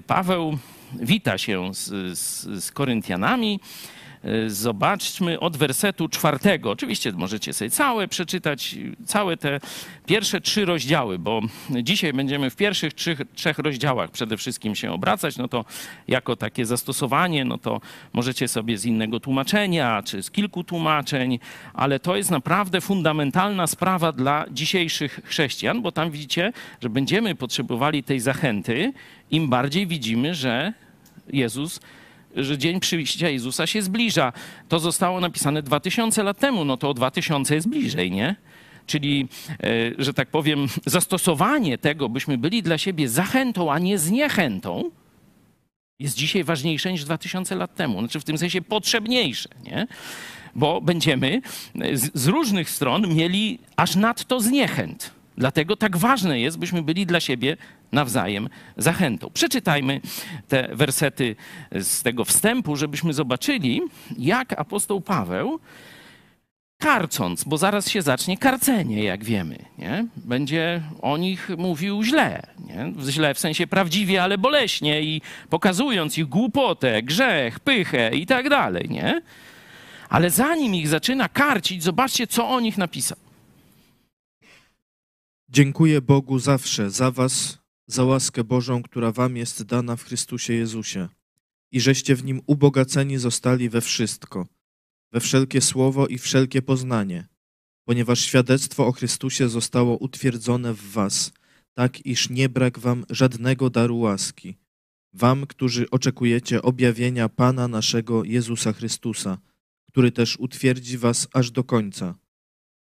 Paweł 0.07 0.57
wita 1.01 1.37
się 1.37 1.73
z, 1.73 2.17
z, 2.17 2.63
z 2.63 2.71
Koryntianami 2.71 3.59
E, 4.04 4.04
zobaczmy 4.47 5.39
od 5.39 5.57
wersetu 5.57 6.09
czwartego. 6.09 6.71
Oczywiście 6.71 7.11
możecie 7.11 7.53
sobie 7.53 7.71
całe 7.71 8.07
przeczytać, 8.07 8.75
całe 9.05 9.37
te 9.37 9.59
pierwsze 10.05 10.41
trzy 10.41 10.65
rozdziały, 10.65 11.19
bo 11.19 11.41
dzisiaj 11.69 12.13
będziemy 12.13 12.49
w 12.49 12.55
pierwszych 12.55 12.93
trzech, 12.93 13.21
trzech 13.35 13.59
rozdziałach 13.59 14.11
przede 14.11 14.37
wszystkim 14.37 14.75
się 14.75 14.91
obracać. 14.91 15.37
No 15.37 15.47
to 15.47 15.65
jako 16.07 16.35
takie 16.35 16.65
zastosowanie, 16.65 17.45
no 17.45 17.57
to 17.57 17.81
możecie 18.13 18.47
sobie 18.47 18.77
z 18.77 18.85
innego 18.85 19.19
tłumaczenia, 19.19 20.03
czy 20.03 20.23
z 20.23 20.31
kilku 20.31 20.63
tłumaczeń, 20.63 21.39
ale 21.73 21.99
to 21.99 22.15
jest 22.15 22.31
naprawdę 22.31 22.81
fundamentalna 22.81 23.67
sprawa 23.67 24.11
dla 24.11 24.45
dzisiejszych 24.51 25.19
chrześcijan, 25.25 25.81
bo 25.81 25.91
tam 25.91 26.11
widzicie, 26.11 26.53
że 26.81 26.89
będziemy 26.89 27.35
potrzebowali 27.35 28.03
tej 28.03 28.19
zachęty, 28.19 28.93
im 29.31 29.49
bardziej 29.49 29.87
widzimy, 29.87 30.35
że 30.35 30.73
Jezus 31.33 31.79
że 32.35 32.57
dzień 32.57 32.79
przyjścia 32.79 33.29
Jezusa 33.29 33.67
się 33.67 33.81
zbliża. 33.81 34.33
To 34.69 34.79
zostało 34.79 35.19
napisane 35.19 35.63
2000 35.63 36.23
lat 36.23 36.39
temu, 36.39 36.65
no 36.65 36.77
to 36.77 36.89
o 36.89 36.93
2000 36.93 37.55
jest 37.55 37.69
bliżej, 37.69 38.11
nie? 38.11 38.35
Czyli, 38.85 39.27
e, 39.49 39.67
że 39.97 40.13
tak 40.13 40.29
powiem, 40.29 40.67
zastosowanie 40.85 41.77
tego, 41.77 42.09
byśmy 42.09 42.37
byli 42.37 42.63
dla 42.63 42.77
siebie 42.77 43.09
zachętą, 43.09 43.71
a 43.71 43.79
nie 43.79 43.97
zniechętą, 43.97 44.91
jest 45.99 46.17
dzisiaj 46.17 46.43
ważniejsze 46.43 46.91
niż 46.91 47.03
2000 47.03 47.55
lat 47.55 47.75
temu. 47.75 47.99
Znaczy 47.99 48.19
w 48.19 48.23
tym 48.23 48.37
sensie 48.37 48.61
potrzebniejsze, 48.61 49.49
nie? 49.63 49.87
Bo 50.55 50.81
będziemy 50.81 51.41
z, 51.93 52.11
z 52.13 52.27
różnych 52.27 52.69
stron 52.69 53.15
mieli 53.15 53.59
aż 53.75 53.95
nadto 53.95 54.39
zniechęt. 54.39 55.11
Dlatego 55.37 55.75
tak 55.75 55.97
ważne 55.97 56.39
jest, 56.39 56.57
byśmy 56.57 56.83
byli 56.83 57.05
dla 57.05 57.19
siebie 57.19 57.57
nawzajem 57.91 58.49
zachętą. 58.77 59.29
Przeczytajmy 59.33 60.01
te 60.47 60.75
wersety 60.75 61.35
z 61.71 62.03
tego 62.03 62.25
wstępu, 62.25 62.75
żebyśmy 62.75 63.13
zobaczyli, 63.13 63.81
jak 64.17 64.59
apostoł 64.59 65.01
Paweł 65.01 65.59
karcąc, 66.77 67.43
bo 67.43 67.57
zaraz 67.57 67.89
się 67.89 68.01
zacznie 68.01 68.37
karcenie, 68.37 69.03
jak 69.03 69.23
wiemy, 69.23 69.65
nie? 69.77 70.05
będzie 70.15 70.81
o 71.01 71.17
nich 71.17 71.49
mówił 71.57 72.03
źle. 72.03 72.47
Nie? 72.67 72.93
Źle 73.11 73.33
w 73.33 73.39
sensie 73.39 73.67
prawdziwie, 73.67 74.23
ale 74.23 74.37
boleśnie 74.37 75.01
i 75.01 75.21
pokazując 75.49 76.17
ich 76.17 76.25
głupotę, 76.25 77.03
grzech, 77.03 77.59
pychę 77.59 78.15
i 78.15 78.25
tak 78.25 78.49
dalej. 78.49 78.89
Nie? 78.89 79.21
Ale 80.09 80.29
zanim 80.29 80.75
ich 80.75 80.87
zaczyna 80.87 81.29
karcić, 81.29 81.83
zobaczcie, 81.83 82.27
co 82.27 82.49
o 82.49 82.59
nich 82.59 82.77
napisał. 82.77 83.17
Dziękuję 85.49 86.01
Bogu 86.01 86.39
zawsze 86.39 86.89
za 86.89 87.11
Was, 87.11 87.57
za 87.87 88.03
łaskę 88.03 88.43
Bożą, 88.43 88.83
która 88.83 89.11
Wam 89.11 89.37
jest 89.37 89.63
dana 89.63 89.95
w 89.95 90.03
Chrystusie 90.03 90.53
Jezusie, 90.53 91.07
i 91.71 91.81
żeście 91.81 92.15
w 92.15 92.23
Nim 92.23 92.41
ubogaceni 92.47 93.17
zostali 93.17 93.69
we 93.69 93.81
wszystko, 93.81 94.47
we 95.11 95.19
wszelkie 95.19 95.61
słowo 95.61 96.07
i 96.07 96.17
wszelkie 96.17 96.61
poznanie, 96.61 97.27
ponieważ 97.85 98.19
świadectwo 98.19 98.87
o 98.87 98.91
Chrystusie 98.91 99.49
zostało 99.49 99.97
utwierdzone 99.97 100.73
w 100.73 100.91
Was, 100.91 101.31
tak 101.73 102.05
iż 102.05 102.29
nie 102.29 102.49
brak 102.49 102.79
Wam 102.79 103.05
żadnego 103.09 103.69
daru 103.69 103.99
łaski. 103.99 104.57
Wam, 105.13 105.47
którzy 105.47 105.89
oczekujecie 105.89 106.61
objawienia 106.61 107.29
Pana 107.29 107.67
naszego 107.67 108.23
Jezusa 108.23 108.73
Chrystusa, 108.73 109.37
który 109.87 110.11
też 110.11 110.37
utwierdzi 110.39 110.97
Was 110.97 111.27
aż 111.33 111.51
do 111.51 111.63
końca 111.63 112.15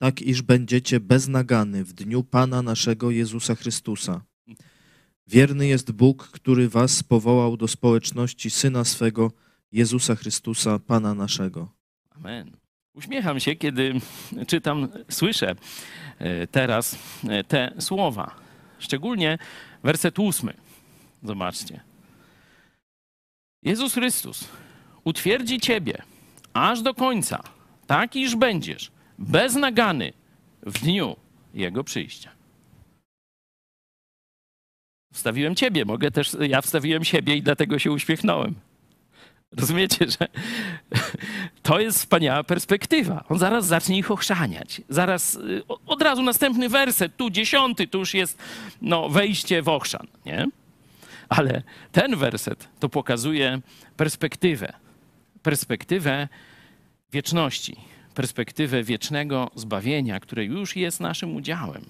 tak 0.01 0.21
iż 0.21 0.41
będziecie 0.41 0.99
beznagany 0.99 1.83
w 1.83 1.93
dniu 1.93 2.23
Pana 2.23 2.61
naszego 2.61 3.11
Jezusa 3.11 3.55
Chrystusa. 3.55 4.21
Wierny 5.31 5.67
jest 5.67 5.91
Bóg, 5.91 6.27
który 6.27 6.69
was 6.69 7.03
powołał 7.03 7.57
do 7.57 7.67
społeczności 7.67 8.49
Syna 8.49 8.83
swego, 8.83 9.31
Jezusa 9.71 10.15
Chrystusa, 10.15 10.79
Pana 10.79 11.13
naszego. 11.13 11.69
Amen. 12.09 12.51
Uśmiecham 12.93 13.39
się, 13.39 13.55
kiedy 13.55 13.93
czytam, 14.47 14.87
słyszę 15.09 15.55
e, 16.19 16.47
teraz 16.47 16.97
e, 17.29 17.43
te 17.43 17.73
słowa. 17.79 18.35
Szczególnie 18.79 19.37
werset 19.83 20.19
ósmy. 20.19 20.53
Zobaczcie. 21.23 21.79
Jezus 23.63 23.93
Chrystus 23.93 24.47
utwierdzi 25.03 25.59
ciebie 25.59 26.01
aż 26.53 26.81
do 26.81 26.93
końca, 26.93 27.43
tak 27.87 28.15
iż 28.15 28.35
będziesz 28.35 28.91
beznagany 29.19 30.13
w 30.63 30.79
dniu 30.79 31.15
Jego 31.53 31.83
przyjścia. 31.83 32.40
Wstawiłem 35.11 35.55
Ciebie, 35.55 35.85
mogę 35.85 36.11
też, 36.11 36.37
ja 36.39 36.61
wstawiłem 36.61 37.03
siebie 37.03 37.35
i 37.35 37.41
dlatego 37.41 37.79
się 37.79 37.91
uśmiechnąłem. 37.91 38.55
Rozumiecie, 39.51 40.05
że 40.09 40.27
to 41.63 41.79
jest 41.79 41.99
wspaniała 41.99 42.43
perspektywa. 42.43 43.23
On 43.29 43.39
zaraz 43.39 43.65
zacznie 43.65 43.97
ich 43.97 44.11
ochrzaniać. 44.11 44.81
Zaraz 44.89 45.35
y, 45.35 45.61
od 45.85 46.01
razu 46.01 46.23
następny 46.23 46.69
werset, 46.69 47.17
tu 47.17 47.29
dziesiąty, 47.29 47.87
tu 47.87 47.99
już 47.99 48.13
jest 48.13 48.37
no, 48.81 49.09
wejście 49.09 49.61
w 49.61 49.69
ochrzan, 49.69 50.07
nie? 50.25 50.47
Ale 51.29 51.63
ten 51.91 52.15
werset 52.15 52.67
to 52.79 52.89
pokazuje 52.89 53.61
perspektywę. 53.97 54.73
Perspektywę 55.43 56.27
wieczności 57.11 57.91
perspektywę 58.13 58.83
wiecznego 58.83 59.51
zbawienia, 59.55 60.19
które 60.19 60.45
już 60.45 60.75
jest 60.75 60.99
naszym 60.99 61.35
udziałem. 61.35 61.85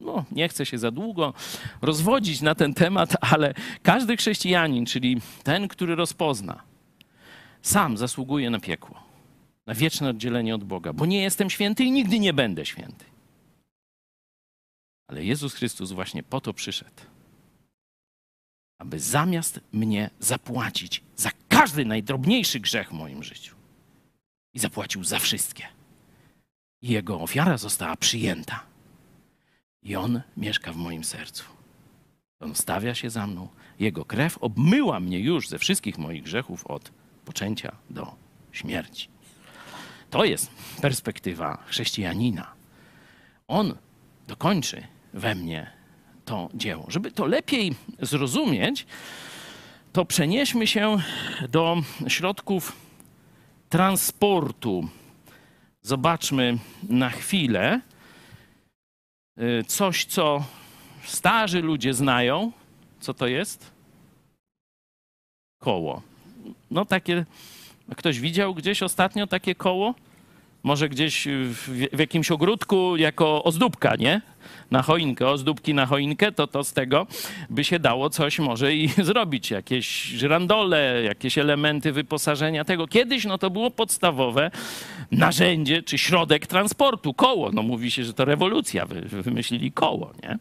No, 0.00 0.24
nie 0.32 0.48
chcę 0.48 0.66
się 0.66 0.78
za 0.78 0.90
długo 0.90 1.34
rozwodzić 1.82 2.40
na 2.40 2.54
ten 2.54 2.74
temat, 2.74 3.16
ale 3.32 3.54
każdy 3.82 4.16
chrześcijanin, 4.16 4.86
czyli 4.86 5.20
ten, 5.42 5.68
który 5.68 5.94
rozpozna, 5.94 6.62
sam 7.62 7.96
zasługuje 7.96 8.50
na 8.50 8.60
piekło, 8.60 9.02
na 9.66 9.74
wieczne 9.74 10.10
oddzielenie 10.10 10.54
od 10.54 10.64
Boga, 10.64 10.92
bo 10.92 11.06
nie 11.06 11.22
jestem 11.22 11.50
święty 11.50 11.84
i 11.84 11.90
nigdy 11.90 12.18
nie 12.18 12.32
będę 12.32 12.66
święty. 12.66 13.04
Ale 15.08 15.24
Jezus 15.24 15.54
Chrystus 15.54 15.92
właśnie 15.92 16.22
po 16.22 16.40
to 16.40 16.52
przyszedł, 16.52 17.02
aby 18.78 19.00
zamiast 19.00 19.60
mnie 19.72 20.10
zapłacić 20.20 21.02
za 21.16 21.30
każdy 21.48 21.84
najdrobniejszy 21.84 22.60
grzech 22.60 22.88
w 22.88 22.92
moim 22.92 23.22
życiu, 23.22 23.56
i 24.56 24.58
zapłacił 24.58 25.04
za 25.04 25.18
wszystkie. 25.18 25.64
I 26.82 26.88
jego 26.88 27.20
ofiara 27.20 27.56
została 27.58 27.96
przyjęta. 27.96 28.62
I 29.86 29.96
on 29.96 30.20
mieszka 30.36 30.72
w 30.72 30.76
moim 30.76 31.04
sercu. 31.04 31.44
On 32.40 32.54
stawia 32.54 32.94
się 32.94 33.10
za 33.10 33.26
mną. 33.26 33.48
Jego 33.78 34.04
krew 34.04 34.38
obmyła 34.38 35.00
mnie 35.00 35.20
już 35.20 35.48
ze 35.48 35.58
wszystkich 35.58 35.98
moich 35.98 36.22
grzechów 36.22 36.66
od 36.66 36.92
poczęcia 37.24 37.76
do 37.90 38.14
śmierci. 38.52 39.08
To 40.10 40.24
jest 40.24 40.50
perspektywa 40.82 41.58
chrześcijanina. 41.66 42.52
On 43.48 43.74
dokończy 44.26 44.82
we 45.14 45.34
mnie 45.34 45.70
to 46.24 46.48
dzieło. 46.54 46.86
Żeby 46.88 47.10
to 47.10 47.26
lepiej 47.26 47.74
zrozumieć, 48.02 48.86
to 49.92 50.04
przenieśmy 50.04 50.66
się 50.66 50.96
do 51.48 51.76
środków 52.08 52.72
transportu. 53.68 54.88
Zobaczmy 55.82 56.58
na 56.88 57.10
chwilę 57.10 57.80
coś, 59.66 60.04
co 60.04 60.44
starzy 61.04 61.62
ludzie 61.62 61.94
znają. 61.94 62.52
Co 63.00 63.14
to 63.14 63.26
jest? 63.26 63.70
Koło. 65.58 66.02
No 66.70 66.84
takie, 66.84 67.24
ktoś 67.96 68.20
widział 68.20 68.54
gdzieś 68.54 68.82
ostatnio 68.82 69.26
takie 69.26 69.54
koło? 69.54 69.94
Może 70.62 70.88
gdzieś 70.88 71.28
w, 71.30 71.88
w 71.92 71.98
jakimś 71.98 72.30
ogródku 72.30 72.96
jako 72.96 73.44
ozdóbka, 73.44 73.96
nie? 73.96 74.20
Na 74.70 74.82
choinkę, 74.82 75.28
ozdóbki 75.28 75.74
na 75.74 75.86
choinkę, 75.86 76.32
to 76.32 76.46
to 76.46 76.64
z 76.64 76.72
tego 76.72 77.06
by 77.50 77.64
się 77.64 77.78
dało 77.78 78.10
coś 78.10 78.38
może 78.38 78.74
i 78.74 78.88
zrobić. 79.10 79.50
Jakieś 79.50 80.02
żyrandole, 80.02 81.02
jakieś 81.02 81.38
elementy 81.38 81.92
wyposażenia 81.92 82.64
tego. 82.64 82.86
Kiedyś 82.86 83.24
no 83.24 83.38
to 83.38 83.50
było 83.50 83.70
podstawowe 83.70 84.50
narzędzie 85.10 85.82
czy 85.82 85.98
środek 85.98 86.46
transportu, 86.46 87.14
koło. 87.14 87.52
No 87.52 87.62
mówi 87.62 87.90
się, 87.90 88.04
że 88.04 88.14
to 88.14 88.24
rewolucja, 88.24 88.86
wy, 88.86 89.00
wymyślili 89.00 89.72
koło, 89.72 90.12
nie? 90.22 90.38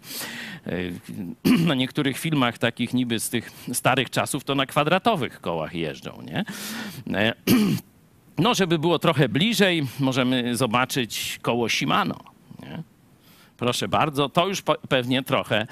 Na 1.68 1.76
niektórych 1.76 2.18
filmach 2.18 2.58
takich 2.58 2.94
niby 2.94 3.20
z 3.20 3.30
tych 3.30 3.52
starych 3.74 4.10
czasów 4.10 4.44
to 4.44 4.56
na 4.56 4.66
kwadratowych 4.66 5.42
kołach 5.42 5.76
jeżdżą, 5.76 6.22
nie? 6.28 6.46
No, 8.38 8.54
żeby 8.56 8.80
było 8.80 9.00
trochę 9.00 9.30
bliżej, 9.30 9.88
możemy 10.00 10.56
zobaczyć 10.56 11.40
koło 11.42 11.70
Shimano. 11.70 12.20
Nie? 12.64 12.84
Proszę 13.58 13.88
bardzo, 13.88 14.30
to 14.30 14.48
już 14.48 14.64
pewnie 14.90 15.24
trochę 15.24 15.68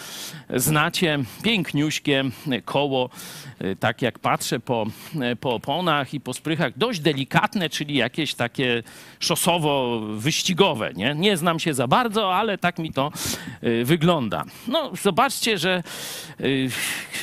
znacie. 0.50 1.20
Piękniuśkie 1.44 2.24
koło, 2.66 3.10
y, 3.62 3.76
tak 3.76 4.02
jak 4.02 4.20
patrzę 4.20 4.60
po, 4.60 4.86
y, 5.34 5.36
po 5.36 5.54
oponach 5.56 6.14
i 6.14 6.20
po 6.20 6.34
sprychach, 6.34 6.78
dość 6.78 7.00
delikatne, 7.00 7.70
czyli 7.70 7.96
jakieś 7.96 8.34
takie 8.34 8.84
szosowo-wyścigowe. 9.20 10.96
Nie? 10.96 11.16
nie 11.16 11.38
znam 11.38 11.60
się 11.60 11.74
za 11.74 11.88
bardzo, 11.88 12.36
ale 12.36 12.58
tak 12.58 12.80
mi 12.80 12.94
to 12.94 13.12
y, 13.64 13.86
wygląda. 13.86 14.44
No, 14.68 14.92
zobaczcie, 15.02 15.58
że 15.58 15.84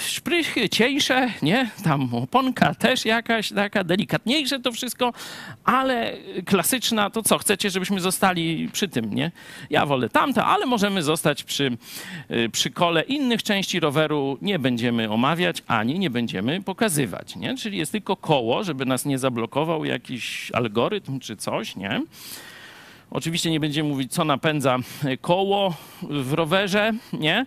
szprychy 0.07 0.69
cieńsze, 0.69 1.29
nie? 1.43 1.71
Tam 1.85 2.15
oponka 2.15 2.75
też 2.75 3.05
jakaś 3.05 3.53
taka 3.53 3.85
delikatniejsze 3.85 4.61
to 4.61 4.73
wszystko, 4.73 5.13
ale 5.65 6.17
klasyczna, 6.47 7.11
to 7.11 7.23
co, 7.23 7.39
chcecie, 7.39 7.71
żebyśmy 7.71 8.01
zostali 8.01 8.69
przy 8.73 8.89
tym, 8.89 9.15
nie? 9.15 9.33
Ja 9.71 9.87
wolę 9.87 10.09
tamte, 10.09 10.45
ale 10.51 10.67
możemy 10.67 11.03
zostać 11.03 11.45
przy, 11.45 11.77
y, 12.31 12.49
przy 12.49 12.71
kole. 12.71 13.03
Innych 13.03 13.43
części 13.43 13.81
roweru 13.81 14.39
nie 14.43 14.59
będziemy 14.59 15.11
omawiać, 15.11 15.63
ani 15.67 15.99
nie 15.99 16.11
będziemy 16.11 16.63
pokazywać, 16.63 17.37
nie? 17.37 17.57
Czyli 17.57 17.79
jest 17.79 17.93
tylko 17.93 18.17
koło, 18.17 18.65
żeby 18.65 18.87
nas 18.87 19.05
nie 19.05 19.19
zablokował 19.19 19.85
jakiś 19.85 20.51
algorytm 20.55 21.21
czy 21.21 21.37
coś, 21.37 21.77
nie? 21.77 22.03
Oczywiście 23.11 23.51
nie 23.51 23.61
będziemy 23.61 23.89
mówić, 23.89 24.13
co 24.13 24.25
napędza 24.25 24.79
koło 25.21 25.75
w 26.03 26.33
rowerze, 26.33 26.93
nie? 27.13 27.47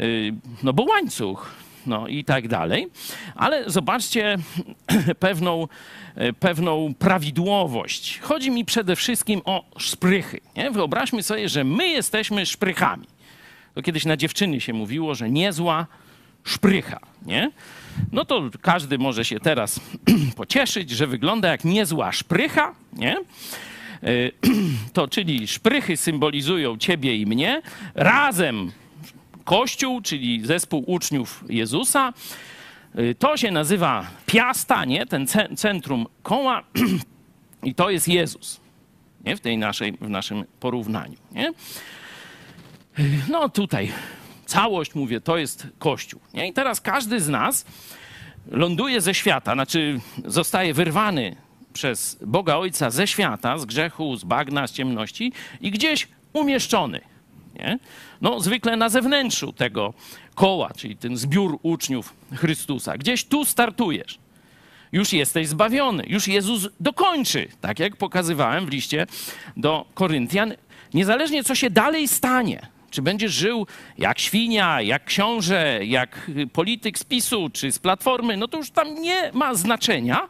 Y, 0.00 0.34
no 0.62 0.72
bo 0.72 0.82
łańcuch, 0.82 1.54
no 1.86 2.08
i 2.08 2.24
tak 2.24 2.48
dalej. 2.48 2.88
Ale 3.34 3.70
zobaczcie 3.70 4.36
pewną, 5.18 5.68
pewną 6.40 6.94
prawidłowość. 6.98 8.18
Chodzi 8.20 8.50
mi 8.50 8.64
przede 8.64 8.96
wszystkim 8.96 9.40
o 9.44 9.64
szprychy. 9.78 10.40
Nie? 10.56 10.70
Wyobraźmy 10.70 11.22
sobie, 11.22 11.48
że 11.48 11.64
my 11.64 11.88
jesteśmy 11.88 12.46
szprychami. 12.46 13.06
To 13.74 13.82
kiedyś 13.82 14.04
na 14.04 14.16
dziewczyny 14.16 14.60
się 14.60 14.72
mówiło, 14.72 15.14
że 15.14 15.30
niezła 15.30 15.86
szprycha, 16.44 17.00
nie? 17.26 17.50
No 18.12 18.24
to 18.24 18.50
każdy 18.60 18.98
może 18.98 19.24
się 19.24 19.40
teraz 19.40 19.80
pocieszyć, 20.36 20.90
że 20.90 21.06
wygląda 21.06 21.48
jak 21.48 21.64
niezła 21.64 22.12
szprycha, 22.12 22.74
nie? 22.92 23.16
To 24.92 25.08
czyli 25.08 25.48
szprychy 25.48 25.96
symbolizują 25.96 26.78
ciebie 26.78 27.16
i 27.16 27.26
mnie. 27.26 27.62
Razem 27.94 28.72
Kościół, 29.50 30.00
czyli 30.00 30.46
zespół 30.46 30.84
uczniów 30.86 31.44
Jezusa. 31.48 32.12
Y, 32.98 33.14
to 33.18 33.36
się 33.36 33.50
nazywa 33.50 34.06
piasta, 34.26 34.84
nie? 34.84 35.06
Ten 35.06 35.26
centrum 35.56 36.06
koła 36.22 36.62
i 37.62 37.74
to 37.74 37.90
jest 37.90 38.08
Jezus, 38.08 38.60
nie? 39.24 39.36
W 39.36 39.40
tej 39.40 39.58
naszej, 39.58 39.92
w 39.92 40.08
naszym 40.08 40.44
porównaniu, 40.60 41.16
nie? 41.32 41.48
Y, 41.48 41.52
no 43.28 43.48
tutaj 43.48 43.92
całość, 44.46 44.94
mówię, 44.94 45.20
to 45.20 45.36
jest 45.36 45.66
Kościół, 45.78 46.20
nie? 46.34 46.48
I 46.48 46.52
teraz 46.52 46.80
każdy 46.80 47.20
z 47.20 47.28
nas 47.28 47.64
ląduje 48.50 49.00
ze 49.00 49.14
świata, 49.14 49.54
znaczy 49.54 50.00
zostaje 50.24 50.74
wyrwany 50.74 51.36
przez 51.72 52.18
Boga 52.26 52.56
Ojca 52.56 52.90
ze 52.90 53.06
świata, 53.06 53.58
z 53.58 53.64
grzechu, 53.64 54.16
z 54.16 54.24
bagna, 54.24 54.66
z 54.66 54.72
ciemności 54.72 55.32
i 55.60 55.70
gdzieś 55.70 56.08
umieszczony 56.32 57.09
nie? 57.60 57.78
No, 58.20 58.40
zwykle 58.40 58.76
na 58.76 58.88
zewnętrzu 58.88 59.52
tego 59.52 59.94
koła, 60.34 60.70
czyli 60.76 60.96
ten 60.96 61.16
zbiór 61.16 61.58
uczniów 61.62 62.14
Chrystusa. 62.34 62.98
Gdzieś 62.98 63.24
tu 63.24 63.44
startujesz. 63.44 64.18
Już 64.92 65.12
jesteś 65.12 65.48
zbawiony. 65.48 66.04
Już 66.06 66.28
Jezus 66.28 66.68
dokończy, 66.80 67.48
tak 67.60 67.78
jak 67.78 67.96
pokazywałem 67.96 68.66
w 68.66 68.68
liście 68.68 69.06
do 69.56 69.86
Koryntian. 69.94 70.54
Niezależnie 70.94 71.44
co 71.44 71.54
się 71.54 71.70
dalej 71.70 72.08
stanie, 72.08 72.66
czy 72.90 73.02
będziesz 73.02 73.32
żył 73.32 73.66
jak 73.98 74.18
świnia, 74.18 74.82
jak 74.82 75.04
książę, 75.04 75.80
jak 75.84 76.30
polityk 76.52 76.98
z 76.98 77.04
PiSu, 77.04 77.50
czy 77.52 77.72
z 77.72 77.78
Platformy, 77.78 78.36
no 78.36 78.48
to 78.48 78.58
już 78.58 78.70
tam 78.70 78.94
nie 78.94 79.30
ma 79.32 79.54
znaczenia, 79.54 80.28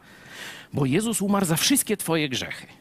bo 0.73 0.85
Jezus 0.85 1.21
umarł 1.21 1.45
za 1.45 1.55
wszystkie 1.55 1.97
twoje 1.97 2.29
grzechy. 2.29 2.80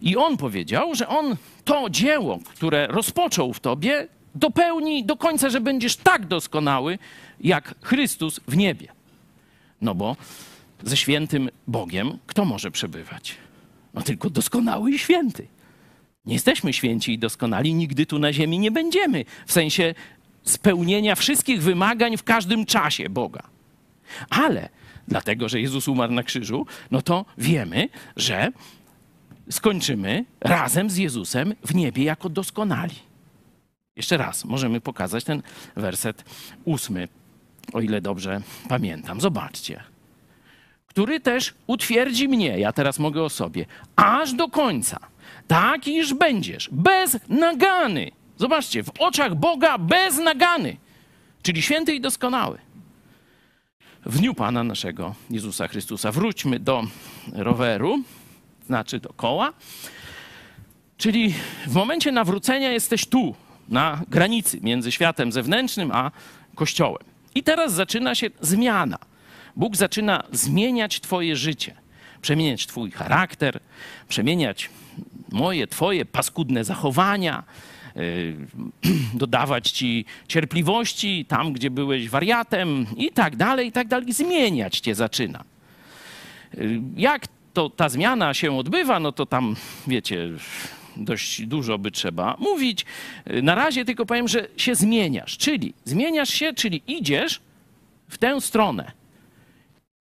I 0.00 0.16
on 0.16 0.36
powiedział, 0.36 0.94
że 0.94 1.08
on 1.08 1.36
to 1.64 1.90
dzieło, 1.90 2.38
które 2.44 2.86
rozpoczął 2.86 3.52
w 3.52 3.60
tobie, 3.60 4.08
dopełni 4.34 5.04
do 5.04 5.16
końca, 5.16 5.50
że 5.50 5.60
będziesz 5.60 5.96
tak 5.96 6.26
doskonały 6.26 6.98
jak 7.40 7.74
Chrystus 7.82 8.40
w 8.48 8.56
niebie. 8.56 8.88
No 9.80 9.94
bo 9.94 10.16
ze 10.82 10.96
świętym 10.96 11.50
Bogiem 11.66 12.18
kto 12.26 12.44
może 12.44 12.70
przebywać? 12.70 13.36
No 13.94 14.02
tylko 14.02 14.30
doskonały 14.30 14.90
i 14.90 14.98
święty. 14.98 15.46
Nie 16.26 16.34
jesteśmy 16.34 16.72
święci 16.72 17.12
i 17.12 17.18
doskonali, 17.18 17.74
nigdy 17.74 18.06
tu 18.06 18.18
na 18.18 18.32
ziemi 18.32 18.58
nie 18.58 18.70
będziemy. 18.70 19.24
W 19.46 19.52
sensie 19.52 19.94
spełnienia 20.42 21.14
wszystkich 21.14 21.62
wymagań 21.62 22.16
w 22.16 22.22
każdym 22.22 22.66
czasie 22.66 23.10
Boga. 23.10 23.42
Ale 24.30 24.68
dlatego, 25.08 25.48
że 25.48 25.60
Jezus 25.60 25.88
umarł 25.88 26.12
na 26.12 26.22
krzyżu, 26.22 26.66
no 26.90 27.02
to 27.02 27.24
wiemy, 27.38 27.88
że 28.16 28.52
skończymy 29.50 30.24
razem 30.40 30.90
z 30.90 30.96
Jezusem 30.96 31.54
w 31.64 31.74
niebie 31.74 32.04
jako 32.04 32.28
doskonali. 32.28 32.94
Jeszcze 33.96 34.16
raz, 34.16 34.44
możemy 34.44 34.80
pokazać 34.80 35.24
ten 35.24 35.42
werset 35.76 36.24
ósmy, 36.64 37.08
o 37.72 37.80
ile 37.80 38.00
dobrze 38.00 38.40
pamiętam. 38.68 39.20
Zobaczcie. 39.20 39.82
Który 40.86 41.20
też 41.20 41.54
utwierdzi 41.66 42.28
mnie, 42.28 42.58
ja 42.58 42.72
teraz 42.72 42.98
mogę 42.98 43.22
o 43.22 43.28
sobie, 43.28 43.66
aż 43.96 44.32
do 44.32 44.48
końca. 44.48 44.98
Tak 45.46 45.88
iż 45.88 46.14
będziesz, 46.14 46.68
bez 46.72 47.18
nagany. 47.28 48.10
Zobaczcie, 48.36 48.82
w 48.82 48.90
oczach 48.98 49.34
Boga 49.34 49.78
bez 49.78 50.18
nagany, 50.18 50.76
czyli 51.42 51.62
święty 51.62 51.94
i 51.94 52.00
doskonały. 52.00 52.58
W 54.06 54.18
dniu 54.18 54.34
Pana 54.34 54.64
naszego 54.64 55.14
Jezusa 55.30 55.68
Chrystusa. 55.68 56.12
Wróćmy 56.12 56.58
do 56.58 56.82
roweru 57.32 58.02
znaczy 58.68 59.00
koła, 59.16 59.52
Czyli 60.98 61.34
w 61.66 61.74
momencie 61.74 62.12
nawrócenia 62.12 62.72
jesteś 62.72 63.06
tu, 63.06 63.34
na 63.68 64.02
granicy 64.08 64.58
między 64.62 64.92
światem 64.92 65.32
zewnętrznym 65.32 65.90
a 65.92 66.10
Kościołem. 66.54 67.02
I 67.34 67.42
teraz 67.42 67.72
zaczyna 67.72 68.14
się 68.14 68.30
zmiana. 68.40 68.98
Bóg 69.56 69.76
zaczyna 69.76 70.24
zmieniać 70.32 71.00
Twoje 71.00 71.36
życie, 71.36 71.74
przemieniać 72.22 72.66
Twój 72.66 72.90
charakter, 72.90 73.60
przemieniać 74.08 74.70
moje, 75.32 75.66
Twoje 75.66 76.04
paskudne 76.04 76.64
zachowania, 76.64 77.42
yy, 77.96 78.36
dodawać 79.14 79.70
Ci 79.70 80.04
cierpliwości 80.28 81.24
tam, 81.24 81.52
gdzie 81.52 81.70
byłeś 81.70 82.08
wariatem 82.08 82.86
i 82.96 83.10
tak 83.10 83.36
dalej, 83.36 83.68
i 83.68 83.72
tak 83.72 83.88
dalej. 83.88 84.12
Zmieniać 84.12 84.80
Cię 84.80 84.94
zaczyna. 84.94 85.44
Yy, 86.54 86.80
jak 86.96 87.26
to 87.52 87.70
ta 87.70 87.88
zmiana 87.88 88.34
się 88.34 88.58
odbywa, 88.58 89.00
no 89.00 89.12
to 89.12 89.26
tam, 89.26 89.56
wiecie, 89.86 90.28
dość 90.96 91.46
dużo 91.46 91.78
by 91.78 91.90
trzeba 91.90 92.36
mówić. 92.38 92.86
Na 93.42 93.54
razie 93.54 93.84
tylko 93.84 94.06
powiem, 94.06 94.28
że 94.28 94.48
się 94.56 94.74
zmieniasz, 94.74 95.36
czyli 95.36 95.74
zmieniasz 95.84 96.28
się, 96.28 96.54
czyli 96.54 96.82
idziesz 96.86 97.40
w 98.08 98.18
tę 98.18 98.40
stronę. 98.40 98.92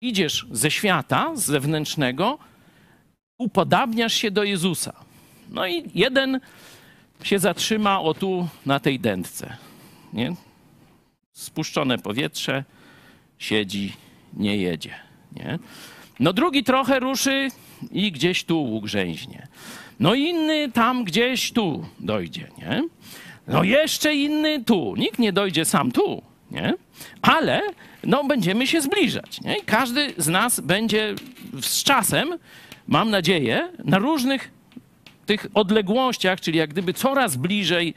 Idziesz 0.00 0.46
ze 0.50 0.70
świata, 0.70 1.32
z 1.34 1.44
zewnętrznego, 1.44 2.38
upodabniasz 3.38 4.14
się 4.14 4.30
do 4.30 4.44
Jezusa. 4.44 4.92
No 5.50 5.66
i 5.66 5.90
jeden 5.94 6.40
się 7.22 7.38
zatrzyma 7.38 8.00
o 8.00 8.14
tu 8.14 8.48
na 8.66 8.80
tej 8.80 9.00
dętce. 9.00 9.56
Nie? 10.12 10.34
Spuszczone 11.32 11.98
powietrze, 11.98 12.64
siedzi, 13.38 13.92
nie 14.32 14.56
jedzie. 14.56 14.94
Nie? 15.32 15.58
No 16.20 16.32
drugi 16.32 16.64
trochę 16.64 17.00
ruszy 17.00 17.48
i 17.92 18.12
gdzieś 18.12 18.44
tu 18.44 18.74
ugrzęźnie. 18.74 19.48
No 20.00 20.14
inny 20.14 20.72
tam 20.72 21.04
gdzieś 21.04 21.52
tu 21.52 21.86
dojdzie, 22.00 22.48
nie? 22.58 22.82
No 23.48 23.64
jeszcze 23.64 24.14
inny 24.14 24.64
tu. 24.64 24.94
Nikt 24.96 25.18
nie 25.18 25.32
dojdzie 25.32 25.64
sam 25.64 25.92
tu, 25.92 26.22
nie? 26.50 26.74
Ale 27.22 27.62
no 28.04 28.24
będziemy 28.24 28.66
się 28.66 28.80
zbliżać, 28.80 29.40
nie? 29.40 29.58
I 29.58 29.62
każdy 29.62 30.14
z 30.16 30.28
nas 30.28 30.60
będzie 30.60 31.14
z 31.62 31.82
czasem 31.82 32.38
mam 32.88 33.10
nadzieję, 33.10 33.68
na 33.84 33.98
różnych 33.98 34.50
tych 35.26 35.46
odległościach, 35.54 36.40
czyli 36.40 36.58
jak 36.58 36.70
gdyby 36.70 36.94
coraz 36.94 37.36
bliżej 37.36 37.94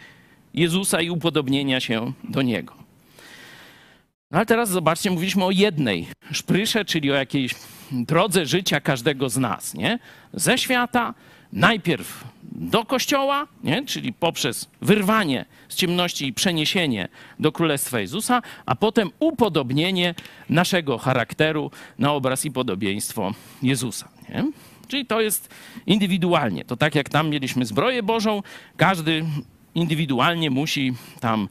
Jezusa 0.53 1.01
i 1.01 1.09
upodobnienia 1.09 1.79
się 1.79 2.11
do 2.23 2.41
Niego. 2.41 2.86
No 4.31 4.37
ale 4.37 4.45
teraz 4.45 4.69
zobaczcie, 4.69 5.11
mówiliśmy 5.11 5.45
o 5.45 5.51
jednej 5.51 6.07
szprysze, 6.31 6.85
czyli 6.85 7.11
o 7.11 7.15
jakiejś 7.15 7.55
drodze 7.91 8.45
życia 8.45 8.81
każdego 8.81 9.29
z 9.29 9.37
nas, 9.37 9.73
nie? 9.73 9.99
Ze 10.33 10.57
świata, 10.57 11.13
najpierw 11.53 12.23
do 12.43 12.85
kościoła, 12.85 13.47
nie? 13.63 13.85
czyli 13.85 14.13
poprzez 14.13 14.69
wyrwanie 14.81 15.45
z 15.69 15.75
ciemności 15.75 16.27
i 16.27 16.33
przeniesienie 16.33 17.07
do 17.39 17.51
Królestwa 17.51 17.99
Jezusa, 17.99 18.41
a 18.65 18.75
potem 18.75 19.09
upodobnienie 19.19 20.15
naszego 20.49 20.97
charakteru 20.97 21.71
na 21.99 22.13
obraz 22.13 22.45
i 22.45 22.51
podobieństwo 22.51 23.33
Jezusa. 23.61 24.09
Nie? 24.29 24.51
Czyli 24.87 25.05
to 25.05 25.21
jest 25.21 25.49
indywidualnie. 25.85 26.65
To 26.65 26.77
tak 26.77 26.95
jak 26.95 27.09
tam 27.09 27.29
mieliśmy 27.29 27.65
zbroję 27.65 28.03
Bożą, 28.03 28.43
każdy 28.77 29.25
indywidualnie 29.75 30.49
musi 30.49 30.93
tam 31.19 31.49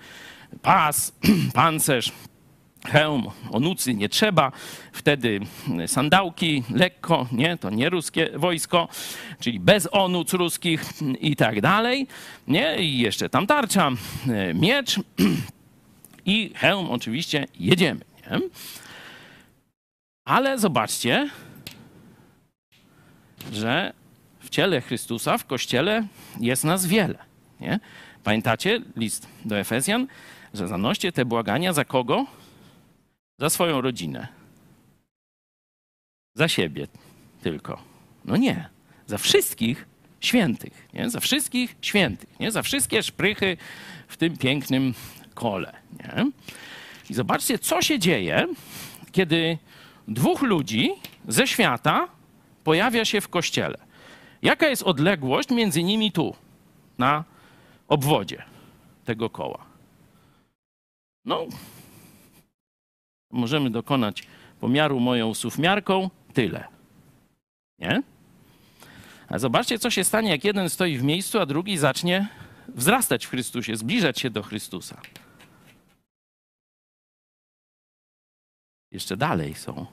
pas, 0.63 1.13
pancerz, 1.55 2.13
hełm, 2.87 3.31
onucy 3.51 3.95
nie 3.95 4.09
trzeba, 4.09 4.53
wtedy 4.93 5.41
sandałki 5.87 6.63
lekko, 6.75 7.27
nie, 7.33 7.57
to 7.57 7.71
nie 7.71 7.91
ruskie 7.91 8.31
wojsko, 8.35 8.89
czyli 9.41 9.61
bez 9.61 9.89
onuc 9.93 10.33
ruskich 10.33 10.85
i 11.21 11.37
tak 11.37 11.61
dalej, 11.61 12.07
nie, 12.49 12.77
i 12.79 12.99
jeszcze 12.99 13.29
tam 13.29 13.47
tarcza, 13.47 13.91
e, 14.29 14.55
miecz 14.55 15.01
i 16.27 16.53
hełm 16.55 16.91
oczywiście, 16.91 17.47
jedziemy, 17.61 18.01
nie? 18.31 18.41
Ale 20.25 20.59
zobaczcie, 20.59 21.31
że 23.53 23.93
w 24.41 24.51
ciele 24.51 24.81
Chrystusa, 24.81 25.39
w 25.39 25.47
Kościele 25.47 26.07
jest 26.41 26.65
nas 26.65 26.87
wiele, 26.87 27.19
nie? 27.61 27.81
Pamiętacie 28.25 28.81
list 28.97 29.29
do 29.45 29.59
Efezjan, 29.59 30.07
że 30.55 30.69
zanoście 30.69 31.13
te 31.13 31.25
błagania 31.25 31.73
za 31.73 31.85
kogo? 31.85 32.27
Za 33.39 33.51
swoją 33.51 33.81
rodzinę. 33.81 34.29
Za 36.35 36.49
siebie 36.49 36.87
tylko. 37.43 37.83
No 38.25 38.37
nie. 38.37 38.69
Za 39.07 39.19
wszystkich 39.19 39.87
świętych. 40.21 40.89
Nie? 40.95 41.11
Za 41.11 41.21
wszystkich 41.21 41.77
świętych. 41.81 42.41
Nie? 42.41 42.51
Za 42.51 42.63
wszystkie 42.63 43.03
szprychy 43.03 43.57
w 44.09 44.17
tym 44.17 44.37
pięknym 44.37 44.95
kole. 45.35 45.73
Nie? 45.99 46.31
I 47.11 47.15
zobaczcie, 47.15 47.59
co 47.59 47.83
się 47.83 47.99
dzieje, 47.99 48.47
kiedy 49.13 49.59
dwóch 50.09 50.43
ludzi 50.43 50.91
ze 51.29 51.47
świata 51.47 52.09
pojawia 52.65 53.05
się 53.05 53.21
w 53.21 53.29
kościele. 53.29 53.79
Jaka 54.43 54.69
jest 54.69 54.83
odległość 54.83 55.51
między 55.51 55.83
nimi 55.83 56.13
tu, 56.13 56.37
na 56.99 57.25
obwodzie 57.89 58.43
tego 59.05 59.31
koła? 59.31 59.65
No, 61.25 61.47
możemy 63.31 63.71
dokonać 63.71 64.23
pomiaru 64.61 65.01
moją 65.01 65.35
sufmiarką, 65.35 66.11
tyle. 66.33 66.69
Nie? 67.79 68.03
A 69.29 69.39
zobaczcie, 69.39 69.79
co 69.79 69.91
się 69.91 70.05
stanie, 70.05 70.31
jak 70.31 70.45
jeden 70.45 70.71
stoi 70.71 70.99
w 70.99 71.03
miejscu, 71.03 71.41
a 71.41 71.47
drugi 71.47 71.79
zacznie 71.79 72.29
wzrastać 72.69 73.27
w 73.27 73.31
Chrystusie, 73.31 73.77
zbliżać 73.77 74.21
się 74.21 74.31
do 74.31 74.43
Chrystusa. 74.43 75.01
Jeszcze 78.93 79.17
dalej 79.17 79.55
są. 79.55 79.87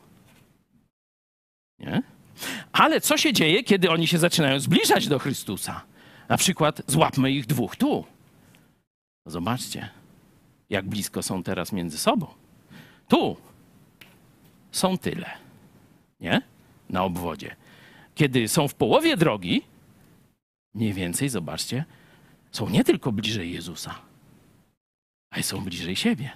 Nie? 1.79 2.03
Ale 2.71 3.01
co 3.01 3.17
się 3.17 3.33
dzieje, 3.33 3.63
kiedy 3.63 3.91
oni 3.91 4.07
się 4.07 4.17
zaczynają 4.17 4.59
zbliżać 4.59 5.07
do 5.07 5.19
Chrystusa? 5.19 5.81
Na 6.29 6.37
przykład 6.37 6.81
złapmy 6.87 7.31
ich 7.31 7.45
dwóch 7.45 7.75
tu. 7.75 8.05
Zobaczcie, 9.25 9.89
jak 10.69 10.85
blisko 10.85 11.23
są 11.23 11.43
teraz 11.43 11.71
między 11.71 11.97
sobą. 11.97 12.42
Tu 13.13 13.37
są 14.71 14.97
tyle, 14.97 15.29
nie? 16.19 16.41
Na 16.89 17.03
obwodzie. 17.03 17.55
Kiedy 18.15 18.47
są 18.47 18.67
w 18.67 18.75
połowie 18.75 19.17
drogi, 19.17 19.61
mniej 20.73 20.93
więcej, 20.93 21.29
zobaczcie, 21.29 21.85
są 22.51 22.69
nie 22.69 22.83
tylko 22.83 23.11
bliżej 23.11 23.53
Jezusa, 23.53 23.95
ale 25.31 25.43
są 25.43 25.61
bliżej 25.61 25.95
siebie. 25.95 26.31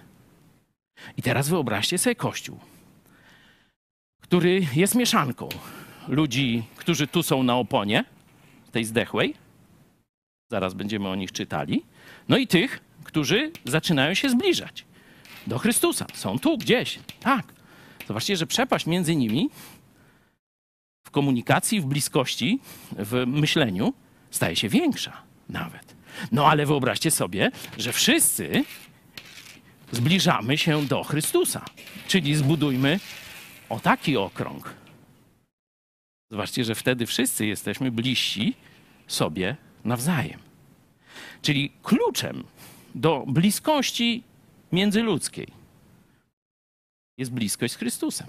I 1.17 1.21
teraz 1.21 1.49
wyobraźcie 1.49 1.97
sobie 1.97 2.15
Kościół, 2.15 2.59
który 4.21 4.67
jest 4.75 4.95
mieszanką 4.95 5.49
ludzi, 6.07 6.63
którzy 6.75 7.07
tu 7.07 7.23
są 7.23 7.43
na 7.43 7.55
oponie, 7.55 8.05
tej 8.71 8.86
zdechłej, 8.86 9.34
zaraz 10.51 10.73
będziemy 10.73 11.09
o 11.09 11.15
nich 11.15 11.32
czytali, 11.32 11.84
no 12.30 12.38
i 12.38 12.47
tych, 12.47 12.80
którzy 13.03 13.51
zaczynają 13.65 14.13
się 14.13 14.30
zbliżać 14.30 14.86
do 15.48 15.60
Chrystusa. 15.60 16.06
Są 16.14 16.39
tu 16.39 16.58
gdzieś, 16.58 17.00
tak. 17.20 17.54
Zobaczcie, 18.08 18.38
że 18.38 18.48
przepaść 18.48 18.86
między 18.86 19.16
nimi 19.16 19.50
w 21.08 21.12
komunikacji, 21.12 21.82
w 21.82 21.86
bliskości, 21.86 22.60
w 22.91 23.24
myśleniu 23.28 23.93
staje 24.32 24.56
się 24.56 24.70
większa 24.70 25.22
nawet. 25.50 25.95
No 26.32 26.48
ale 26.48 26.66
wyobraźcie 26.66 27.12
sobie, 27.12 27.52
że 27.78 27.93
wszyscy 27.93 28.64
zbliżamy 29.91 30.58
się 30.58 30.86
do 30.86 31.04
Chrystusa. 31.04 31.66
Czyli 32.08 32.36
zbudujmy 32.36 33.00
o 33.70 33.80
taki 33.80 34.18
okrąg. 34.18 34.74
Zobaczcie, 36.32 36.64
że 36.64 36.76
wtedy 36.76 37.06
wszyscy 37.06 37.45
jesteśmy 37.45 37.91
bliżsi 37.91 38.54
sobie 39.08 39.56
nawzajem. 39.86 40.39
Czyli 41.41 41.72
kluczem 41.84 42.43
do 42.95 43.24
bliskości 43.28 44.24
międzyludzkiej 44.72 45.47
jest 47.18 47.32
bliskość 47.32 47.74
z 47.74 47.78
Chrystusem. 47.78 48.28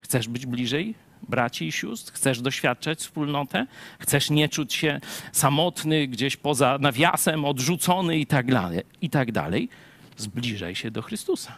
Chcesz 0.00 0.28
być 0.28 0.46
bliżej 0.46 0.94
braci 1.28 1.66
i 1.66 1.72
sióstr? 1.72 2.12
Chcesz 2.12 2.40
doświadczać 2.40 2.98
wspólnotę? 2.98 3.66
Chcesz 3.98 4.30
nie 4.30 4.48
czuć 4.48 4.74
się 4.74 5.00
samotny, 5.32 6.08
gdzieś 6.08 6.36
poza 6.36 6.78
nawiasem, 6.80 7.44
odrzucony 7.44 8.18
i 8.18 8.26
tak 8.26 8.50
dalej, 8.50 8.82
i 9.02 9.10
tak 9.10 9.32
dalej? 9.32 9.68
Zbliżaj 10.16 10.74
się 10.74 10.90
do 10.90 11.02
Chrystusa. 11.02 11.56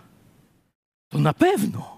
To 1.08 1.18
na 1.18 1.32
pewno. 1.32 1.96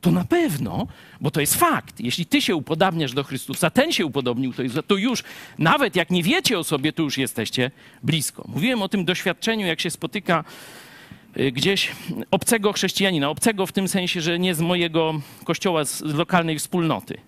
To 0.00 0.10
na 0.10 0.24
pewno, 0.24 0.86
bo 1.20 1.30
to 1.30 1.40
jest 1.40 1.54
fakt. 1.54 2.00
Jeśli 2.00 2.26
ty 2.26 2.42
się 2.42 2.56
upodabniasz 2.56 3.12
do 3.12 3.24
Chrystusa, 3.24 3.70
ten 3.70 3.92
się 3.92 4.06
upodobnił, 4.06 4.52
to, 4.86 4.96
już, 4.96 5.22
nawet 5.58 5.96
jak 5.96 6.10
nie 6.10 6.22
wiecie 6.22 6.58
o 6.58 6.64
sobie, 6.64 6.92
to 6.92 7.02
już 7.02 7.18
jesteście 7.18 7.70
blisko. 8.02 8.44
Mówiłem 8.48 8.82
o 8.82 8.88
tym 8.88 9.04
doświadczeniu, 9.04 9.66
jak 9.66 9.80
się 9.80 9.90
spotyka 9.90 10.44
gdzieś 11.52 11.92
obcego 12.30 12.72
chrześcijanina, 12.72 13.30
obcego 13.30 13.66
w 13.66 13.72
tym 13.72 13.88
sensie, 13.88 14.20
że 14.20 14.38
nie 14.38 14.54
z 14.54 14.60
mojego 14.60 15.20
kościoła, 15.44 15.84
z 15.84 16.02
lokalnej 16.02 16.58
wspólnoty. 16.58 17.18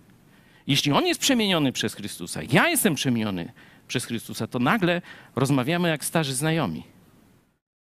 Jeśli 0.66 0.92
on 0.92 1.06
jest 1.06 1.20
przemieniony 1.20 1.72
przez 1.72 1.94
Chrystusa, 1.94 2.40
ja 2.52 2.68
jestem 2.68 2.94
przemieniony 2.94 3.52
przez 3.88 4.04
Chrystusa, 4.04 4.46
to 4.46 4.58
nagle 4.58 5.02
rozmawiamy 5.36 5.88
jak 5.88 6.04
starzy 6.04 6.34
znajomi. 6.34 6.82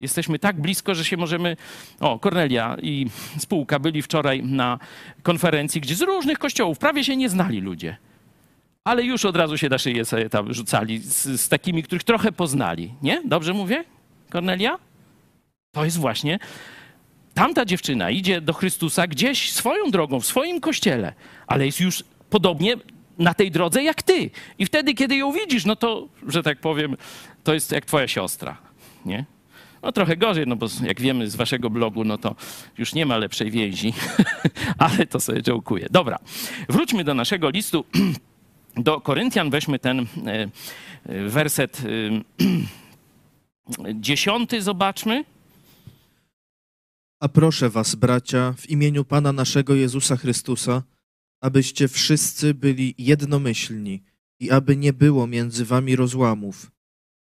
Jesteśmy 0.01 0.39
tak 0.39 0.61
blisko, 0.61 0.95
że 0.95 1.05
się 1.05 1.17
możemy. 1.17 1.57
O, 2.01 2.19
Kornelia 2.19 2.77
i 2.83 3.07
spółka 3.39 3.79
byli 3.79 4.03
wczoraj 4.03 4.43
na 4.43 4.79
konferencji, 5.23 5.81
gdzie 5.81 5.95
z 5.95 6.01
różnych 6.01 6.39
kościołów 6.39 6.79
prawie 6.79 7.05
się 7.05 7.17
nie 7.17 7.29
znali 7.29 7.61
ludzie. 7.61 7.97
Ale 8.85 9.03
już 9.03 9.25
od 9.25 9.37
razu 9.37 9.59
się 9.59 9.69
na 9.69 9.79
szyję 9.79 10.05
sobie 10.05 10.31
tam 10.31 10.55
rzucali 10.55 10.99
z, 10.99 11.41
z 11.41 11.49
takimi, 11.49 11.83
których 11.83 12.05
trochę 12.05 12.33
poznali. 12.33 12.95
Nie? 13.03 13.23
Dobrze 13.25 13.53
mówię, 13.53 13.85
Kornelia? 14.31 14.79
To 15.77 15.85
jest 15.85 15.99
właśnie 15.99 16.39
tamta 17.35 17.64
dziewczyna 17.64 18.11
idzie 18.11 18.41
do 18.41 18.53
Chrystusa 18.53 19.07
gdzieś 19.07 19.53
swoją 19.53 19.91
drogą, 19.91 20.20
w 20.20 20.27
swoim 20.27 20.61
kościele, 20.61 21.12
ale 21.47 21.66
jest 21.66 21.81
już 21.81 22.05
podobnie 22.31 22.74
na 23.18 23.35
tej 23.35 23.51
drodze 23.51 23.83
jak 23.83 24.03
ty. 24.03 24.31
I 24.59 24.66
wtedy, 24.66 24.95
kiedy 24.95 25.16
ją 25.16 25.33
widzisz, 25.33 25.64
no 25.64 25.77
to, 25.77 26.09
że 26.27 26.43
tak 26.43 26.61
powiem, 26.61 26.97
to 27.45 27.55
jest 27.55 27.72
jak 27.72 27.85
twoja 27.85 28.09
siostra, 28.09 28.57
nie? 29.05 29.24
No 29.83 29.93
trochę 29.93 30.16
gorzej, 30.16 30.45
no 30.47 30.57
bo 30.57 30.66
jak 30.83 31.01
wiemy 31.01 31.31
z 31.31 31.37
waszego 31.37 31.70
blogu, 31.70 32.05
no 32.05 32.18
to 32.18 32.37
już 32.79 32.95
nie 32.95 33.07
ma 33.07 33.16
lepszej 33.16 33.51
więzi, 33.51 33.93
ale 34.79 35.07
to 35.07 35.20
sobie 35.20 35.43
działkuję. 35.43 35.87
Dobra, 35.91 36.18
wróćmy 36.68 37.05
do 37.05 37.14
naszego 37.14 37.51
listu. 37.51 37.85
Do 38.77 39.01
Koryntian 39.01 39.51
weźmy 39.51 39.79
ten 39.79 40.01
e, 40.01 40.05
e, 41.05 41.22
werset 41.29 41.83
dziesiąty, 43.95 44.62
zobaczmy. 44.62 45.24
A 47.27 47.29
proszę 47.29 47.70
was, 47.70 47.95
bracia, 47.95 48.55
w 48.57 48.70
imieniu 48.70 49.05
Pana 49.05 49.33
naszego 49.33 49.74
Jezusa 49.74 50.16
Chrystusa, 50.16 50.83
abyście 51.41 51.89
wszyscy 51.89 52.55
byli 52.55 52.95
jednomyślni 52.99 54.03
i 54.41 54.51
aby 54.51 54.77
nie 54.77 54.93
było 54.93 55.27
między 55.27 55.64
wami 55.64 55.97
rozłamów, 55.97 56.70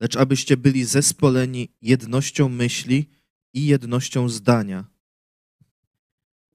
lecz 0.01 0.17
abyście 0.17 0.57
byli 0.57 0.85
zespoleni 0.85 1.69
jednością 1.83 2.49
myśli 2.49 3.07
i 3.55 3.67
jednością 3.67 4.29
zdania. 4.29 4.85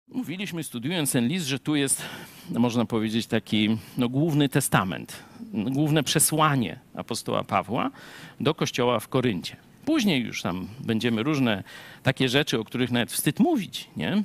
Mówiliśmy, 0.08 0.64
studiując 0.64 1.12
ten 1.12 1.28
list, 1.28 1.48
że 1.48 1.60
tu 1.60 1.76
jest, 1.76 2.02
można 2.50 2.86
powiedzieć, 2.86 3.28
taki 3.28 3.78
no, 3.98 4.10
główny 4.10 4.50
testament, 4.50 5.24
główne 5.54 6.04
przesłanie 6.04 6.80
apostoła 6.94 7.44
Pawła 7.44 7.92
do 8.40 8.56
kościoła 8.56 9.00
w 9.00 9.08
Koryncie. 9.08 9.73
Później 9.86 10.24
już 10.24 10.42
tam 10.42 10.68
będziemy 10.80 11.24
różne 11.24 11.64
takie 12.04 12.30
rzeczy, 12.30 12.60
o 12.60 12.64
których 12.64 12.92
nawet 12.92 13.12
wstyd 13.12 13.40
mówić, 13.40 13.90
nie? 13.98 14.12
E, 14.12 14.24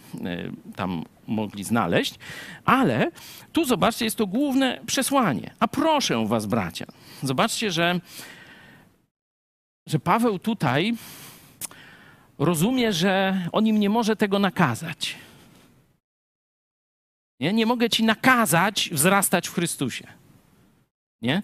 tam 0.77 1.05
mogli 1.27 1.65
znaleźć, 1.65 2.15
ale 2.65 3.11
tu 3.53 3.65
zobaczcie, 3.65 4.05
jest 4.05 4.17
to 4.17 4.27
główne 4.27 4.81
przesłanie. 4.87 5.55
A 5.61 5.69
proszę 5.69 6.27
was, 6.27 6.47
bracia, 6.47 6.87
zobaczcie, 7.23 7.71
że, 7.71 8.01
że 9.87 9.99
Paweł 9.99 10.39
tutaj 10.39 10.95
rozumie, 12.39 12.93
że 12.93 13.43
on 13.53 13.67
im 13.67 13.81
nie 13.81 13.91
może 13.91 14.17
tego 14.17 14.39
nakazać. 14.39 15.17
Nie, 17.41 17.53
nie 17.53 17.67
mogę 17.67 17.91
ci 17.91 18.05
nakazać 18.05 18.91
wzrastać 18.93 19.49
w 19.49 19.55
Chrystusie. 19.55 20.07
Nie? 21.23 21.43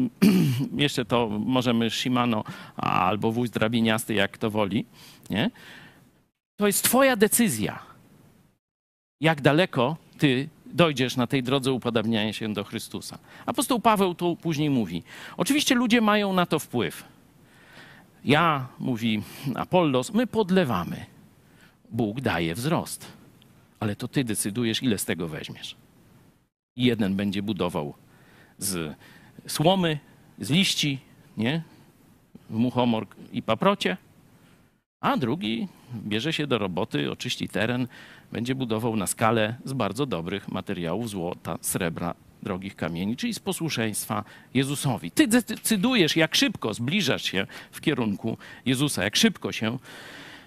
Jeszcze 0.76 1.04
to 1.04 1.28
możemy 1.28 1.90
Shimano 1.90 2.44
albo 2.76 3.32
wójt 3.32 3.52
drabiniasty, 3.52 4.14
jak 4.14 4.38
to 4.38 4.50
woli. 4.50 4.84
Nie? 5.30 5.50
To 6.56 6.66
jest 6.66 6.84
twoja 6.84 7.16
decyzja, 7.16 7.78
jak 9.20 9.40
daleko 9.40 9.96
ty 10.18 10.48
dojdziesz 10.66 11.16
na 11.16 11.26
tej 11.26 11.42
drodze 11.42 11.72
upodabniania 11.72 12.32
się 12.32 12.52
do 12.52 12.64
Chrystusa. 12.64 13.18
Apostoł 13.46 13.80
Paweł 13.80 14.14
tu 14.14 14.36
później 14.36 14.70
mówi. 14.70 15.02
Oczywiście 15.36 15.74
ludzie 15.74 16.00
mają 16.00 16.32
na 16.32 16.46
to 16.46 16.58
wpływ. 16.58 17.04
Ja, 18.24 18.66
mówi 18.78 19.22
Apollos, 19.54 20.14
my 20.14 20.26
podlewamy. 20.26 21.06
Bóg 21.90 22.20
daje 22.20 22.54
wzrost. 22.54 23.06
Ale 23.80 23.96
to 23.96 24.08
ty 24.08 24.24
decydujesz, 24.24 24.82
ile 24.82 24.98
z 24.98 25.04
tego 25.04 25.28
weźmiesz. 25.28 25.76
Jeden 26.76 27.16
będzie 27.16 27.42
budował 27.42 27.94
z 28.62 28.96
słomy, 29.46 29.98
z 30.38 30.50
liści, 30.50 30.98
nie? 31.36 31.62
W 32.50 32.54
muchomor 32.54 33.06
i 33.32 33.42
paprocie, 33.42 33.96
a 35.00 35.16
drugi 35.16 35.68
bierze 35.94 36.32
się 36.32 36.46
do 36.46 36.58
roboty, 36.58 37.10
oczyści 37.10 37.48
teren, 37.48 37.86
będzie 38.32 38.54
budował 38.54 38.96
na 38.96 39.06
skalę 39.06 39.56
z 39.64 39.72
bardzo 39.72 40.06
dobrych 40.06 40.48
materiałów 40.48 41.10
złota, 41.10 41.58
srebra, 41.60 42.14
drogich 42.42 42.76
kamieni, 42.76 43.16
czyli 43.16 43.34
z 43.34 43.38
posłuszeństwa 43.38 44.24
Jezusowi. 44.54 45.10
Ty 45.10 45.26
decydujesz, 45.26 46.16
jak 46.16 46.34
szybko 46.34 46.74
zbliżasz 46.74 47.22
się 47.22 47.46
w 47.72 47.80
kierunku 47.80 48.38
Jezusa, 48.66 49.04
jak 49.04 49.16
szybko 49.16 49.52
się 49.52 49.78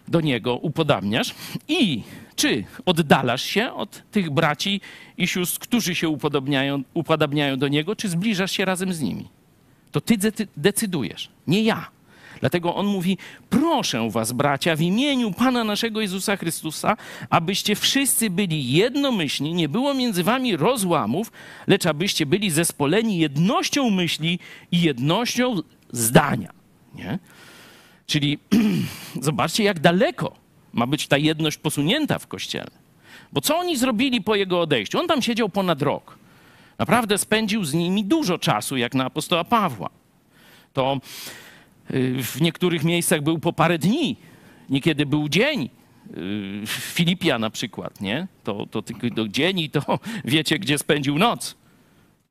do 0.08 0.22
Niego 0.22 0.56
upodabniasz 0.56 1.36
i 1.68 2.04
czy 2.36 2.64
oddalasz 2.86 3.44
się 3.44 3.74
od 3.74 4.04
tych 4.12 4.30
braci 4.30 4.82
i 5.18 5.28
sióstr, 5.28 5.60
którzy 5.60 5.96
się 5.96 6.10
upodobniają, 6.10 6.84
upodabniają 6.94 7.58
do 7.58 7.68
Niego, 7.68 7.96
czy 7.96 8.10
zbliżasz 8.10 8.52
się 8.52 8.66
razem 8.66 8.94
z 8.94 9.02
nimi. 9.02 9.30
To 9.92 10.02
Ty 10.02 10.18
decydujesz, 10.58 11.30
nie 11.48 11.64
ja. 11.64 11.96
Dlatego 12.40 12.76
on 12.76 12.86
mówi: 12.86 13.18
Proszę 13.50 14.10
was, 14.10 14.32
bracia, 14.32 14.76
w 14.76 14.82
imieniu 14.82 15.32
Pana 15.32 15.64
naszego 15.64 16.02
Jezusa 16.02 16.38
Chrystusa, 16.38 16.98
abyście 17.30 17.76
wszyscy 17.76 18.30
byli 18.30 18.72
jednomyślni, 18.72 19.54
nie 19.54 19.70
było 19.70 19.94
między 19.94 20.24
wami 20.24 20.58
rozłamów, 20.58 21.32
lecz 21.68 21.86
abyście 21.86 22.26
byli 22.26 22.52
zespoleni 22.52 23.18
jednością 23.18 23.90
myśli 23.90 24.40
i 24.72 24.82
jednością 24.82 25.56
zdania. 25.92 26.52
Nie? 26.96 27.20
Czyli 28.08 28.40
zobaczcie, 29.22 29.64
jak 29.64 29.80
daleko 29.80 30.36
ma 30.74 30.88
być 30.88 31.08
ta 31.08 31.18
jedność 31.18 31.58
posunięta 31.58 32.20
w 32.20 32.28
kościele. 32.28 32.72
Bo 33.32 33.42
co 33.42 33.58
oni 33.58 33.78
zrobili 33.78 34.22
po 34.22 34.36
jego 34.36 34.62
odejściu? 34.62 35.00
On 35.00 35.08
tam 35.08 35.22
siedział 35.22 35.50
ponad 35.50 35.82
rok. 35.82 36.18
Naprawdę 36.78 37.18
spędził 37.18 37.66
z 37.66 37.74
nimi 37.74 38.06
dużo 38.06 38.38
czasu, 38.38 38.78
jak 38.78 38.96
na 38.96 39.06
apostoła 39.06 39.44
Pawła. 39.44 39.90
To 40.74 41.00
y, 41.92 42.24
w 42.24 42.42
niektórych 42.42 42.84
miejscach 42.84 43.22
był 43.22 43.40
po 43.40 43.54
parę 43.54 43.78
dni, 43.78 44.16
niekiedy 44.70 45.06
był 45.06 45.30
dzień. 45.30 45.70
Y, 46.18 46.64
Filipia 46.68 47.40
na 47.40 47.50
przykład, 47.50 48.02
nie? 48.02 48.28
To, 48.44 48.66
to 48.66 48.82
tylko 48.82 49.28
dzień 49.28 49.60
i 49.60 49.70
to 49.70 50.00
wiecie, 50.26 50.60
gdzie 50.60 50.78
spędził 50.78 51.18
noc. 51.18 51.56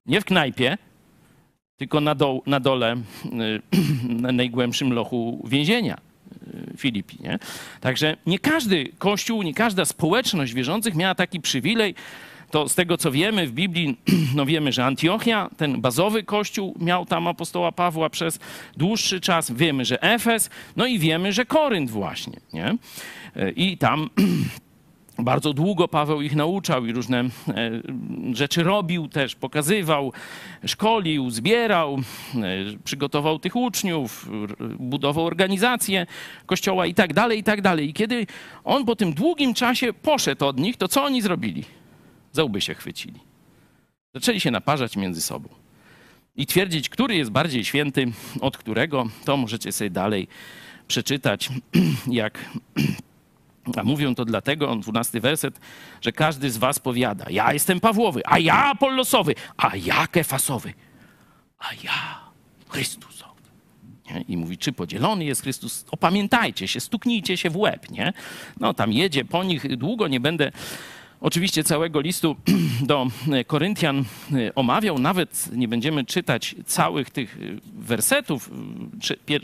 Nie 0.06 0.20
w 0.20 0.24
knajpie, 0.24 0.78
tylko 1.84 2.00
na, 2.00 2.14
do, 2.14 2.42
na 2.46 2.60
dole, 2.60 2.96
y, 2.96 3.60
na 4.22 4.32
najgłębszym 4.32 4.92
lochu 4.92 5.44
więzienia. 5.48 5.98
Y, 6.72 6.76
Filipi. 6.76 7.16
Nie? 7.20 7.38
Także 7.80 8.16
nie 8.26 8.38
każdy 8.38 8.88
kościół, 8.98 9.42
nie 9.42 9.54
każda 9.54 9.84
społeczność 9.84 10.54
wierzących 10.54 10.94
miała 10.94 11.14
taki 11.14 11.40
przywilej. 11.40 11.94
To 12.50 12.68
z 12.68 12.74
tego, 12.74 12.96
co 12.96 13.10
wiemy 13.10 13.46
w 13.46 13.52
Biblii, 13.52 13.96
no 14.36 14.46
wiemy, 14.46 14.72
że 14.72 14.84
Antiochia, 14.84 15.50
ten 15.56 15.80
bazowy 15.80 16.22
kościół, 16.22 16.74
miał 16.80 17.06
tam 17.06 17.26
apostoła 17.26 17.72
Pawła 17.72 18.10
przez 18.10 18.38
dłuższy 18.76 19.20
czas. 19.20 19.50
Wiemy, 19.50 19.84
że 19.84 20.02
Efes, 20.02 20.50
no 20.76 20.86
i 20.86 20.98
wiemy, 20.98 21.32
że 21.32 21.44
Korynt 21.44 21.90
właśnie. 21.90 22.40
Nie? 22.52 22.76
Y, 23.36 23.50
I 23.56 23.78
tam 23.78 24.10
Bardzo 25.18 25.52
długo 25.52 25.88
Paweł 25.88 26.22
ich 26.22 26.36
nauczał 26.36 26.86
i 26.86 26.92
różne 26.92 27.20
e, 27.20 27.30
rzeczy 28.32 28.62
robił 28.62 29.08
też, 29.08 29.34
pokazywał, 29.34 30.12
szkolił, 30.66 31.30
zbierał, 31.30 31.98
e, 31.98 32.00
przygotował 32.84 33.38
tych 33.38 33.56
uczniów, 33.56 34.28
budował 34.78 35.26
organizację 35.26 36.06
kościoła 36.46 36.86
i 36.86 36.94
tak 36.94 37.14
dalej, 37.14 37.38
i 37.38 37.42
tak 37.42 37.62
dalej. 37.62 37.88
I 37.88 37.92
kiedy 37.92 38.26
on 38.64 38.84
po 38.84 38.96
tym 38.96 39.12
długim 39.12 39.54
czasie 39.54 39.92
poszedł 39.92 40.46
od 40.46 40.58
nich, 40.58 40.76
to 40.76 40.88
co 40.88 41.04
oni 41.04 41.22
zrobili? 41.22 41.64
Za 42.32 42.44
łby 42.44 42.60
się 42.60 42.74
chwycili. 42.74 43.20
Zaczęli 44.14 44.40
się 44.40 44.50
naparzać 44.50 44.96
między 44.96 45.20
sobą. 45.20 45.48
I 46.36 46.46
twierdzić, 46.46 46.88
który 46.88 47.16
jest 47.16 47.30
bardziej 47.30 47.64
święty 47.64 48.12
od 48.40 48.56
którego, 48.56 49.08
to 49.24 49.36
możecie 49.36 49.72
sobie 49.72 49.90
dalej 49.90 50.28
przeczytać, 50.88 51.48
jak 52.06 52.38
a 53.76 53.82
mówią 53.82 54.14
to 54.14 54.24
dlatego, 54.24 54.76
dwunasty 54.76 55.20
werset, 55.20 55.60
że 56.00 56.12
każdy 56.12 56.50
z 56.50 56.56
was 56.56 56.78
powiada, 56.78 57.24
ja 57.30 57.52
jestem 57.52 57.80
Pawłowy, 57.80 58.22
a 58.24 58.38
ja 58.38 58.64
Apollosowy, 58.64 59.34
a 59.56 59.76
ja 59.76 60.06
Kefasowy, 60.06 60.74
a 61.58 61.68
ja 61.84 62.20
Chrystusowy. 62.68 63.42
Nie? 64.10 64.20
I 64.28 64.36
mówi, 64.36 64.58
czy 64.58 64.72
podzielony 64.72 65.24
jest 65.24 65.42
Chrystus? 65.42 65.84
Opamiętajcie 65.90 66.68
się, 66.68 66.80
stuknijcie 66.80 67.36
się 67.36 67.50
w 67.50 67.56
łeb, 67.56 67.90
nie? 67.90 68.12
No 68.60 68.74
tam 68.74 68.92
jedzie 68.92 69.24
po 69.24 69.44
nich, 69.44 69.76
długo 69.76 70.08
nie 70.08 70.20
będę 70.20 70.52
oczywiście 71.24 71.64
całego 71.64 72.00
listu 72.00 72.36
do 72.90 73.06
Koryntian 73.46 73.98
e, 73.98 74.54
omawiał. 74.54 74.98
Nawet 74.98 75.48
nie 75.52 75.68
będziemy 75.68 76.04
czytać 76.04 76.54
całych 76.66 77.10
tych 77.10 77.36
e, 77.36 77.40
wersetów, 77.74 78.50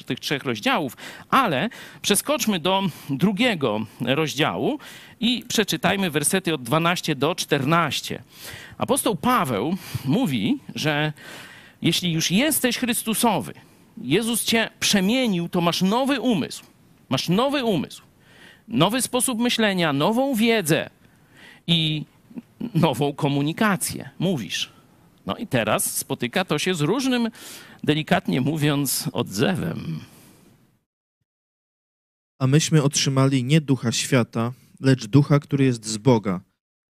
tych 0.07 0.20
trzech 0.20 0.45
rozdziałów, 0.45 0.97
ale 1.31 1.68
przeskoczmy 2.03 2.59
do 2.59 2.83
drugiego 3.11 3.87
rozdziału 4.01 4.78
i 5.20 5.45
przeczytajmy 5.49 6.11
wersety 6.11 6.55
od 6.55 6.62
12 6.62 7.14
do 7.14 7.35
14. 7.35 8.22
Apostoł 8.78 9.16
Paweł 9.16 9.76
mówi, 10.05 10.59
że 10.74 11.12
jeśli 11.83 12.12
już 12.12 12.31
jesteś 12.31 12.78
Chrystusowy, 12.78 13.53
Jezus 14.03 14.45
cię 14.45 14.70
przemienił, 14.81 15.49
to 15.49 15.61
masz 15.61 15.83
nowy 15.83 16.20
umysł. 16.20 16.64
Masz 17.09 17.28
nowy 17.28 17.64
umysł, 17.64 18.03
nowy 18.68 19.03
sposób 19.03 19.39
myślenia, 19.39 19.93
nową 19.93 20.35
wiedzę 20.35 20.91
i 21.67 22.05
nową 22.75 23.13
komunikację. 23.13 24.11
Mówisz. 24.19 24.73
No 25.27 25.37
i 25.37 25.47
teraz 25.47 25.97
spotyka 25.97 26.45
to 26.45 26.59
się 26.59 26.75
z 26.75 26.81
różnym, 26.81 27.29
delikatnie 27.85 28.41
mówiąc, 28.41 29.09
odzewem. 29.13 30.01
A 32.39 32.47
myśmy 32.47 32.83
otrzymali 32.83 33.45
nie 33.45 33.61
ducha 33.61 33.93
świata, 33.93 34.53
lecz 34.81 35.07
ducha, 35.07 35.39
który 35.39 35.65
jest 35.65 35.87
z 35.87 35.97
Boga, 35.97 36.41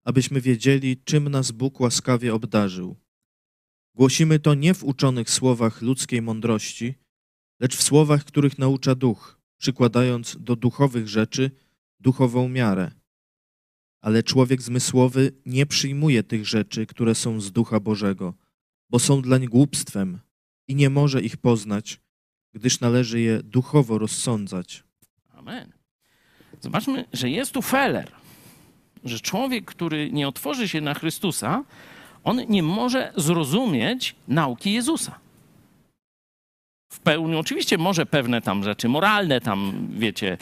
abyśmy 0.05 0.41
wiedzieli, 0.41 0.97
czym 1.05 1.29
nas 1.29 1.51
Bóg 1.51 1.81
łaskawie 1.81 2.35
obdarzył. 2.35 2.97
Głosimy 3.95 4.39
to 4.39 4.55
nie 4.55 4.75
w 4.75 4.85
uczonych 4.85 5.31
słowach 5.31 5.83
ludzkiej 5.83 6.23
mądrości, 6.23 6.95
lecz 7.61 7.77
w 7.77 7.83
słowach, 7.83 8.25
których 8.25 8.59
naucza 8.59 8.95
duch, 8.95 9.41
przykładając 9.59 10.37
do 10.41 10.57
duchowych 10.57 11.09
rzeczy 11.09 11.51
duchową 12.01 12.49
miarę 12.49 12.98
ale 14.01 14.23
człowiek 14.23 14.63
zmysłowy 14.63 15.33
nie 15.47 15.67
przyjmuje 15.67 16.23
tych 16.23 16.47
rzeczy, 16.47 16.87
które 16.87 17.15
są 17.15 17.41
z 17.41 17.53
Ducha 17.53 17.81
Bożego, 17.81 18.35
bo 18.91 18.99
są 18.99 19.23
dlań 19.23 19.47
głupstwem 19.47 20.19
i 20.69 20.75
nie 20.75 20.91
może 20.91 21.23
ich 21.23 21.37
poznać, 21.37 22.01
gdyż 22.53 22.81
należy 22.81 23.21
je 23.21 23.43
duchowo 23.43 23.99
rozsądzać. 23.99 24.85
Amen. 25.35 25.73
Zobaczmy, 26.61 27.05
że 27.13 27.31
jest 27.31 27.53
tu 27.53 27.63
feller, 27.63 28.13
że 29.05 29.21
człowiek, 29.21 29.65
który 29.65 30.13
nie 30.13 30.29
otworzy 30.29 30.69
się 30.69 30.81
na 30.81 30.95
Chrystusa, 30.95 31.65
on 32.25 32.41
nie 32.49 32.63
może 32.63 33.13
zrozumieć 33.17 34.15
nauki 34.29 34.73
Jezusa. 34.73 35.19
W 36.93 37.01
pełni, 37.01 37.37
oczywiście 37.37 37.79
może 37.79 38.07
pewne 38.07 38.43
tam 38.43 38.65
rzeczy 38.65 38.89
moralne, 38.89 39.41
tam 39.41 39.89
wiecie, 39.91 40.39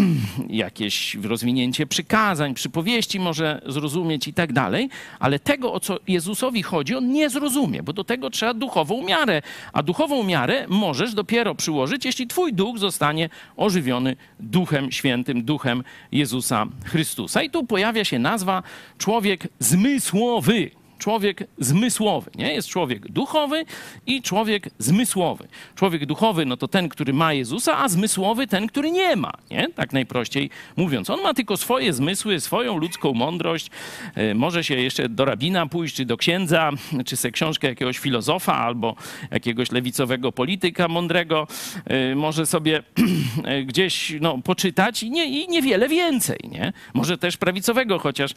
jakieś 0.48 1.14
rozwinięcie 1.14 1.86
przykazań, 1.86 2.54
przypowieści 2.54 3.20
może 3.20 3.62
zrozumieć 3.66 4.28
i 4.28 4.34
tak 4.34 4.52
dalej, 4.52 4.88
ale 5.18 5.38
tego, 5.38 5.72
o 5.72 5.80
co 5.80 5.98
Jezusowi 6.08 6.62
chodzi, 6.62 6.96
on 6.96 7.12
nie 7.12 7.30
zrozumie, 7.30 7.82
bo 7.82 7.92
do 7.92 8.04
tego 8.04 8.30
trzeba 8.30 8.54
duchową 8.54 9.04
miarę, 9.04 9.42
a 9.72 9.82
duchową 9.82 10.24
miarę 10.24 10.66
możesz 10.68 11.14
dopiero 11.14 11.54
przyłożyć, 11.54 12.04
jeśli 12.04 12.26
twój 12.26 12.52
duch 12.52 12.78
zostanie 12.78 13.28
ożywiony 13.56 14.16
Duchem 14.40 14.92
Świętym, 14.92 15.44
Duchem 15.44 15.84
Jezusa 16.12 16.66
Chrystusa. 16.84 17.42
I 17.42 17.50
tu 17.50 17.66
pojawia 17.66 18.04
się 18.04 18.18
nazwa 18.18 18.62
człowiek 18.98 19.48
zmysłowy 19.58 20.70
człowiek 21.00 21.44
zmysłowy, 21.58 22.30
nie? 22.34 22.54
Jest 22.54 22.68
człowiek 22.68 23.08
duchowy 23.08 23.64
i 24.06 24.22
człowiek 24.22 24.70
zmysłowy. 24.78 25.48
Człowiek 25.74 26.06
duchowy, 26.06 26.46
no 26.46 26.56
to 26.56 26.68
ten, 26.68 26.88
który 26.88 27.12
ma 27.12 27.32
Jezusa, 27.32 27.78
a 27.78 27.88
zmysłowy 27.88 28.46
ten, 28.46 28.66
który 28.66 28.90
nie 28.90 29.16
ma, 29.16 29.32
nie? 29.50 29.68
Tak 29.68 29.92
najprościej 29.92 30.50
mówiąc. 30.76 31.10
On 31.10 31.22
ma 31.22 31.34
tylko 31.34 31.56
swoje 31.56 31.92
zmysły, 31.92 32.40
swoją 32.40 32.76
ludzką 32.76 33.12
mądrość. 33.12 33.70
E, 34.14 34.34
może 34.34 34.64
się 34.64 34.74
jeszcze 34.74 35.08
do 35.08 35.24
rabina 35.24 35.66
pójść, 35.66 35.94
czy 35.96 36.04
do 36.04 36.16
księdza, 36.16 36.70
czy 37.06 37.16
se 37.16 37.30
książkę 37.30 37.68
jakiegoś 37.68 37.98
filozofa 37.98 38.56
albo 38.56 38.94
jakiegoś 39.30 39.72
lewicowego 39.72 40.32
polityka 40.32 40.88
mądrego. 40.88 41.46
E, 41.84 42.14
może 42.14 42.46
sobie 42.46 42.82
e, 43.44 43.62
gdzieś 43.62 44.12
no, 44.20 44.38
poczytać 44.38 45.02
i, 45.02 45.10
nie, 45.10 45.24
i 45.24 45.48
niewiele 45.48 45.88
więcej, 45.88 46.38
nie? 46.50 46.72
Może 46.94 47.18
też 47.18 47.36
prawicowego, 47.36 47.98
chociaż 47.98 48.30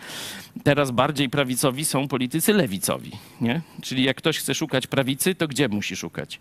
teraz 0.64 0.92
bardziej 0.92 1.30
prawicowi 1.30 1.86
są 1.86 2.08
politycy 2.08 2.53
lewicowi, 2.54 3.12
nie? 3.42 3.62
Czyli 3.82 4.04
jak 4.04 4.18
ktoś 4.18 4.40
chce 4.40 4.56
szukać 4.56 4.88
prawicy, 4.88 5.36
to 5.36 5.48
gdzie 5.48 5.70
musi 5.70 5.96
szukać? 5.96 6.40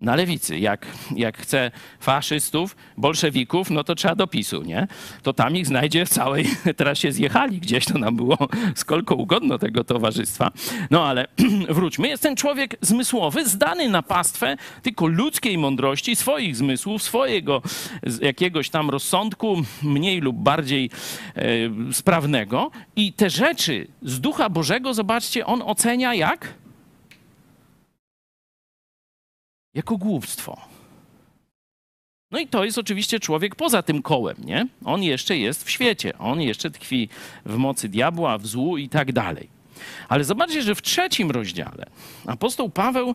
Na 0.00 0.14
lewicy. 0.14 0.58
Jak, 0.58 0.86
jak 1.16 1.38
chce 1.38 1.70
faszystów, 2.00 2.76
bolszewików, 2.96 3.70
no 3.70 3.84
to 3.84 3.94
trzeba 3.94 4.14
do 4.14 4.26
PiSu, 4.26 4.62
nie? 4.62 4.86
To 5.22 5.32
tam 5.32 5.56
ich 5.56 5.66
znajdzie 5.66 6.06
w 6.06 6.08
całej... 6.08 6.46
Teraz 6.76 6.98
się 6.98 7.12
zjechali 7.12 7.58
gdzieś, 7.58 7.84
to 7.84 7.98
nam 7.98 8.16
było 8.16 8.38
skolko 8.74 9.14
ugodno 9.14 9.58
tego 9.58 9.84
towarzystwa. 9.84 10.50
No 10.90 11.04
ale 11.04 11.26
wróćmy. 11.68 12.08
Jest 12.08 12.22
ten 12.22 12.36
człowiek 12.36 12.76
zmysłowy, 12.80 13.48
zdany 13.48 13.88
na 13.88 14.02
pastwę 14.02 14.56
tylko 14.82 15.06
ludzkiej 15.06 15.58
mądrości, 15.58 16.16
swoich 16.16 16.56
zmysłów, 16.56 17.02
swojego 17.02 17.62
jakiegoś 18.22 18.70
tam 18.70 18.90
rozsądku, 18.90 19.62
mniej 19.82 20.20
lub 20.20 20.36
bardziej 20.36 20.90
e, 21.36 21.42
sprawnego. 21.92 22.70
I 22.96 23.12
te 23.12 23.30
rzeczy 23.30 23.88
z 24.02 24.20
Ducha 24.20 24.50
Bożego, 24.50 24.94
zobaczcie, 24.94 25.46
on 25.46 25.62
ocenia 25.62 26.14
jak? 26.14 26.54
Jako 29.76 29.96
głupstwo. 29.96 30.60
No 32.30 32.38
i 32.38 32.46
to 32.46 32.64
jest 32.64 32.78
oczywiście 32.78 33.20
człowiek 33.20 33.54
poza 33.54 33.82
tym 33.82 34.02
kołem, 34.02 34.36
nie? 34.44 34.66
On 34.84 35.02
jeszcze 35.02 35.38
jest 35.38 35.64
w 35.64 35.70
świecie, 35.70 36.18
on 36.18 36.40
jeszcze 36.40 36.70
tkwi 36.70 37.08
w 37.46 37.56
mocy 37.56 37.88
diabła, 37.88 38.38
w 38.38 38.46
złu 38.46 38.76
i 38.76 38.88
tak 38.88 39.12
dalej. 39.12 39.48
Ale 40.08 40.24
zobaczcie, 40.24 40.62
że 40.62 40.74
w 40.74 40.82
trzecim 40.82 41.30
rozdziale 41.30 41.86
apostoł 42.26 42.70
Paweł 42.70 43.14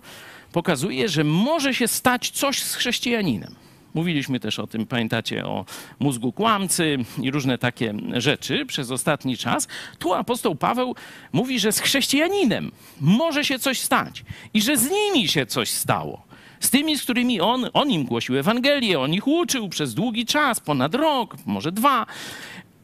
pokazuje, 0.52 1.10
że 1.10 1.24
może 1.24 1.74
się 1.74 1.88
stać 1.88 2.30
coś 2.30 2.64
z 2.64 2.76
chrześcijaninem. 2.76 3.56
Mówiliśmy 3.94 4.40
też 4.40 4.60
o 4.60 4.68
tym, 4.68 4.86
pamiętacie, 4.86 5.46
o 5.46 5.66
mózgu 6.00 6.32
kłamcy 6.32 6.98
i 7.22 7.32
różne 7.32 7.58
takie 7.58 7.94
rzeczy 8.14 8.66
przez 8.66 8.92
ostatni 8.92 9.38
czas. 9.38 9.68
Tu 10.00 10.14
apostoł 10.14 10.56
Paweł 10.56 10.96
mówi, 11.34 11.60
że 11.60 11.72
z 11.72 11.80
chrześcijaninem 11.80 12.72
może 13.00 13.46
się 13.46 13.60
coś 13.60 13.80
stać 13.80 14.24
i 14.54 14.62
że 14.62 14.78
z 14.78 14.90
nimi 14.92 15.28
się 15.28 15.46
coś 15.46 15.70
stało 15.70 16.31
z 16.62 16.70
tymi, 16.70 16.98
z 16.98 17.04
którymi 17.04 17.42
on, 17.42 17.70
on 17.74 17.92
im 17.92 18.06
głosił 18.06 18.38
Ewangelię, 18.38 19.00
on 19.00 19.14
ich 19.14 19.28
uczył 19.28 19.70
przez 19.70 19.94
długi 19.94 20.26
czas, 20.26 20.60
ponad 20.60 20.96
rok, 20.96 21.38
może 21.46 21.72
dwa. 21.72 22.06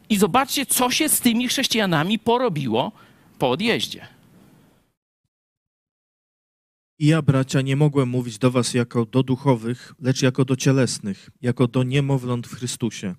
I 0.09 0.17
zobaczcie, 0.17 0.65
co 0.65 0.91
się 0.91 1.09
z 1.09 1.21
tymi 1.21 1.47
chrześcijanami 1.47 2.19
porobiło 2.19 2.91
po 3.39 3.49
odjeździe. 3.49 4.07
I 6.99 7.07
ja, 7.07 7.21
bracia, 7.21 7.61
nie 7.61 7.75
mogłem 7.75 8.09
mówić 8.09 8.37
do 8.37 8.51
was 8.51 8.73
jako 8.73 9.05
do 9.05 9.23
duchowych, 9.23 9.93
lecz 10.01 10.21
jako 10.21 10.45
do 10.45 10.55
cielesnych, 10.55 11.29
jako 11.41 11.67
do 11.67 11.83
niemowląt 11.83 12.47
w 12.47 12.55
Chrystusie. 12.55 13.15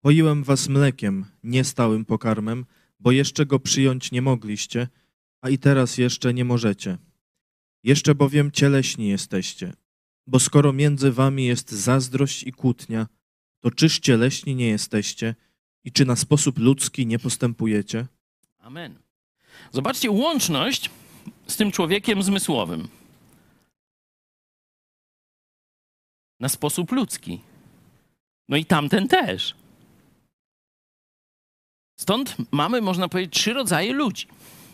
Poiłem 0.00 0.44
was 0.44 0.68
mlekiem, 0.68 1.24
nie 1.42 1.64
stałym 1.64 2.04
pokarmem, 2.04 2.66
bo 3.00 3.12
jeszcze 3.12 3.46
go 3.46 3.58
przyjąć 3.58 4.12
nie 4.12 4.22
mogliście, 4.22 4.88
a 5.40 5.48
i 5.48 5.58
teraz 5.58 5.98
jeszcze 5.98 6.34
nie 6.34 6.44
możecie 6.44 6.98
jeszcze 7.84 8.14
bowiem 8.14 8.50
cieleśni 8.50 9.08
jesteście. 9.08 9.72
Bo 10.26 10.40
skoro 10.40 10.72
między 10.72 11.12
wami 11.12 11.46
jest 11.46 11.70
zazdrość 11.70 12.42
i 12.42 12.52
kłótnia, 12.52 13.06
to 13.60 13.70
czyż 13.70 13.98
cieleśni 13.98 14.54
nie 14.54 14.68
jesteście 14.68 15.34
i 15.84 15.92
czy 15.92 16.04
na 16.04 16.16
sposób 16.16 16.58
ludzki 16.58 17.06
nie 17.06 17.18
postępujecie? 17.18 18.06
Amen. 18.58 18.98
Zobaczcie 19.72 20.10
łączność 20.10 20.90
z 21.46 21.56
tym 21.56 21.72
człowiekiem 21.72 22.22
zmysłowym. 22.22 22.88
Na 26.40 26.48
sposób 26.48 26.92
ludzki. 26.92 27.40
No 28.48 28.56
i 28.56 28.64
tamten 28.64 29.08
też. 29.08 29.54
Stąd 31.96 32.36
mamy, 32.50 32.80
można 32.80 33.08
powiedzieć, 33.08 33.34
trzy 33.34 33.52
rodzaje 33.52 33.92
ludzi 33.92 34.26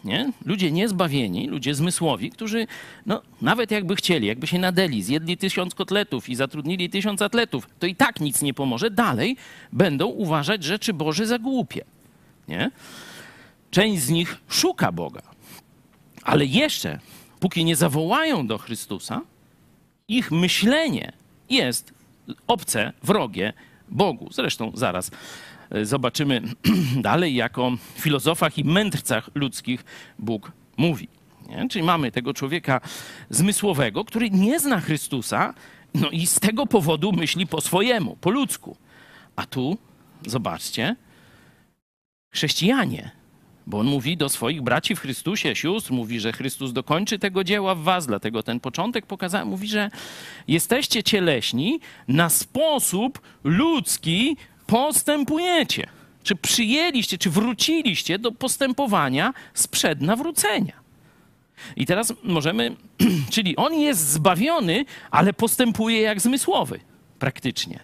nie? 0.04 0.32
Ludzie 0.44 0.72
niezbawieni, 0.72 1.46
ludzie 1.48 1.74
zmysłowi, 1.74 2.30
którzy 2.30 2.66
no, 3.06 3.22
nawet 3.42 3.70
jakby 3.70 3.96
chcieli, 3.96 4.26
jakby 4.26 4.46
się 4.46 4.58
nadeli, 4.58 5.02
zjedli 5.02 5.36
tysiąc 5.36 5.74
kotletów 5.74 6.28
i 6.28 6.34
zatrudnili 6.34 6.90
tysiąc 6.90 7.22
atletów, 7.22 7.68
to 7.78 7.86
i 7.86 7.96
tak 7.96 8.20
nic 8.20 8.42
nie 8.42 8.54
pomoże. 8.54 8.90
Dalej 8.90 9.36
będą 9.72 10.06
uważać 10.06 10.64
rzeczy 10.64 10.92
Boże 10.92 11.26
za 11.26 11.38
głupie. 11.38 11.84
Nie? 12.48 12.70
Część 13.70 14.02
z 14.02 14.10
nich 14.10 14.36
szuka 14.48 14.92
Boga, 14.92 15.22
ale 16.22 16.46
jeszcze, 16.46 16.98
póki 17.40 17.64
nie 17.64 17.76
zawołają 17.76 18.46
do 18.46 18.58
Chrystusa, 18.58 19.20
ich 20.08 20.32
myślenie 20.32 21.12
jest 21.50 21.92
obce, 22.46 22.92
wrogie 23.02 23.52
Bogu. 23.88 24.28
Zresztą 24.32 24.72
zaraz 24.74 25.10
zobaczymy 25.82 26.42
dalej, 26.96 27.34
jak 27.34 27.58
o 27.58 27.72
filozofach 27.94 28.58
i 28.58 28.64
mędrcach 28.64 29.30
ludzkich 29.34 29.84
Bóg 30.18 30.52
mówi. 30.76 31.08
Nie? 31.48 31.68
Czyli 31.68 31.84
mamy 31.84 32.12
tego 32.12 32.34
człowieka 32.34 32.80
zmysłowego, 33.30 34.04
który 34.04 34.30
nie 34.30 34.60
zna 34.60 34.80
Chrystusa, 34.80 35.54
no 35.94 36.10
i 36.10 36.26
z 36.26 36.40
tego 36.40 36.66
powodu 36.66 37.12
myśli 37.12 37.46
po 37.46 37.60
swojemu, 37.60 38.16
po 38.16 38.30
ludzku. 38.30 38.76
A 39.36 39.46
tu, 39.46 39.78
zobaczcie, 40.26 40.96
chrześcijanie, 42.34 43.10
bo 43.66 43.78
on 43.78 43.86
mówi 43.86 44.16
do 44.16 44.28
swoich 44.28 44.62
braci 44.62 44.96
w 44.96 45.00
Chrystusie, 45.00 45.56
sióstr, 45.56 45.92
mówi, 45.92 46.20
że 46.20 46.32
Chrystus 46.32 46.72
dokończy 46.72 47.18
tego 47.18 47.44
dzieła 47.44 47.74
w 47.74 47.82
was, 47.82 48.06
dlatego 48.06 48.42
ten 48.42 48.60
początek 48.60 49.06
pokazałem, 49.06 49.48
mówi, 49.48 49.68
że 49.68 49.90
jesteście 50.48 51.02
cieleśni 51.02 51.80
na 52.08 52.28
sposób 52.28 53.20
ludzki, 53.44 54.36
postępujecie. 54.66 55.86
Czy 56.22 56.36
przyjęliście, 56.36 57.18
czy 57.18 57.30
wróciliście 57.30 58.18
do 58.18 58.32
postępowania 58.32 59.34
sprzed 59.54 60.00
nawrócenia. 60.00 60.84
I 61.76 61.86
teraz 61.86 62.12
możemy, 62.22 62.76
czyli 63.34 63.56
on 63.56 63.74
jest 63.74 64.08
zbawiony, 64.08 64.84
ale 65.10 65.32
postępuje 65.32 66.00
jak 66.00 66.20
zmysłowy, 66.20 66.80
praktycznie. 67.18 67.80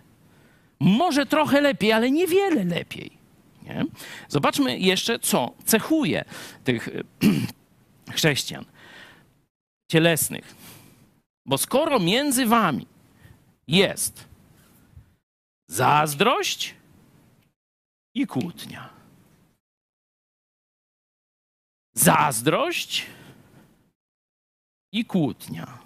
Może 0.81 1.27
trochę 1.27 1.61
lepiej, 1.61 1.93
ale 1.93 2.11
niewiele 2.11 2.65
lepiej. 2.65 3.11
Nie? 3.63 3.85
Zobaczmy 4.29 4.79
jeszcze, 4.79 5.19
co 5.19 5.53
cechuje 5.65 6.25
tych 6.65 6.89
chrześcijan 8.15 8.65
cielesnych. 9.91 10.55
Bo 11.47 11.59
skoro 11.59 11.99
między 11.99 12.47
wami 12.47 12.87
jest 13.69 14.30
zazdrość 15.71 16.75
i 18.15 18.27
kłótnia. 18.27 18.91
Zazdrość 21.95 23.07
i 24.93 25.05
kłótnia. 25.05 25.79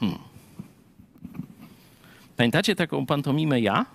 Hmm. 0.00 0.18
Pamiętacie 2.36 2.76
taką 2.76 3.06
pantomimę 3.06 3.60
ja? 3.60 3.86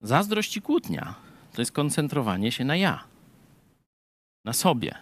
Zazdrość 0.00 0.56
i 0.56 0.62
kłótnia 0.62 1.14
to 1.52 1.62
jest 1.62 1.72
koncentrowanie 1.72 2.52
się 2.52 2.64
na 2.64 2.76
ja 2.76 3.11
na 4.44 4.52
sobie. 4.52 4.94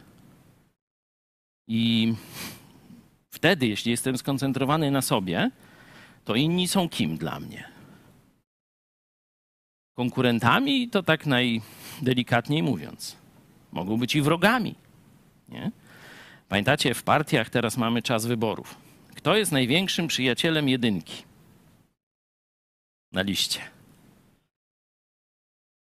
I 1.69 2.15
wtedy, 3.31 3.67
jeśli 3.67 3.91
jestem 3.91 4.19
skoncentrowany 4.19 4.91
na 4.91 5.03
sobie, 5.03 5.51
to 6.25 6.35
inni 6.35 6.69
są 6.69 6.89
kim 6.89 7.17
dla 7.17 7.41
mnie? 7.41 7.69
Konkurentami, 9.97 10.89
to 10.89 11.03
tak 11.03 11.27
najdelikatniej 11.27 12.63
mówiąc. 12.63 13.17
mogą 13.73 13.99
być 13.99 14.17
i 14.17 14.23
wrogami. 14.23 14.75
Nie? 15.49 15.71
Pamiętacie, 16.49 16.95
w 16.95 17.03
partiach 17.03 17.51
teraz 17.51 17.77
mamy 17.77 18.03
czas 18.03 18.27
wyborów. 18.27 18.77
Kto 19.15 19.37
jest 19.37 19.53
największym 19.53 20.07
przyjacielem 20.07 20.69
jedynki? 20.69 21.23
Na 23.13 23.23
liście. 23.23 23.61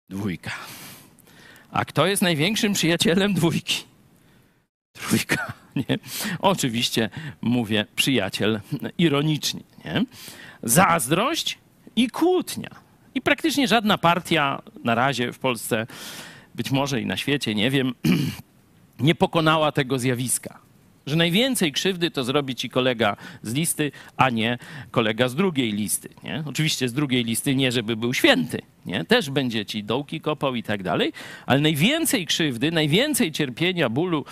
Dwójka. 0.10 0.51
A 1.72 1.86
kto 1.86 2.05
jest 2.05 2.22
największym 2.22 2.74
przyjacielem 2.74 3.34
dwójki? 3.34 3.84
Trójka. 4.93 5.53
Nie? 5.76 5.97
Oczywiście 6.39 7.09
mówię 7.41 7.86
przyjaciel 7.95 8.59
ironicznie. 8.97 9.61
Nie? 9.86 10.05
Zazdrość 10.63 11.57
i 11.95 12.09
kłótnia. 12.09 12.70
I 13.15 13.22
praktycznie 13.22 13.67
żadna 13.67 13.97
partia 13.97 14.61
na 14.84 14.95
razie 14.95 15.34
w 15.34 15.39
Polsce, 15.39 15.88
być 16.55 16.72
może 16.72 17.01
i 17.01 17.05
na 17.05 17.17
świecie, 17.17 17.55
nie 17.55 17.72
wiem, 17.72 17.93
nie 18.99 19.15
pokonała 19.15 19.72
tego 19.72 19.99
zjawiska. 19.99 20.59
Że 21.10 21.16
najwięcej 21.16 21.72
krzywdy 21.72 22.12
to 22.12 22.24
zrobi 22.24 22.55
ci 22.55 22.70
kolega 22.70 23.18
z 23.43 23.53
listy, 23.53 23.91
a 24.18 24.30
nie 24.30 24.57
kolega 24.91 25.28
z 25.28 25.36
drugiej 25.36 25.72
listy. 25.72 26.10
Nie? 26.24 26.43
Oczywiście 26.45 26.89
z 26.89 26.93
drugiej 26.93 27.24
listy 27.24 27.55
nie, 27.55 27.72
żeby 27.72 27.95
był 27.95 28.14
święty. 28.14 28.62
Nie? 28.86 29.05
Też 29.05 29.30
będzie 29.30 29.66
ci 29.66 29.84
dołki 29.84 30.22
kopał 30.22 30.55
i 30.55 30.64
tak 30.64 30.84
dalej, 30.84 31.14
ale 31.45 31.60
najwięcej 31.60 32.26
krzywdy, 32.26 32.72
najwięcej 32.72 33.32
cierpienia, 33.32 33.89
bólu 33.89 34.26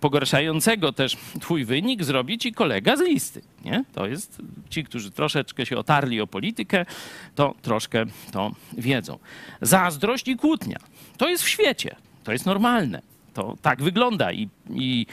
pogarszającego 0.00 0.92
też 0.92 1.16
twój 1.40 1.64
wynik 1.64 2.04
zrobi 2.04 2.38
ci 2.38 2.52
kolega 2.52 2.96
z 2.96 3.00
listy. 3.00 3.42
Nie? 3.64 3.84
To 3.94 4.06
jest 4.06 4.42
ci, 4.70 4.84
którzy 4.84 5.10
troszeczkę 5.10 5.66
się 5.66 5.76
otarli 5.76 6.20
o 6.20 6.26
politykę, 6.26 6.86
to 7.34 7.54
troszkę 7.62 8.04
to 8.32 8.52
wiedzą. 8.78 9.18
Zazdrość 9.60 10.28
i 10.28 10.36
kłótnia. 10.36 10.78
To 11.16 11.28
jest 11.28 11.44
w 11.44 11.48
świecie. 11.48 11.96
To 12.24 12.32
jest 12.32 12.46
normalne. 12.46 13.02
To 13.34 13.56
tak 13.62 13.82
wygląda 13.82 14.32
i, 14.32 14.48
i, 14.70 15.06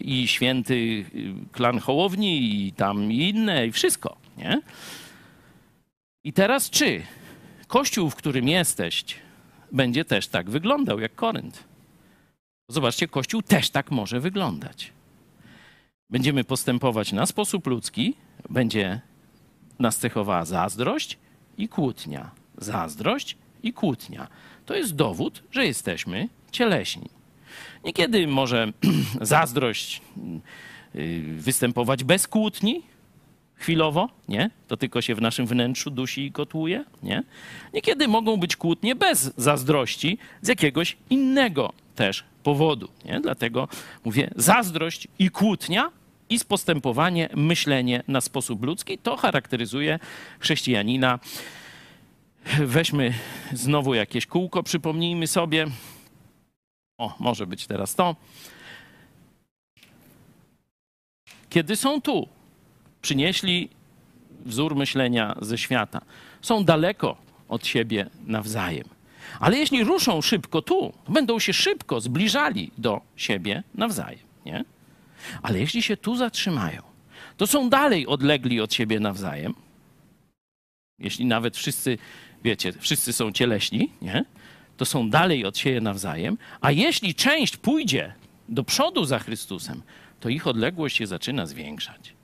i 0.00 0.28
święty 0.28 1.04
klan 1.52 1.78
Hołowni 1.78 2.66
i 2.66 2.72
tam 2.72 3.12
inne 3.12 3.66
i 3.66 3.72
wszystko, 3.72 4.16
nie? 4.36 4.60
I 6.24 6.32
teraz 6.32 6.70
czy 6.70 7.02
kościół, 7.66 8.10
w 8.10 8.16
którym 8.16 8.48
jesteś, 8.48 9.04
będzie 9.72 10.04
też 10.04 10.28
tak 10.28 10.50
wyglądał 10.50 11.00
jak 11.00 11.14
Korynt? 11.14 11.64
Zobaczcie, 12.68 13.08
kościół 13.08 13.42
też 13.42 13.70
tak 13.70 13.90
może 13.90 14.20
wyglądać. 14.20 14.92
Będziemy 16.10 16.44
postępować 16.44 17.12
na 17.12 17.26
sposób 17.26 17.66
ludzki, 17.66 18.14
będzie 18.50 19.00
nas 19.78 19.98
cechowała 19.98 20.44
zazdrość 20.44 21.18
i 21.58 21.68
kłótnia. 21.68 22.30
Zazdrość 22.58 23.36
i 23.62 23.72
kłótnia. 23.72 24.28
To 24.66 24.74
jest 24.74 24.94
dowód, 24.94 25.42
że 25.50 25.66
jesteśmy 25.66 26.28
cieleśni. 26.52 27.13
Niekiedy 27.84 28.26
może 28.26 28.72
zazdrość 29.20 30.02
y, 30.94 31.22
występować 31.38 32.04
bez 32.04 32.28
kłótni, 32.28 32.82
chwilowo, 33.56 34.08
nie? 34.28 34.50
To 34.68 34.76
tylko 34.76 35.02
się 35.02 35.14
w 35.14 35.20
naszym 35.20 35.46
wnętrzu 35.46 35.90
dusi 35.90 36.26
i 36.26 36.32
kotłuje, 36.32 36.84
nie? 37.02 37.22
Niekiedy 37.72 38.08
mogą 38.08 38.36
być 38.36 38.56
kłótnie 38.56 38.94
bez 38.94 39.32
zazdrości 39.36 40.18
z 40.42 40.48
jakiegoś 40.48 40.96
innego 41.10 41.72
też 41.96 42.24
powodu, 42.42 42.88
nie? 43.04 43.20
Dlatego 43.20 43.68
mówię, 44.04 44.30
zazdrość 44.36 45.08
i 45.18 45.30
kłótnia 45.30 45.90
i 46.30 46.38
postępowanie, 46.48 47.28
myślenie 47.34 48.02
na 48.08 48.20
sposób 48.20 48.64
ludzki, 48.64 48.98
to 48.98 49.16
charakteryzuje 49.16 49.98
chrześcijanina. 50.38 51.18
Weźmy 52.58 53.14
znowu 53.52 53.94
jakieś 53.94 54.26
kółko, 54.26 54.62
przypomnijmy 54.62 55.26
sobie, 55.26 55.66
o, 56.98 57.14
może 57.18 57.46
być 57.46 57.66
teraz 57.66 57.94
to. 57.94 58.16
Kiedy 61.50 61.76
są 61.76 62.00
tu, 62.00 62.28
przynieśli 63.02 63.68
wzór 64.44 64.76
myślenia 64.76 65.36
ze 65.40 65.58
świata. 65.58 66.00
Są 66.42 66.64
daleko 66.64 67.16
od 67.48 67.66
siebie 67.66 68.10
nawzajem. 68.26 68.88
Ale 69.40 69.58
jeśli 69.58 69.84
ruszą 69.84 70.22
szybko 70.22 70.62
tu, 70.62 70.92
będą 71.08 71.38
się 71.38 71.52
szybko 71.52 72.00
zbliżali 72.00 72.70
do 72.78 73.00
siebie 73.16 73.62
nawzajem. 73.74 74.26
Nie? 74.46 74.64
Ale 75.42 75.60
jeśli 75.60 75.82
się 75.82 75.96
tu 75.96 76.16
zatrzymają, 76.16 76.82
to 77.36 77.46
są 77.46 77.70
dalej 77.70 78.06
odlegli 78.06 78.60
od 78.60 78.74
siebie 78.74 79.00
nawzajem. 79.00 79.54
Jeśli 80.98 81.26
nawet 81.26 81.56
wszyscy, 81.56 81.98
wiecie, 82.44 82.72
wszyscy 82.72 83.12
są 83.12 83.32
cieleśni, 83.32 83.90
nie? 84.02 84.24
To 84.76 84.84
są 84.84 85.10
dalej 85.10 85.44
od 85.44 85.58
siebie 85.58 85.80
nawzajem, 85.80 86.38
a 86.60 86.70
jeśli 86.70 87.14
część 87.14 87.56
pójdzie 87.56 88.12
do 88.48 88.64
przodu 88.64 89.04
za 89.04 89.18
Chrystusem, 89.18 89.82
to 90.20 90.28
ich 90.28 90.46
odległość 90.46 90.96
się 90.96 91.06
zaczyna 91.06 91.46
zwiększać. 91.46 92.14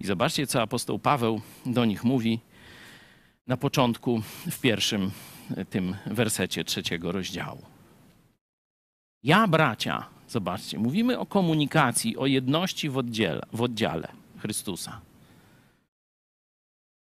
I 0.00 0.06
zobaczcie, 0.06 0.46
co 0.46 0.62
apostoł 0.62 0.98
Paweł 0.98 1.40
do 1.66 1.84
nich 1.84 2.04
mówi 2.04 2.40
na 3.46 3.56
początku, 3.56 4.22
w 4.50 4.60
pierwszym 4.60 5.10
e, 5.56 5.64
tym 5.64 5.96
wersecie 6.06 6.64
trzeciego 6.64 7.12
rozdziału. 7.12 7.62
Ja, 9.22 9.48
bracia, 9.48 10.06
zobaczcie, 10.28 10.78
mówimy 10.78 11.18
o 11.18 11.26
komunikacji, 11.26 12.16
o 12.16 12.26
jedności 12.26 12.90
w 12.90 12.98
oddziale, 12.98 13.42
w 13.52 13.62
oddziale 13.62 14.08
Chrystusa. 14.38 15.00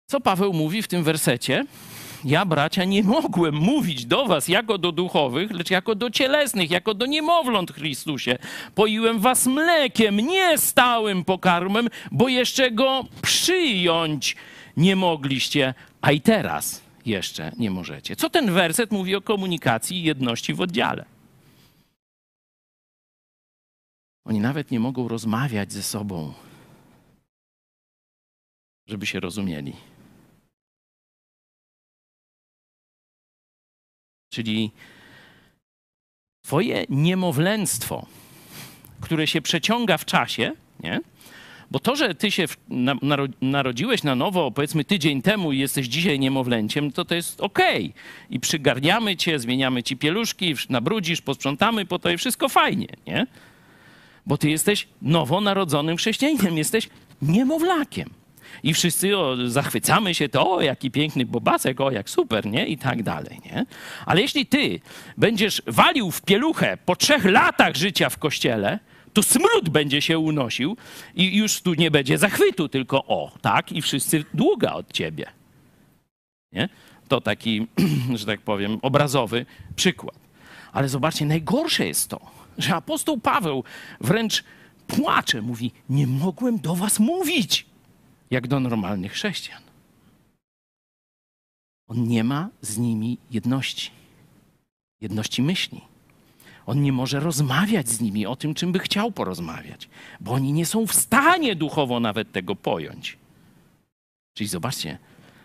Co 0.07 0.21
Paweł 0.21 0.53
mówi 0.53 0.81
w 0.81 0.87
tym 0.87 1.03
wersecie? 1.03 1.65
Ja, 2.23 2.45
bracia, 2.45 2.83
nie 2.83 3.03
mogłem 3.03 3.55
mówić 3.55 4.05
do 4.05 4.25
was 4.25 4.47
jako 4.47 4.77
do 4.77 4.91
duchowych, 4.91 5.51
lecz 5.51 5.69
jako 5.69 5.95
do 5.95 6.09
cielesnych, 6.09 6.71
jako 6.71 6.93
do 6.93 7.05
niemowląt 7.05 7.71
Chrystusie. 7.71 8.37
Poiłem 8.75 9.19
was 9.19 9.47
mlekiem, 9.47 10.17
nie 10.17 10.57
stałym 10.57 11.23
pokarmem, 11.23 11.89
bo 12.11 12.27
jeszcze 12.27 12.71
go 12.71 13.05
przyjąć 13.21 14.35
nie 14.77 14.95
mogliście, 14.95 15.73
a 16.01 16.11
i 16.11 16.21
teraz 16.21 16.81
jeszcze 17.05 17.51
nie 17.57 17.71
możecie. 17.71 18.15
Co 18.15 18.29
ten 18.29 18.51
werset 18.51 18.91
mówi 18.91 19.15
o 19.15 19.21
komunikacji 19.21 19.97
i 19.97 20.03
jedności 20.03 20.53
w 20.53 20.61
oddziale? 20.61 21.05
Oni 24.25 24.39
nawet 24.39 24.71
nie 24.71 24.79
mogą 24.79 25.07
rozmawiać 25.07 25.73
ze 25.73 25.83
sobą, 25.83 26.33
żeby 28.87 29.05
się 29.05 29.19
rozumieli. 29.19 29.88
Czyli 34.29 34.71
Twoje 36.49 36.85
niemowlęctwo, 36.89 38.05
które 39.01 39.27
się 39.27 39.41
przeciąga 39.41 39.97
w 39.97 40.05
czasie, 40.05 40.51
nie? 40.79 40.99
Bo 41.71 41.79
to, 41.79 41.95
że 41.95 42.15
ty 42.15 42.31
się 42.31 42.45
narodziłeś 43.41 44.03
na 44.03 44.15
nowo, 44.15 44.51
powiedzmy 44.51 44.83
tydzień 44.83 45.21
temu 45.21 45.51
i 45.51 45.59
jesteś 45.59 45.87
dzisiaj 45.87 46.19
niemowlęciem, 46.19 46.91
to 46.91 47.05
to 47.05 47.15
jest 47.15 47.41
okej. 47.41 47.85
Okay. 47.85 48.03
I 48.29 48.39
przygarniamy 48.39 49.17
cię, 49.17 49.39
zmieniamy 49.39 49.83
ci 49.83 49.97
pieluszki, 49.97 50.55
nabrudzisz, 50.69 51.21
posprzątamy 51.21 51.85
po 51.85 51.99
to 51.99 52.09
i 52.09 52.17
wszystko 52.17 52.49
fajnie, 52.49 52.87
nie? 53.07 53.27
Bo 54.25 54.37
ty 54.37 54.49
jesteś 54.49 54.87
nowonarodzonym 55.01 55.97
chrześcijaninem, 55.97 56.57
jesteś 56.57 56.89
niemowlakiem. 57.21 58.09
I 58.63 58.73
wszyscy 58.73 59.17
o, 59.17 59.35
zachwycamy 59.47 60.13
się, 60.15 60.29
to 60.29 60.51
o, 60.51 60.61
jaki 60.61 60.91
piękny 60.91 61.25
bobasek, 61.25 61.81
o, 61.81 61.91
jak 61.91 62.09
super, 62.09 62.45
nie? 62.45 62.67
I 62.67 62.77
tak 62.77 63.03
dalej, 63.03 63.39
nie? 63.45 63.65
Ale 64.05 64.21
jeśli 64.21 64.45
ty 64.45 64.79
będziesz 65.17 65.61
walił 65.67 66.11
w 66.11 66.21
pieluchę 66.21 66.77
po 66.85 66.95
trzech 66.95 67.25
latach 67.25 67.75
życia 67.75 68.09
w 68.09 68.17
kościele, 68.17 68.79
to 69.13 69.23
smród 69.23 69.69
będzie 69.69 70.01
się 70.01 70.19
unosił 70.19 70.77
i 71.15 71.37
już 71.37 71.61
tu 71.61 71.73
nie 71.73 71.91
będzie 71.91 72.17
zachwytu, 72.17 72.69
tylko 72.69 73.05
o, 73.05 73.31
tak, 73.41 73.71
i 73.71 73.81
wszyscy 73.81 74.25
długa 74.33 74.73
od 74.73 74.93
ciebie. 74.93 75.25
Nie? 76.51 76.69
To 77.07 77.21
taki, 77.21 77.67
że 78.15 78.25
tak 78.25 78.41
powiem, 78.41 78.79
obrazowy 78.81 79.45
przykład. 79.75 80.15
Ale 80.71 80.89
zobaczcie, 80.89 81.25
najgorsze 81.25 81.87
jest 81.87 82.09
to, 82.09 82.19
że 82.57 82.75
apostoł 82.75 83.17
Paweł 83.17 83.63
wręcz 84.01 84.43
płacze, 84.87 85.41
mówi: 85.41 85.71
Nie 85.89 86.07
mogłem 86.07 86.59
do 86.59 86.75
was 86.75 86.99
mówić 86.99 87.65
jak 88.31 88.47
do 88.47 88.59
normalnych 88.59 89.11
chrześcijan. 89.11 89.61
On 91.87 92.07
nie 92.07 92.23
ma 92.23 92.49
z 92.61 92.77
nimi 92.77 93.17
jedności, 93.31 93.91
jedności 95.01 95.41
myśli. 95.41 95.81
On 96.65 96.81
nie 96.81 96.91
może 96.91 97.19
rozmawiać 97.19 97.89
z 97.89 98.01
nimi 98.01 98.25
o 98.25 98.35
tym, 98.35 98.53
czym 98.53 98.71
by 98.71 98.79
chciał 98.79 99.11
porozmawiać, 99.11 99.89
bo 100.19 100.31
oni 100.31 100.53
nie 100.53 100.65
są 100.65 100.87
w 100.87 100.93
stanie 100.93 101.55
duchowo 101.55 101.99
nawet 101.99 102.31
tego 102.31 102.55
pojąć. 102.55 103.17
Czyli 104.33 104.47
zobaczcie, 104.47 104.97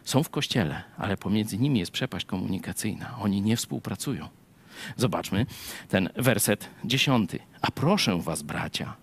są 0.04 0.22
w 0.22 0.30
kościele, 0.30 0.82
ale 0.98 1.16
pomiędzy 1.16 1.58
nimi 1.58 1.80
jest 1.80 1.92
przepaść 1.92 2.26
komunikacyjna. 2.26 3.18
Oni 3.20 3.42
nie 3.42 3.56
współpracują. 3.56 4.28
Zobaczmy 4.96 5.46
ten 5.88 6.08
werset 6.16 6.70
dziesiąty. 6.84 7.38
A 7.60 7.70
proszę 7.70 8.18
was, 8.18 8.42
bracia, 8.42 8.96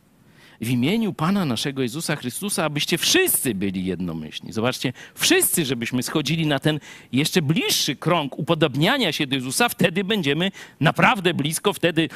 w 0.61 0.69
imieniu 0.69 1.13
Pana 1.13 1.45
naszego 1.45 1.81
Jezusa 1.81 2.15
Chrystusa, 2.15 2.65
abyście 2.65 2.97
wszyscy 2.97 3.55
byli 3.55 3.85
jednomyślni. 3.85 4.53
Zobaczcie, 4.53 4.93
wszyscy, 5.15 5.65
żebyśmy 5.65 6.03
schodzili 6.03 6.47
na 6.47 6.59
ten 6.59 6.79
jeszcze 7.11 7.41
bliższy 7.41 7.95
krąg 7.95 8.39
upodobniania 8.39 9.11
się 9.11 9.27
do 9.27 9.35
Jezusa, 9.35 9.69
wtedy 9.69 10.03
będziemy 10.03 10.51
naprawdę 10.79 11.33
blisko, 11.33 11.73
wtedy 11.73 12.09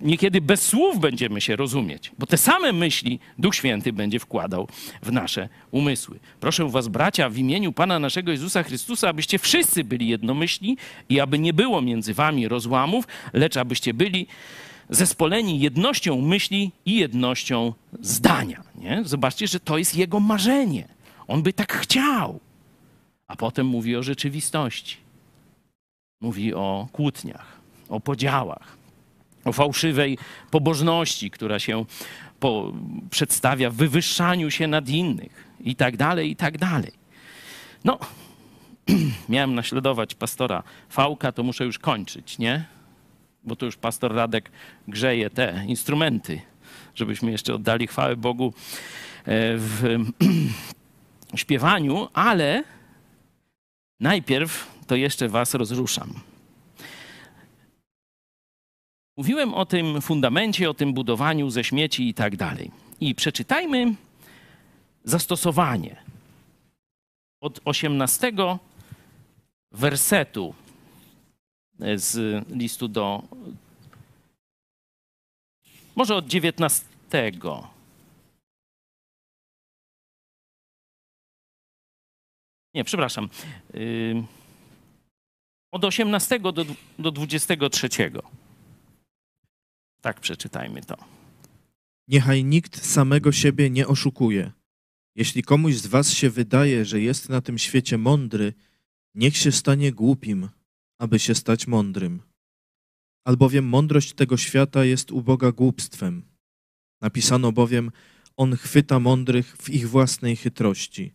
niekiedy 0.00 0.40
bez 0.40 0.62
słów 0.62 1.00
będziemy 1.00 1.40
się 1.40 1.56
rozumieć, 1.56 2.12
bo 2.18 2.26
te 2.26 2.38
same 2.38 2.72
myśli 2.72 3.18
Duch 3.38 3.54
Święty 3.54 3.92
będzie 3.92 4.18
wkładał 4.18 4.68
w 5.02 5.12
nasze 5.12 5.48
umysły. 5.70 6.18
Proszę 6.40 6.68
was, 6.68 6.88
bracia, 6.88 7.28
w 7.28 7.38
imieniu 7.38 7.72
Pana 7.72 7.98
naszego 7.98 8.30
Jezusa 8.30 8.62
Chrystusa, 8.62 9.08
abyście 9.08 9.38
wszyscy 9.38 9.84
byli 9.84 10.08
jednomyślni 10.08 10.76
i 11.08 11.20
aby 11.20 11.38
nie 11.38 11.52
było 11.52 11.82
między 11.82 12.14
wami 12.14 12.48
rozłamów, 12.48 13.04
lecz 13.32 13.56
abyście 13.56 13.94
byli 13.94 14.26
zespoleni 14.90 15.60
jednością 15.60 16.20
myśli 16.20 16.72
i 16.86 16.96
jednością 16.96 17.72
zdania. 18.00 18.62
Nie? 18.74 19.02
Zobaczcie, 19.04 19.46
że 19.46 19.60
to 19.60 19.78
jest 19.78 19.96
jego 19.96 20.20
marzenie. 20.20 20.88
On 21.28 21.42
by 21.42 21.52
tak 21.52 21.72
chciał. 21.72 22.40
A 23.28 23.36
potem 23.36 23.66
mówi 23.66 23.96
o 23.96 24.02
rzeczywistości. 24.02 24.96
Mówi 26.20 26.54
o 26.54 26.88
kłótniach, 26.92 27.60
o 27.88 28.00
podziałach, 28.00 28.76
o 29.44 29.52
fałszywej 29.52 30.18
pobożności, 30.50 31.30
która 31.30 31.58
się 31.58 31.84
po, 32.40 32.72
przedstawia 33.10 33.70
w 33.70 33.74
wywyższaniu 33.74 34.50
się 34.50 34.66
nad 34.66 34.88
innych 34.88 35.48
i 35.60 35.76
tak 35.76 35.96
dalej, 35.96 36.30
i 36.30 36.36
tak 36.36 36.58
dalej. 36.58 36.92
No, 37.84 37.98
miałem 39.28 39.54
naśladować 39.54 40.14
pastora 40.14 40.62
Fałka, 40.88 41.32
to 41.32 41.42
muszę 41.42 41.64
już 41.64 41.78
kończyć, 41.78 42.38
nie? 42.38 42.64
Bo 43.44 43.56
to 43.56 43.66
już 43.66 43.76
pastor 43.76 44.14
Radek 44.14 44.50
grzeje 44.88 45.30
te 45.30 45.64
instrumenty, 45.66 46.40
żebyśmy 46.94 47.30
jeszcze 47.30 47.54
oddali 47.54 47.86
chwałę 47.86 48.16
Bogu 48.16 48.46
e, 48.46 48.52
w 49.56 49.98
śpiewaniu, 51.34 52.08
ale 52.12 52.64
najpierw 54.00 54.72
to 54.86 54.96
jeszcze 54.96 55.28
was 55.28 55.54
rozruszam. 55.54 56.14
Mówiłem 59.16 59.54
o 59.54 59.66
tym 59.66 60.00
fundamencie, 60.00 60.70
o 60.70 60.74
tym 60.74 60.94
budowaniu 60.94 61.50
ze 61.50 61.64
śmieci 61.64 62.08
i 62.08 62.14
tak 62.14 62.36
dalej. 62.36 62.70
I 63.00 63.14
przeczytajmy 63.14 63.94
zastosowanie 65.04 65.96
od 67.40 67.60
18 67.64 68.32
wersetu 69.72 70.54
z 71.96 72.44
listu 72.48 72.88
do. 72.88 73.22
Może 75.96 76.16
od 76.16 76.26
19. 76.26 76.84
Nie, 82.74 82.84
przepraszam. 82.84 83.28
Od 85.72 85.84
18 85.84 86.40
do, 86.40 86.52
do 86.98 87.10
23. 87.10 87.88
Tak 90.00 90.20
przeczytajmy 90.20 90.82
to. 90.82 90.96
Niechaj 92.08 92.44
nikt 92.44 92.86
samego 92.86 93.32
siebie 93.32 93.70
nie 93.70 93.88
oszukuje. 93.88 94.52
Jeśli 95.14 95.42
komuś 95.42 95.74
z 95.74 95.86
was 95.86 96.12
się 96.12 96.30
wydaje, 96.30 96.84
że 96.84 97.00
jest 97.00 97.28
na 97.28 97.40
tym 97.40 97.58
świecie 97.58 97.98
mądry, 97.98 98.52
niech 99.14 99.36
się 99.36 99.52
stanie 99.52 99.92
głupim, 99.92 100.48
aby 101.02 101.18
się 101.18 101.34
stać 101.34 101.66
mądrym. 101.66 102.22
Albowiem 103.24 103.64
mądrość 103.64 104.12
tego 104.12 104.36
świata 104.36 104.84
jest 104.84 105.12
u 105.12 105.22
Boga 105.22 105.52
głupstwem. 105.52 106.22
Napisano 107.00 107.52
bowiem, 107.52 107.90
On 108.36 108.56
chwyta 108.56 109.00
mądrych 109.00 109.56
w 109.56 109.70
ich 109.70 109.88
własnej 109.88 110.36
chytrości. 110.36 111.14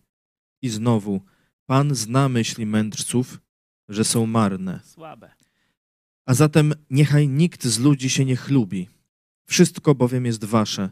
I 0.62 0.68
znowu, 0.68 1.22
Pan 1.66 1.94
zna 1.94 2.28
myśli 2.28 2.66
mędrców, 2.66 3.40
że 3.88 4.04
są 4.04 4.26
marne. 4.26 4.80
Słabe. 4.84 5.30
A 6.26 6.34
zatem 6.34 6.74
niechaj 6.90 7.28
nikt 7.28 7.64
z 7.64 7.78
ludzi 7.78 8.10
się 8.10 8.24
nie 8.24 8.36
chlubi. 8.36 8.88
Wszystko 9.46 9.94
bowiem 9.94 10.26
jest 10.26 10.44
wasze. 10.44 10.90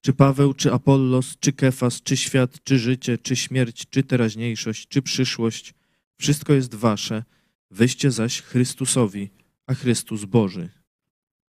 Czy 0.00 0.12
Paweł, 0.12 0.54
czy 0.54 0.72
Apollos, 0.72 1.36
czy 1.40 1.52
Kefas, 1.52 2.02
czy 2.02 2.16
świat, 2.16 2.64
czy 2.64 2.78
życie, 2.78 3.18
czy 3.18 3.36
śmierć, 3.36 3.86
czy 3.90 4.02
teraźniejszość, 4.02 4.88
czy 4.88 5.02
przyszłość. 5.02 5.74
Wszystko 6.20 6.52
jest 6.52 6.74
wasze. 6.74 7.24
Wyście 7.72 8.10
zaś 8.10 8.42
Chrystusowi, 8.42 9.30
a 9.66 9.74
Chrystus 9.74 10.24
Boży. 10.24 10.68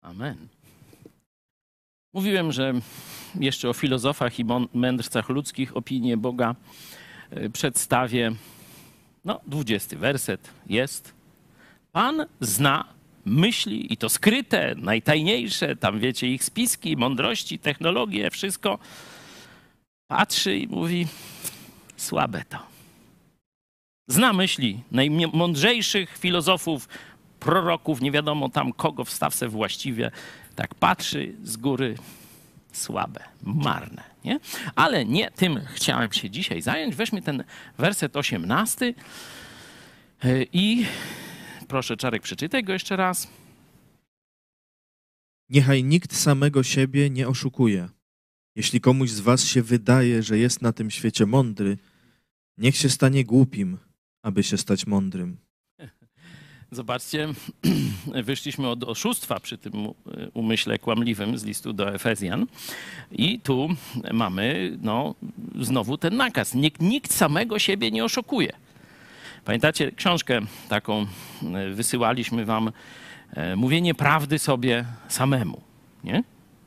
Amen. 0.01 0.49
Mówiłem, 2.13 2.53
że 2.53 2.73
jeszcze 3.41 3.69
o 3.69 3.73
filozofach 3.73 4.39
i 4.39 4.45
mędrcach 4.75 5.29
ludzkich 5.29 5.77
opinię 5.77 6.17
Boga 6.17 6.55
e, 7.31 7.51
przedstawię. 7.51 8.33
No, 9.25 9.41
dwudziesty 9.47 9.97
werset 9.97 10.51
jest. 10.67 11.15
Pan 11.93 12.27
zna 12.41 12.85
myśli 13.25 13.93
i 13.93 13.97
to 13.97 14.09
skryte, 14.09 14.75
najtajniejsze, 14.75 15.77
tam 15.77 16.01
wiecie, 16.01 16.29
ich 16.29 16.45
spiski, 16.45 16.97
mądrości, 16.97 17.59
technologie, 17.59 18.31
wszystko. 18.31 18.79
Patrzy 20.07 20.57
i 20.57 20.69
mówi, 20.69 21.07
słabe 21.97 22.45
to. 22.49 22.72
Zna 24.09 24.33
myśli 24.33 24.83
najmądrzejszych 24.91 26.19
filozofów, 26.19 26.89
proroków, 27.41 28.01
nie 28.01 28.11
wiadomo 28.11 28.49
tam 28.49 28.73
kogo 28.73 29.05
wstawce 29.05 29.49
właściwie. 29.49 30.11
Tak 30.55 30.75
patrzy 30.75 31.35
z 31.43 31.57
góry, 31.57 31.95
słabe, 32.73 33.21
marne. 33.43 34.03
Nie? 34.25 34.41
Ale 34.75 35.05
nie 35.05 35.31
tym 35.31 35.61
chciałem 35.75 36.13
się 36.13 36.31
dzisiaj 36.31 36.63
zająć. 36.63 36.95
Weźmy 36.95 37.23
ten 37.23 37.45
werset 37.79 38.17
18 38.17 38.95
e, 40.25 40.43
i 40.53 40.87
proszę, 41.69 41.97
Czarek, 41.97 42.23
przeczytaj 42.23 42.65
go 42.65 42.73
jeszcze 42.73 42.97
raz. 42.97 43.29
Niechaj 45.49 45.85
nikt 45.85 46.17
samego 46.17 46.63
siebie 46.63 47.11
nie 47.11 47.29
oszukuje. 47.29 47.89
Jeśli 48.57 48.81
komuś 48.81 49.11
z 49.11 49.21
was 49.21 49.45
się 49.45 49.63
wydaje, 49.63 50.23
że 50.23 50.39
jest 50.39 50.63
na 50.63 50.73
tym 50.73 50.91
świecie 50.91 51.27
mądry, 51.27 51.79
niech 52.59 52.77
się 52.77 52.89
stanie 52.89 53.25
głupim, 53.25 53.79
aby 54.23 54.43
się 54.43 54.59
stać 54.59 54.87
mądrym. 54.87 55.37
Zobaczcie, 56.71 57.29
wyszliśmy 58.25 58.69
od 58.69 58.85
oszustwa 58.85 59.41
przy 59.41 59.59
tym 59.59 59.89
umyśle 60.35 60.79
kłamliwym 60.79 61.39
z 61.39 61.45
listu 61.45 61.73
do 61.73 61.95
Efezjan 61.95 62.47
i 63.11 63.41
tu 63.41 63.69
mamy 64.13 64.77
no, 64.83 65.15
znowu 65.61 65.99
ten 65.99 66.17
nakaz. 66.17 66.55
Nikt, 66.55 66.83
nikt 66.83 67.13
samego 67.13 67.59
siebie 67.59 67.91
nie 67.91 68.05
oszukuje. 68.05 68.53
Pamiętacie, 69.45 69.93
książkę 69.93 70.41
taką 70.69 71.07
e, 71.55 71.71
wysyłaliśmy 71.71 72.45
wam, 72.45 72.73
e, 73.31 73.57
mówienie 73.57 73.95
prawdy 73.95 74.39
sobie 74.39 74.85
samemu, 75.09 75.61
nie? 76.05 76.25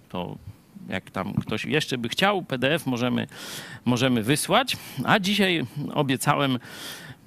To 0.10 0.38
jak 0.90 1.12
tam 1.12 1.34
ktoś 1.34 1.66
jeszcze 1.66 1.98
by 1.98 2.10
chciał, 2.10 2.44
PDF 2.44 2.86
możemy, 2.86 3.28
możemy 3.86 4.24
wysłać. 4.24 4.78
A 5.04 5.20
dzisiaj 5.20 5.66
obiecałem 5.94 6.60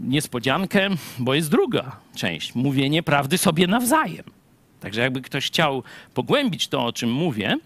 niespodziankę, 0.00 0.88
bo 1.18 1.34
jest 1.34 1.50
druga 1.50 1.96
część. 2.14 2.54
Mówienie 2.54 3.02
prawdy 3.02 3.38
sobie 3.38 3.66
nawzajem. 3.66 4.24
Także 4.80 5.00
jakby 5.00 5.20
ktoś 5.20 5.46
chciał 5.46 5.82
pogłębić 6.14 6.68
to, 6.68 6.84
o 6.84 6.92
czym 6.92 7.12
mówię, 7.12 7.56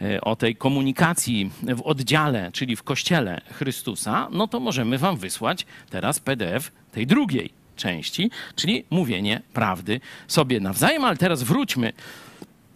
e, 0.00 0.20
o 0.20 0.36
tej 0.36 0.56
komunikacji 0.56 1.50
w 1.62 1.82
oddziale, 1.82 2.50
czyli 2.52 2.76
w 2.76 2.82
kościele 2.82 3.40
Chrystusa, 3.52 4.28
no 4.30 4.48
to 4.48 4.60
możemy 4.60 4.98
wam 4.98 5.16
wysłać 5.16 5.66
teraz 5.90 6.20
PDF 6.20 6.72
tej 6.92 7.06
drugiej 7.06 7.50
części, 7.76 8.30
czyli 8.56 8.84
mówienie 8.90 9.42
prawdy 9.52 10.00
sobie 10.28 10.60
nawzajem. 10.60 11.04
Ale 11.04 11.16
teraz 11.16 11.42
wróćmy 11.42 11.92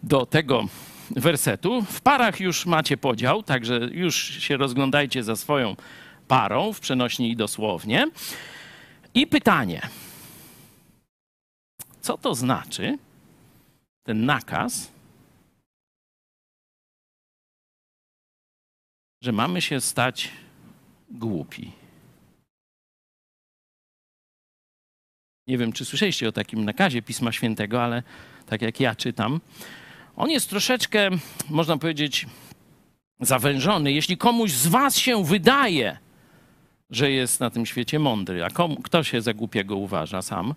do 0.03 0.25
tego 0.25 0.65
wersetu. 1.11 1.81
W 1.81 2.01
parach 2.01 2.39
już 2.39 2.65
macie 2.65 2.97
podział, 2.97 3.43
także 3.43 3.79
już 3.91 4.15
się 4.15 4.57
rozglądajcie 4.57 5.23
za 5.23 5.35
swoją 5.35 5.75
parą 6.27 6.73
w 6.73 6.79
przenośni 6.79 7.31
i 7.31 7.35
dosłownie. 7.35 8.07
I 9.13 9.27
pytanie: 9.27 9.81
co 12.01 12.17
to 12.17 12.35
znaczy 12.35 12.97
ten 14.03 14.25
nakaz, 14.25 14.91
że 19.21 19.31
mamy 19.31 19.61
się 19.61 19.81
stać 19.81 20.31
głupi? 21.09 21.71
Nie 25.47 25.57
wiem, 25.57 25.73
czy 25.73 25.85
słyszeliście 25.85 26.29
o 26.29 26.31
takim 26.31 26.65
nakazie 26.65 27.01
Pisma 27.01 27.31
Świętego, 27.31 27.83
ale 27.83 28.03
tak 28.45 28.61
jak 28.61 28.79
ja 28.79 28.95
czytam, 28.95 29.41
on 30.15 30.29
jest 30.29 30.49
troszeczkę, 30.49 31.09
można 31.49 31.77
powiedzieć, 31.77 32.25
zawężony. 33.19 33.91
Jeśli 33.91 34.17
komuś 34.17 34.51
z 34.51 34.67
Was 34.67 34.97
się 34.97 35.23
wydaje, 35.23 35.97
że 36.95 37.11
jest 37.11 37.39
na 37.39 37.49
tym 37.49 37.65
świecie 37.65 37.99
mądry, 37.99 38.45
a 38.45 38.49
komu, 38.49 38.75
kto 38.75 39.03
się 39.03 39.21
za 39.21 39.33
głupiego 39.33 39.75
uważa 39.75 40.21
sam? 40.21 40.53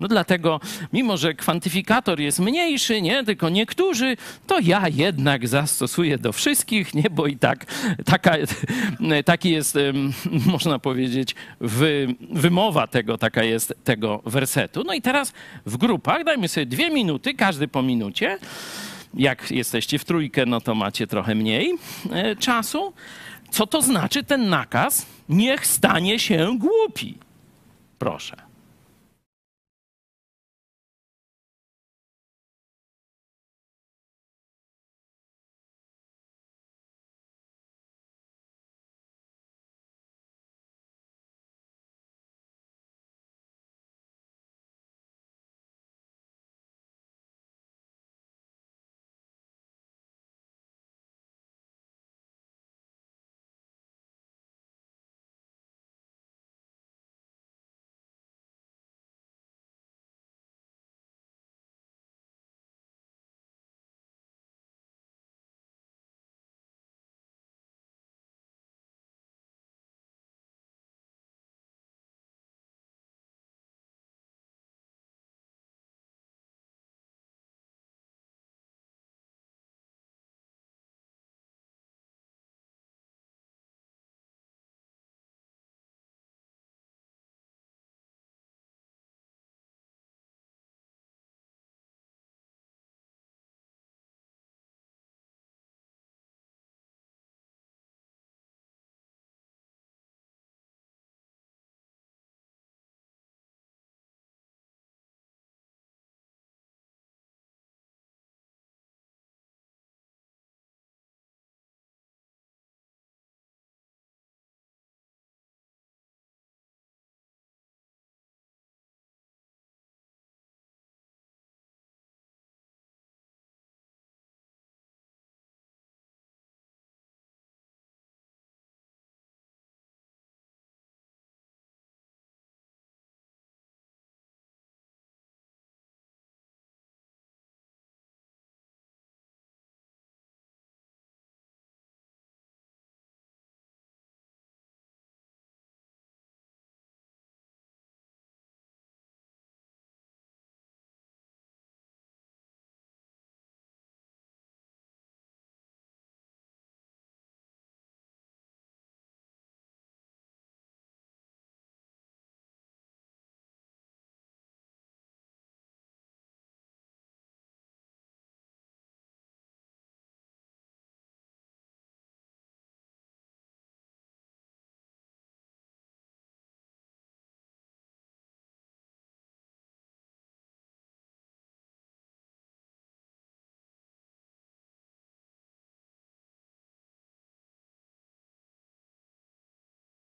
No 0.00 0.08
dlatego, 0.08 0.60
mimo 0.92 1.16
że 1.16 1.34
kwantyfikator 1.34 2.20
jest 2.20 2.38
mniejszy, 2.38 3.02
nie, 3.02 3.24
tylko 3.24 3.48
niektórzy, 3.48 4.16
to 4.46 4.58
ja 4.58 4.88
jednak 4.88 5.48
zastosuję 5.48 6.18
do 6.18 6.32
wszystkich, 6.32 6.94
nie, 6.94 7.10
bo 7.10 7.26
i 7.26 7.36
tak 7.36 7.66
taka, 8.04 8.34
taki 9.24 9.50
jest, 9.50 9.78
można 10.52 10.78
powiedzieć, 10.78 11.34
wy, 11.60 12.14
wymowa 12.30 12.86
tego, 12.86 13.18
taka 13.18 13.42
jest 13.42 13.74
tego 13.84 14.22
wersetu. 14.26 14.84
No 14.86 14.94
i 14.94 15.02
teraz 15.02 15.32
w 15.66 15.76
grupach 15.76 16.24
dajmy 16.24 16.48
sobie 16.48 16.66
dwie 16.66 16.90
minuty, 16.90 17.34
każdy 17.34 17.68
po 17.68 17.82
minucie. 17.82 18.38
Jak 19.14 19.50
jesteście 19.50 19.98
w 19.98 20.04
trójkę, 20.04 20.46
no 20.46 20.60
to 20.60 20.74
macie 20.74 21.06
trochę 21.06 21.34
mniej 21.34 21.72
e, 22.12 22.36
czasu. 22.36 22.92
Co 23.54 23.66
to 23.66 23.82
znaczy 23.82 24.24
ten 24.24 24.48
nakaz? 24.48 25.06
Niech 25.28 25.66
stanie 25.66 26.18
się 26.18 26.58
głupi. 26.58 27.18
Proszę. 27.98 28.36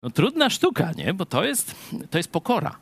No, 0.03 0.09
trudna 0.09 0.49
sztuka, 0.49 0.91
nie? 0.97 1.13
Bo 1.13 1.25
to 1.25 1.43
jest, 1.45 1.75
to 2.09 2.17
jest 2.17 2.31
pokora. 2.31 2.75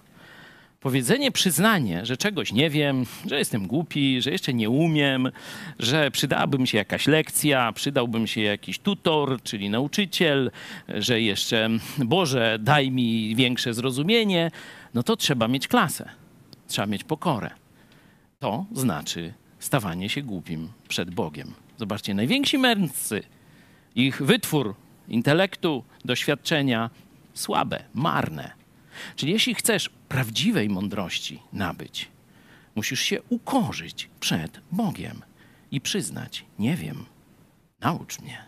Powiedzenie, 0.79 1.31
przyznanie, 1.31 2.05
że 2.05 2.17
czegoś 2.17 2.53
nie 2.53 2.69
wiem, 2.69 3.05
że 3.25 3.37
jestem 3.37 3.67
głupi, 3.67 4.21
że 4.21 4.31
jeszcze 4.31 4.53
nie 4.53 4.69
umiem, 4.69 5.31
że 5.79 6.11
przydałaby 6.11 6.57
mi 6.59 6.67
się 6.67 6.77
jakaś 6.77 7.07
lekcja, 7.07 7.71
przydałby 7.71 8.19
mi 8.19 8.27
się 8.27 8.41
jakiś 8.41 8.79
tutor, 8.79 9.41
czyli 9.43 9.69
nauczyciel, 9.69 10.51
że 10.87 11.21
jeszcze, 11.21 11.69
Boże, 11.97 12.57
daj 12.61 12.91
mi 12.91 13.35
większe 13.35 13.73
zrozumienie, 13.73 14.51
no 14.93 15.03
to 15.03 15.15
trzeba 15.15 15.47
mieć 15.47 15.67
klasę, 15.67 16.09
trzeba 16.67 16.85
mieć 16.85 17.03
pokorę. 17.03 17.49
To 18.39 18.65
znaczy 18.73 19.33
stawanie 19.59 20.09
się 20.09 20.21
głupim 20.21 20.69
przed 20.87 21.11
Bogiem. 21.11 21.53
Zobaczcie, 21.77 22.13
najwięksi 22.13 22.57
mędrcy, 22.57 23.23
ich 23.95 24.21
wytwór 24.21 24.75
intelektu, 25.07 25.83
doświadczenia 26.05 26.89
słabe, 27.37 27.83
marne. 27.93 28.51
Czyli 29.15 29.31
jeśli 29.31 29.55
chcesz 29.55 29.89
prawdziwej 30.09 30.69
mądrości 30.69 31.39
nabyć, 31.53 32.07
musisz 32.75 32.99
się 32.99 33.21
ukorzyć 33.29 34.09
przed 34.19 34.61
Bogiem 34.71 35.21
i 35.71 35.81
przyznać: 35.81 36.45
Nie 36.59 36.75
wiem, 36.75 37.05
naucz 37.79 38.19
mnie. 38.19 38.47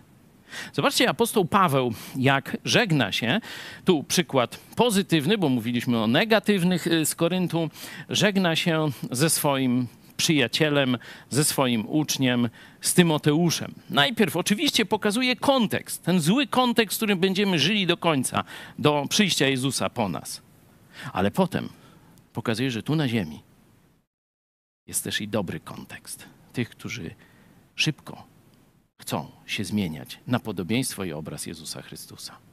Zobaczcie, 0.73 1.09
apostoł 1.09 1.45
Paweł, 1.45 1.93
jak 2.15 2.57
żegna 2.65 3.11
się, 3.11 3.39
tu 3.85 4.03
przykład 4.03 4.59
pozytywny, 4.75 5.37
bo 5.37 5.49
mówiliśmy 5.49 5.97
o 5.97 6.07
negatywnych 6.07 6.87
y, 6.87 7.05
z 7.05 7.15
Koryntu, 7.15 7.69
żegna 8.09 8.55
się 8.55 8.87
ze 9.11 9.29
swoim 9.29 9.87
przyjacielem, 10.19 10.97
ze 11.29 11.43
swoim 11.43 11.89
uczniem, 11.89 12.49
z 12.81 12.93
Tymoteuszem. 12.93 13.73
Najpierw 13.89 14.35
oczywiście 14.35 14.85
pokazuje 14.85 15.35
kontekst, 15.35 16.03
ten 16.03 16.19
zły 16.19 16.47
kontekst, 16.47 16.95
w 16.95 16.99
którym 16.99 17.19
będziemy 17.19 17.59
żyli 17.59 17.87
do 17.87 17.97
końca, 17.97 18.43
do 18.79 19.05
przyjścia 19.09 19.47
Jezusa 19.47 19.89
po 19.89 20.09
nas. 20.09 20.41
Ale 21.13 21.31
potem 21.31 21.69
pokazuje, 22.33 22.71
że 22.71 22.83
tu 22.83 22.95
na 22.95 23.07
ziemi 23.07 23.43
jest 24.87 25.03
też 25.03 25.21
i 25.21 25.27
dobry 25.27 25.59
kontekst 25.59 26.25
tych, 26.53 26.69
którzy 26.69 27.15
szybko 27.75 28.23
chcą 29.01 29.31
się 29.45 29.63
zmieniać 29.63 30.19
na 30.27 30.39
podobieństwo 30.39 31.03
i 31.03 31.13
obraz 31.13 31.45
Jezusa 31.45 31.81
Chrystusa 31.81 32.48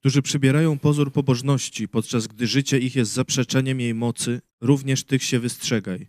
którzy 0.00 0.22
przybierają 0.22 0.78
pozór 0.78 1.12
pobożności, 1.12 1.88
podczas 1.88 2.26
gdy 2.26 2.46
życie 2.46 2.78
ich 2.78 2.96
jest 2.96 3.12
zaprzeczeniem 3.12 3.80
jej 3.80 3.94
mocy, 3.94 4.40
również 4.60 5.04
tych 5.04 5.22
się 5.22 5.38
wystrzegaj. 5.38 6.08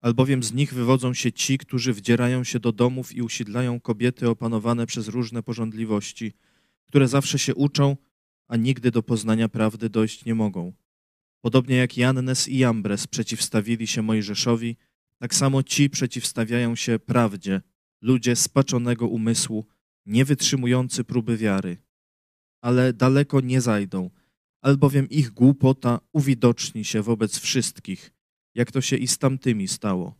Albowiem 0.00 0.42
z 0.42 0.52
nich 0.52 0.74
wywodzą 0.74 1.14
się 1.14 1.32
ci, 1.32 1.58
którzy 1.58 1.92
wdzierają 1.92 2.44
się 2.44 2.60
do 2.60 2.72
domów 2.72 3.12
i 3.16 3.22
usiedlają 3.22 3.80
kobiety 3.80 4.28
opanowane 4.28 4.86
przez 4.86 5.08
różne 5.08 5.42
porządliwości, 5.42 6.32
które 6.86 7.08
zawsze 7.08 7.38
się 7.38 7.54
uczą, 7.54 7.96
a 8.48 8.56
nigdy 8.56 8.90
do 8.90 9.02
poznania 9.02 9.48
prawdy 9.48 9.90
dojść 9.90 10.24
nie 10.24 10.34
mogą. 10.34 10.72
Podobnie 11.40 11.76
jak 11.76 11.96
Jannes 11.96 12.48
i 12.48 12.58
Jambres 12.58 13.06
przeciwstawili 13.06 13.86
się 13.86 14.02
Mojżeszowi, 14.02 14.76
tak 15.18 15.34
samo 15.34 15.62
ci 15.62 15.90
przeciwstawiają 15.90 16.76
się 16.76 16.98
prawdzie, 16.98 17.60
ludzie 18.00 18.36
spaczonego 18.36 19.06
umysłu, 19.08 19.66
nie 20.06 20.24
wytrzymujący 20.24 21.04
próby 21.04 21.36
wiary 21.36 21.87
ale 22.60 22.92
daleko 22.92 23.40
nie 23.40 23.60
zajdą, 23.60 24.10
albowiem 24.60 25.08
ich 25.08 25.30
głupota 25.30 26.00
uwidoczni 26.12 26.84
się 26.84 27.02
wobec 27.02 27.38
wszystkich, 27.38 28.12
jak 28.54 28.72
to 28.72 28.80
się 28.80 28.96
i 28.96 29.08
z 29.08 29.18
tamtymi 29.18 29.68
stało. 29.68 30.14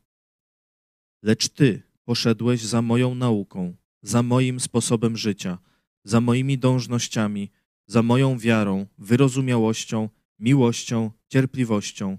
Lecz 1.22 1.48
ty 1.48 1.82
poszedłeś 2.04 2.62
za 2.62 2.82
moją 2.82 3.14
nauką, 3.14 3.76
za 4.02 4.22
moim 4.22 4.60
sposobem 4.60 5.16
życia, 5.16 5.58
za 6.04 6.20
moimi 6.20 6.58
dążnościami, 6.58 7.50
za 7.86 8.02
moją 8.02 8.38
wiarą, 8.38 8.86
wyrozumiałością, 8.98 10.08
miłością, 10.38 11.10
cierpliwością, 11.28 12.18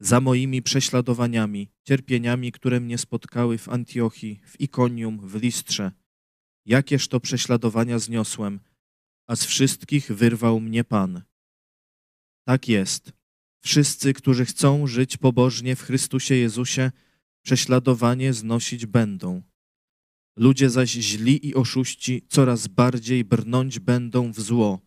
za 0.00 0.20
moimi 0.20 0.62
prześladowaniami, 0.62 1.70
cierpieniami, 1.84 2.52
które 2.52 2.80
mnie 2.80 2.98
spotkały 2.98 3.58
w 3.58 3.68
Antiochii, 3.68 4.40
w 4.46 4.60
Ikonium, 4.60 5.28
w 5.28 5.34
Listrze. 5.42 5.92
Jakież 6.66 7.08
to 7.08 7.20
prześladowania 7.20 7.98
zniosłem, 7.98 8.60
a 9.28 9.36
z 9.36 9.44
wszystkich 9.44 10.12
wyrwał 10.12 10.60
mnie 10.60 10.84
Pan. 10.84 11.22
Tak 12.44 12.68
jest. 12.68 13.12
Wszyscy, 13.60 14.14
którzy 14.14 14.44
chcą 14.44 14.86
żyć 14.86 15.16
pobożnie 15.16 15.76
w 15.76 15.82
Chrystusie 15.82 16.34
Jezusie, 16.34 16.90
prześladowanie 17.42 18.32
znosić 18.32 18.86
będą. 18.86 19.42
Ludzie 20.36 20.70
zaś 20.70 20.90
źli 20.90 21.46
i 21.46 21.54
oszuści 21.54 22.26
coraz 22.28 22.66
bardziej 22.66 23.24
brnąć 23.24 23.78
będą 23.78 24.32
w 24.32 24.40
zło, 24.40 24.80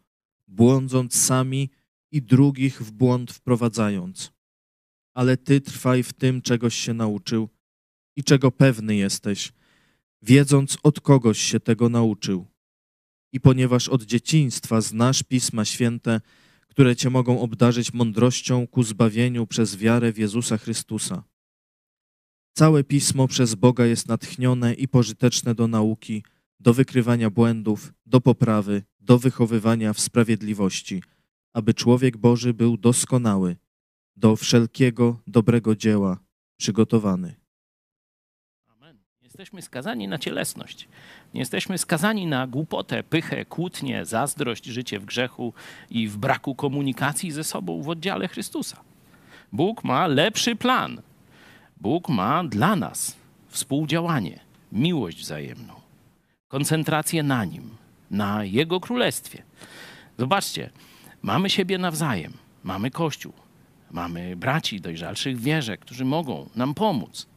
błądząc 0.48 1.16
sami 1.16 1.70
i 2.12 2.22
drugich 2.22 2.82
w 2.82 2.92
błąd 2.92 3.32
wprowadzając. 3.32 4.32
Ale 5.14 5.38
ty 5.38 5.62
trwaj 5.62 6.04
w 6.04 6.14
tym, 6.14 6.42
czegoś 6.42 6.76
się 6.76 6.94
nauczył 6.94 7.50
i 8.16 8.24
czego 8.24 8.52
pewny 8.52 8.96
jesteś, 8.96 9.54
wiedząc 10.22 10.78
od 10.84 11.02
kogoś 11.02 11.40
się 11.40 11.60
tego 11.60 11.90
nauczył. 11.90 12.51
I 13.34 13.40
ponieważ 13.40 13.90
od 13.90 14.04
dzieciństwa 14.04 14.82
znasz 14.82 15.24
Pisma 15.24 15.66
Święte, 15.66 16.22
które 16.68 16.96
cię 16.96 17.10
mogą 17.10 17.42
obdarzyć 17.42 17.94
mądrością 17.94 18.68
ku 18.68 18.84
zbawieniu 18.84 19.48
przez 19.48 19.76
wiarę 19.76 20.14
w 20.14 20.18
Jezusa 20.18 20.58
Chrystusa. 20.58 21.24
Całe 22.54 22.84
Pismo 22.84 23.28
przez 23.28 23.56
Boga 23.56 23.86
jest 23.86 24.08
natchnione 24.08 24.74
i 24.74 24.88
pożyteczne 24.88 25.56
do 25.56 25.68
nauki, 25.68 26.24
do 26.60 26.74
wykrywania 26.74 27.30
błędów, 27.30 27.94
do 28.06 28.22
poprawy, 28.22 28.84
do 29.00 29.20
wychowywania 29.20 29.94
w 29.94 30.00
sprawiedliwości, 30.00 31.04
aby 31.54 31.74
człowiek 31.74 32.18
Boży 32.18 32.54
był 32.54 32.78
doskonały, 32.78 33.56
do 34.16 34.36
wszelkiego 34.36 35.22
dobrego 35.28 35.76
dzieła 35.76 36.20
przygotowany. 36.58 37.41
Jesteśmy 39.42 39.62
skazani 39.62 40.08
na 40.08 40.18
cielesność. 40.18 40.88
Nie 41.34 41.40
jesteśmy 41.40 41.78
skazani 41.78 42.28
na 42.28 42.48
głupotę, 42.48 43.04
pychę, 43.04 43.46
kłótnię, 43.46 44.06
zazdrość, 44.06 44.66
życie 44.66 45.00
w 45.00 45.06
grzechu 45.06 45.54
i 45.90 46.08
w 46.08 46.18
braku 46.18 46.56
komunikacji 46.56 47.32
ze 47.32 47.44
sobą 47.44 47.82
w 47.82 47.90
oddziale 47.90 48.28
Chrystusa. 48.28 48.78
Bóg 49.52 49.84
ma 49.84 50.08
lepszy 50.08 50.56
plan. 50.56 51.02
Bóg 51.78 52.10
ma 52.10 52.44
dla 52.44 52.76
nas 52.76 53.16
współdziałanie, 53.48 54.40
miłość 54.72 55.18
wzajemną, 55.18 55.74
koncentrację 56.48 57.24
na 57.24 57.46
Nim, 57.46 57.70
na 58.12 58.44
Jego 58.44 58.80
królestwie. 58.80 59.44
Zobaczcie, 60.18 60.70
mamy 61.22 61.50
siebie 61.50 61.78
nawzajem, 61.78 62.34
mamy 62.64 62.92
Kościół, 62.92 63.34
mamy 63.92 64.36
braci 64.36 64.82
dojrzalszych 64.82 65.38
w 65.38 65.44
wierze, 65.44 65.78
którzy 65.78 66.06
mogą 66.06 66.50
nam 66.56 66.74
pomóc. 66.74 67.31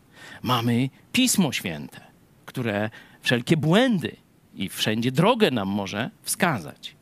Mamy 0.45 0.91
Pismo 1.13 1.53
Święte, 1.53 2.01
które 2.47 2.91
wszelkie 3.21 3.57
błędy 3.57 4.17
i 4.55 4.69
wszędzie 4.69 5.13
drogę 5.13 5.51
nam 5.51 5.69
może 5.69 6.11
wskazać. 6.23 6.97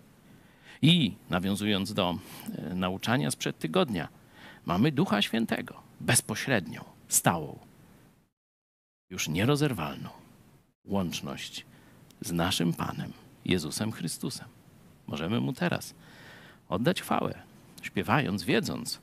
I 0.83 1.15
nawiązując 1.31 1.95
do 1.95 2.19
e, 2.59 2.75
nauczania 2.75 3.31
sprzed 3.31 3.59
tygodnia, 3.59 4.09
mamy 4.67 4.93
Ducha 4.93 5.23
Świętego 5.23 5.83
bezpośrednią, 6.01 6.85
stałą, 7.09 7.59
już 9.11 9.29
nierozerwalną 9.29 10.09
łączność 10.85 11.67
z 12.21 12.33
naszym 12.33 12.73
Panem, 12.73 13.13
Jezusem 13.45 13.93
Chrystusem. 13.93 14.49
Możemy 15.07 15.41
Mu 15.41 15.53
teraz 15.53 15.95
oddać 16.69 17.03
chwałę, 17.03 17.43
śpiewając, 17.83 18.43
wiedząc, 18.43 19.01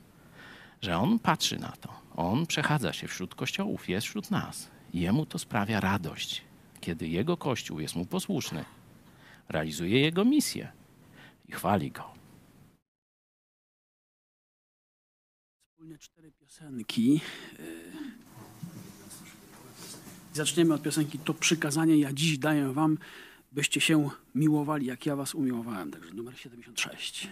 że 0.82 0.96
On 0.96 1.18
patrzy 1.18 1.58
na 1.58 1.72
to. 1.72 1.99
On 2.16 2.46
przechadza 2.46 2.92
się 2.92 3.08
wśród 3.08 3.34
kościołów, 3.34 3.88
jest 3.88 4.06
wśród 4.06 4.30
nas. 4.30 4.70
Jemu 4.94 5.26
to 5.26 5.38
sprawia 5.38 5.80
radość, 5.80 6.42
kiedy 6.80 7.08
Jego 7.08 7.36
Kościół 7.36 7.80
jest 7.80 7.96
Mu 7.96 8.06
posłuszny, 8.06 8.64
realizuje 9.48 10.00
Jego 10.00 10.24
misję 10.24 10.72
i 11.48 11.52
chwali 11.52 11.90
Go. 11.90 12.04
Wspólnie 15.70 15.98
cztery 15.98 16.32
piosenki. 16.32 17.20
Y, 17.60 17.90
Zaczniemy 20.32 20.74
od 20.74 20.82
piosenki 20.82 21.18
To 21.18 21.34
przykazanie 21.34 21.96
ja 21.96 22.12
dziś 22.12 22.38
daję 22.38 22.72
wam, 22.72 22.98
byście 23.52 23.80
się 23.80 24.10
miłowali, 24.34 24.86
jak 24.86 25.06
ja 25.06 25.16
was 25.16 25.34
umiłowałem. 25.34 25.90
Także 25.90 26.14
numer 26.14 26.38
76. 26.38 27.28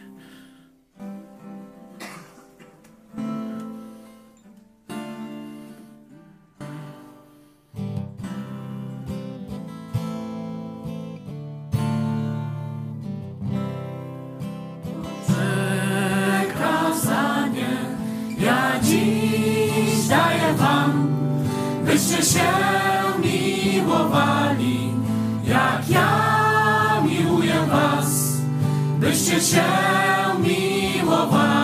byście 21.98 22.22
się 22.22 22.48
miłowali, 23.22 24.92
jak 25.44 25.88
ja 25.90 27.02
miłuję 27.04 27.66
was. 27.70 28.38
Byście 29.00 29.40
się 29.40 29.64
miłowali, 30.42 31.57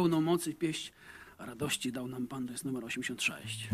pełną 0.00 0.20
mocy 0.20 0.54
pieść 0.54 0.92
radości 1.38 1.92
dał 1.92 2.08
nam 2.08 2.26
Pan, 2.26 2.46
to 2.46 2.52
jest 2.52 2.64
numer 2.64 2.84
86. 2.84 3.68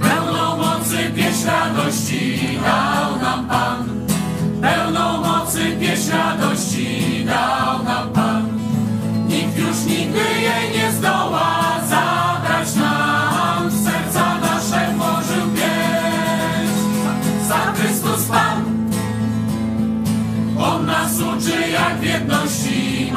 Pełną 0.00 0.56
mocy 0.56 0.96
pieść 1.16 1.44
radości 1.44 2.38
dał 2.62 3.18
nam 3.20 3.48
Pan, 3.48 4.06
pełną 4.60 5.20
mocy 5.20 5.76
pieść 5.80 6.08
radości 6.08 7.24
dał 7.24 7.84
nam 7.84 8.12
Pan. 8.12 8.60
Nikt 9.28 9.58
już 9.58 9.84
nigdy 9.84 10.18
jej 10.18 10.78
nie 10.78 10.92
zdoła. 10.92 11.69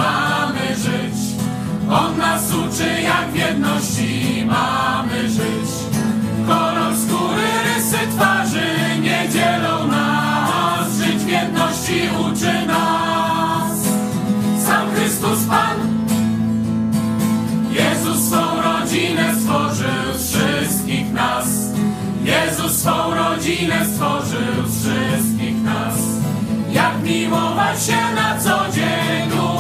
mamy 0.04 0.76
żyć. 0.76 1.20
On 1.90 2.18
nas 2.18 2.54
uczy, 2.54 3.02
jak 3.02 3.32
w 3.32 3.36
jedności 3.36 4.46
mamy 4.46 5.30
żyć. 5.30 5.70
Kolor 6.48 6.94
skóry, 6.98 7.48
rysy 7.66 7.98
twarzy 8.16 8.68
nie 9.02 9.30
dzielą 9.34 9.88
nas. 9.88 10.98
Żyć 10.98 11.16
w 11.16 11.28
jedności 11.28 12.02
uczy 12.20 12.68
nas. 12.68 13.78
Sam 14.66 14.92
Chrystus 14.96 15.44
Pan. 15.50 15.78
Jezus 17.72 18.28
swą 18.28 18.62
rodzinę 18.62 19.36
stworzył 19.36 20.14
z 20.16 20.36
wszystkich 20.36 21.14
nas. 21.14 21.48
Jezus 22.24 22.78
swą 22.78 23.16
rodzinę 23.16 23.86
stworzył 23.86 24.68
z 24.68 24.80
wszystkich 24.80 25.64
nas. 25.64 25.96
Jak 26.72 27.04
miłować 27.04 27.84
się 27.84 28.16
na 28.16 28.40
co 28.40 28.72
dzień. 28.72 29.53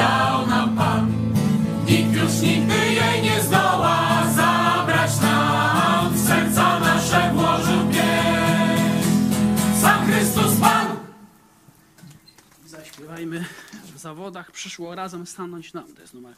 dał 0.00 0.46
nam 0.46 0.76
Pan. 0.76 1.12
Nikt 1.86 2.16
już 2.16 2.32
nigdy 2.42 2.78
jej 3.00 3.22
nie 3.22 3.42
zdoła 3.42 4.22
zabrać 4.36 5.20
nam, 5.20 6.14
w 6.14 6.26
serca 6.26 6.80
nasze 6.80 7.32
włożył 7.34 7.80
pięć. 7.92 9.04
Sam 9.80 10.06
Chrystus 10.06 10.60
Pan! 10.60 10.86
Zaśpiewajmy, 12.66 13.44
w 13.94 13.98
zawodach 13.98 14.50
przyszło 14.50 14.94
razem 14.94 15.26
stanąć 15.26 15.72
nam, 15.72 15.94
to 15.94 16.00
jest 16.00 16.14
numer 16.14 16.34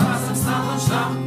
razem 0.00 0.36
stanąć 0.36 0.84
tam. 0.84 1.25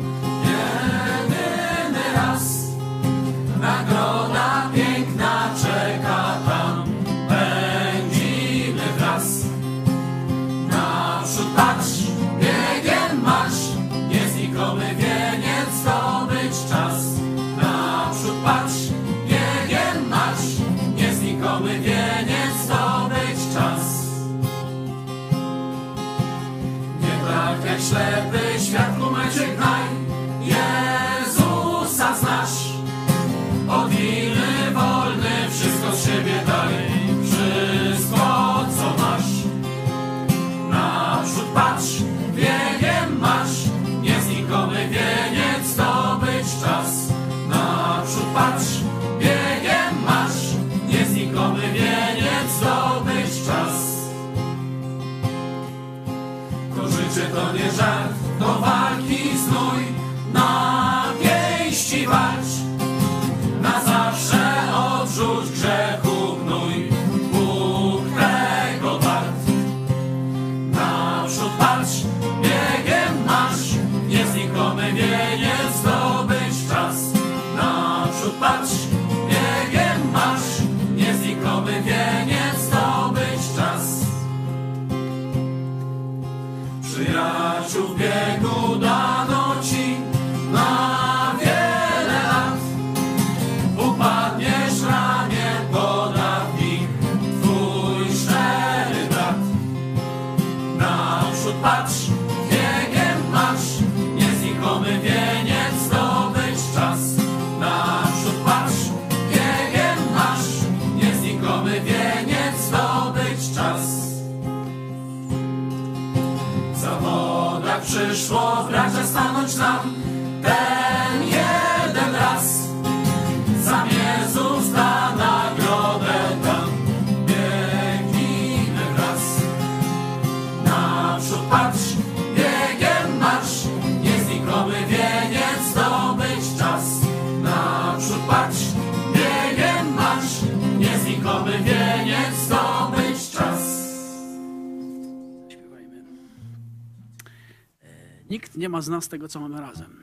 nie 148.56 148.70
ma 148.70 148.82
z 148.82 148.90
nas 148.90 149.08
tego, 149.08 149.28
co 149.28 149.40
mamy 149.40 149.62
razem. 149.62 149.99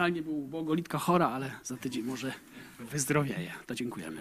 mentalnie 0.00 0.22
był 0.22 0.38
ubogo, 0.38 0.74
Litka 0.74 0.98
chora, 0.98 1.28
ale 1.28 1.50
za 1.64 1.76
tydzień 1.76 2.02
może 2.02 2.32
wyzdrowieje. 2.78 3.52
To 3.66 3.74
dziękujemy. 3.74 4.20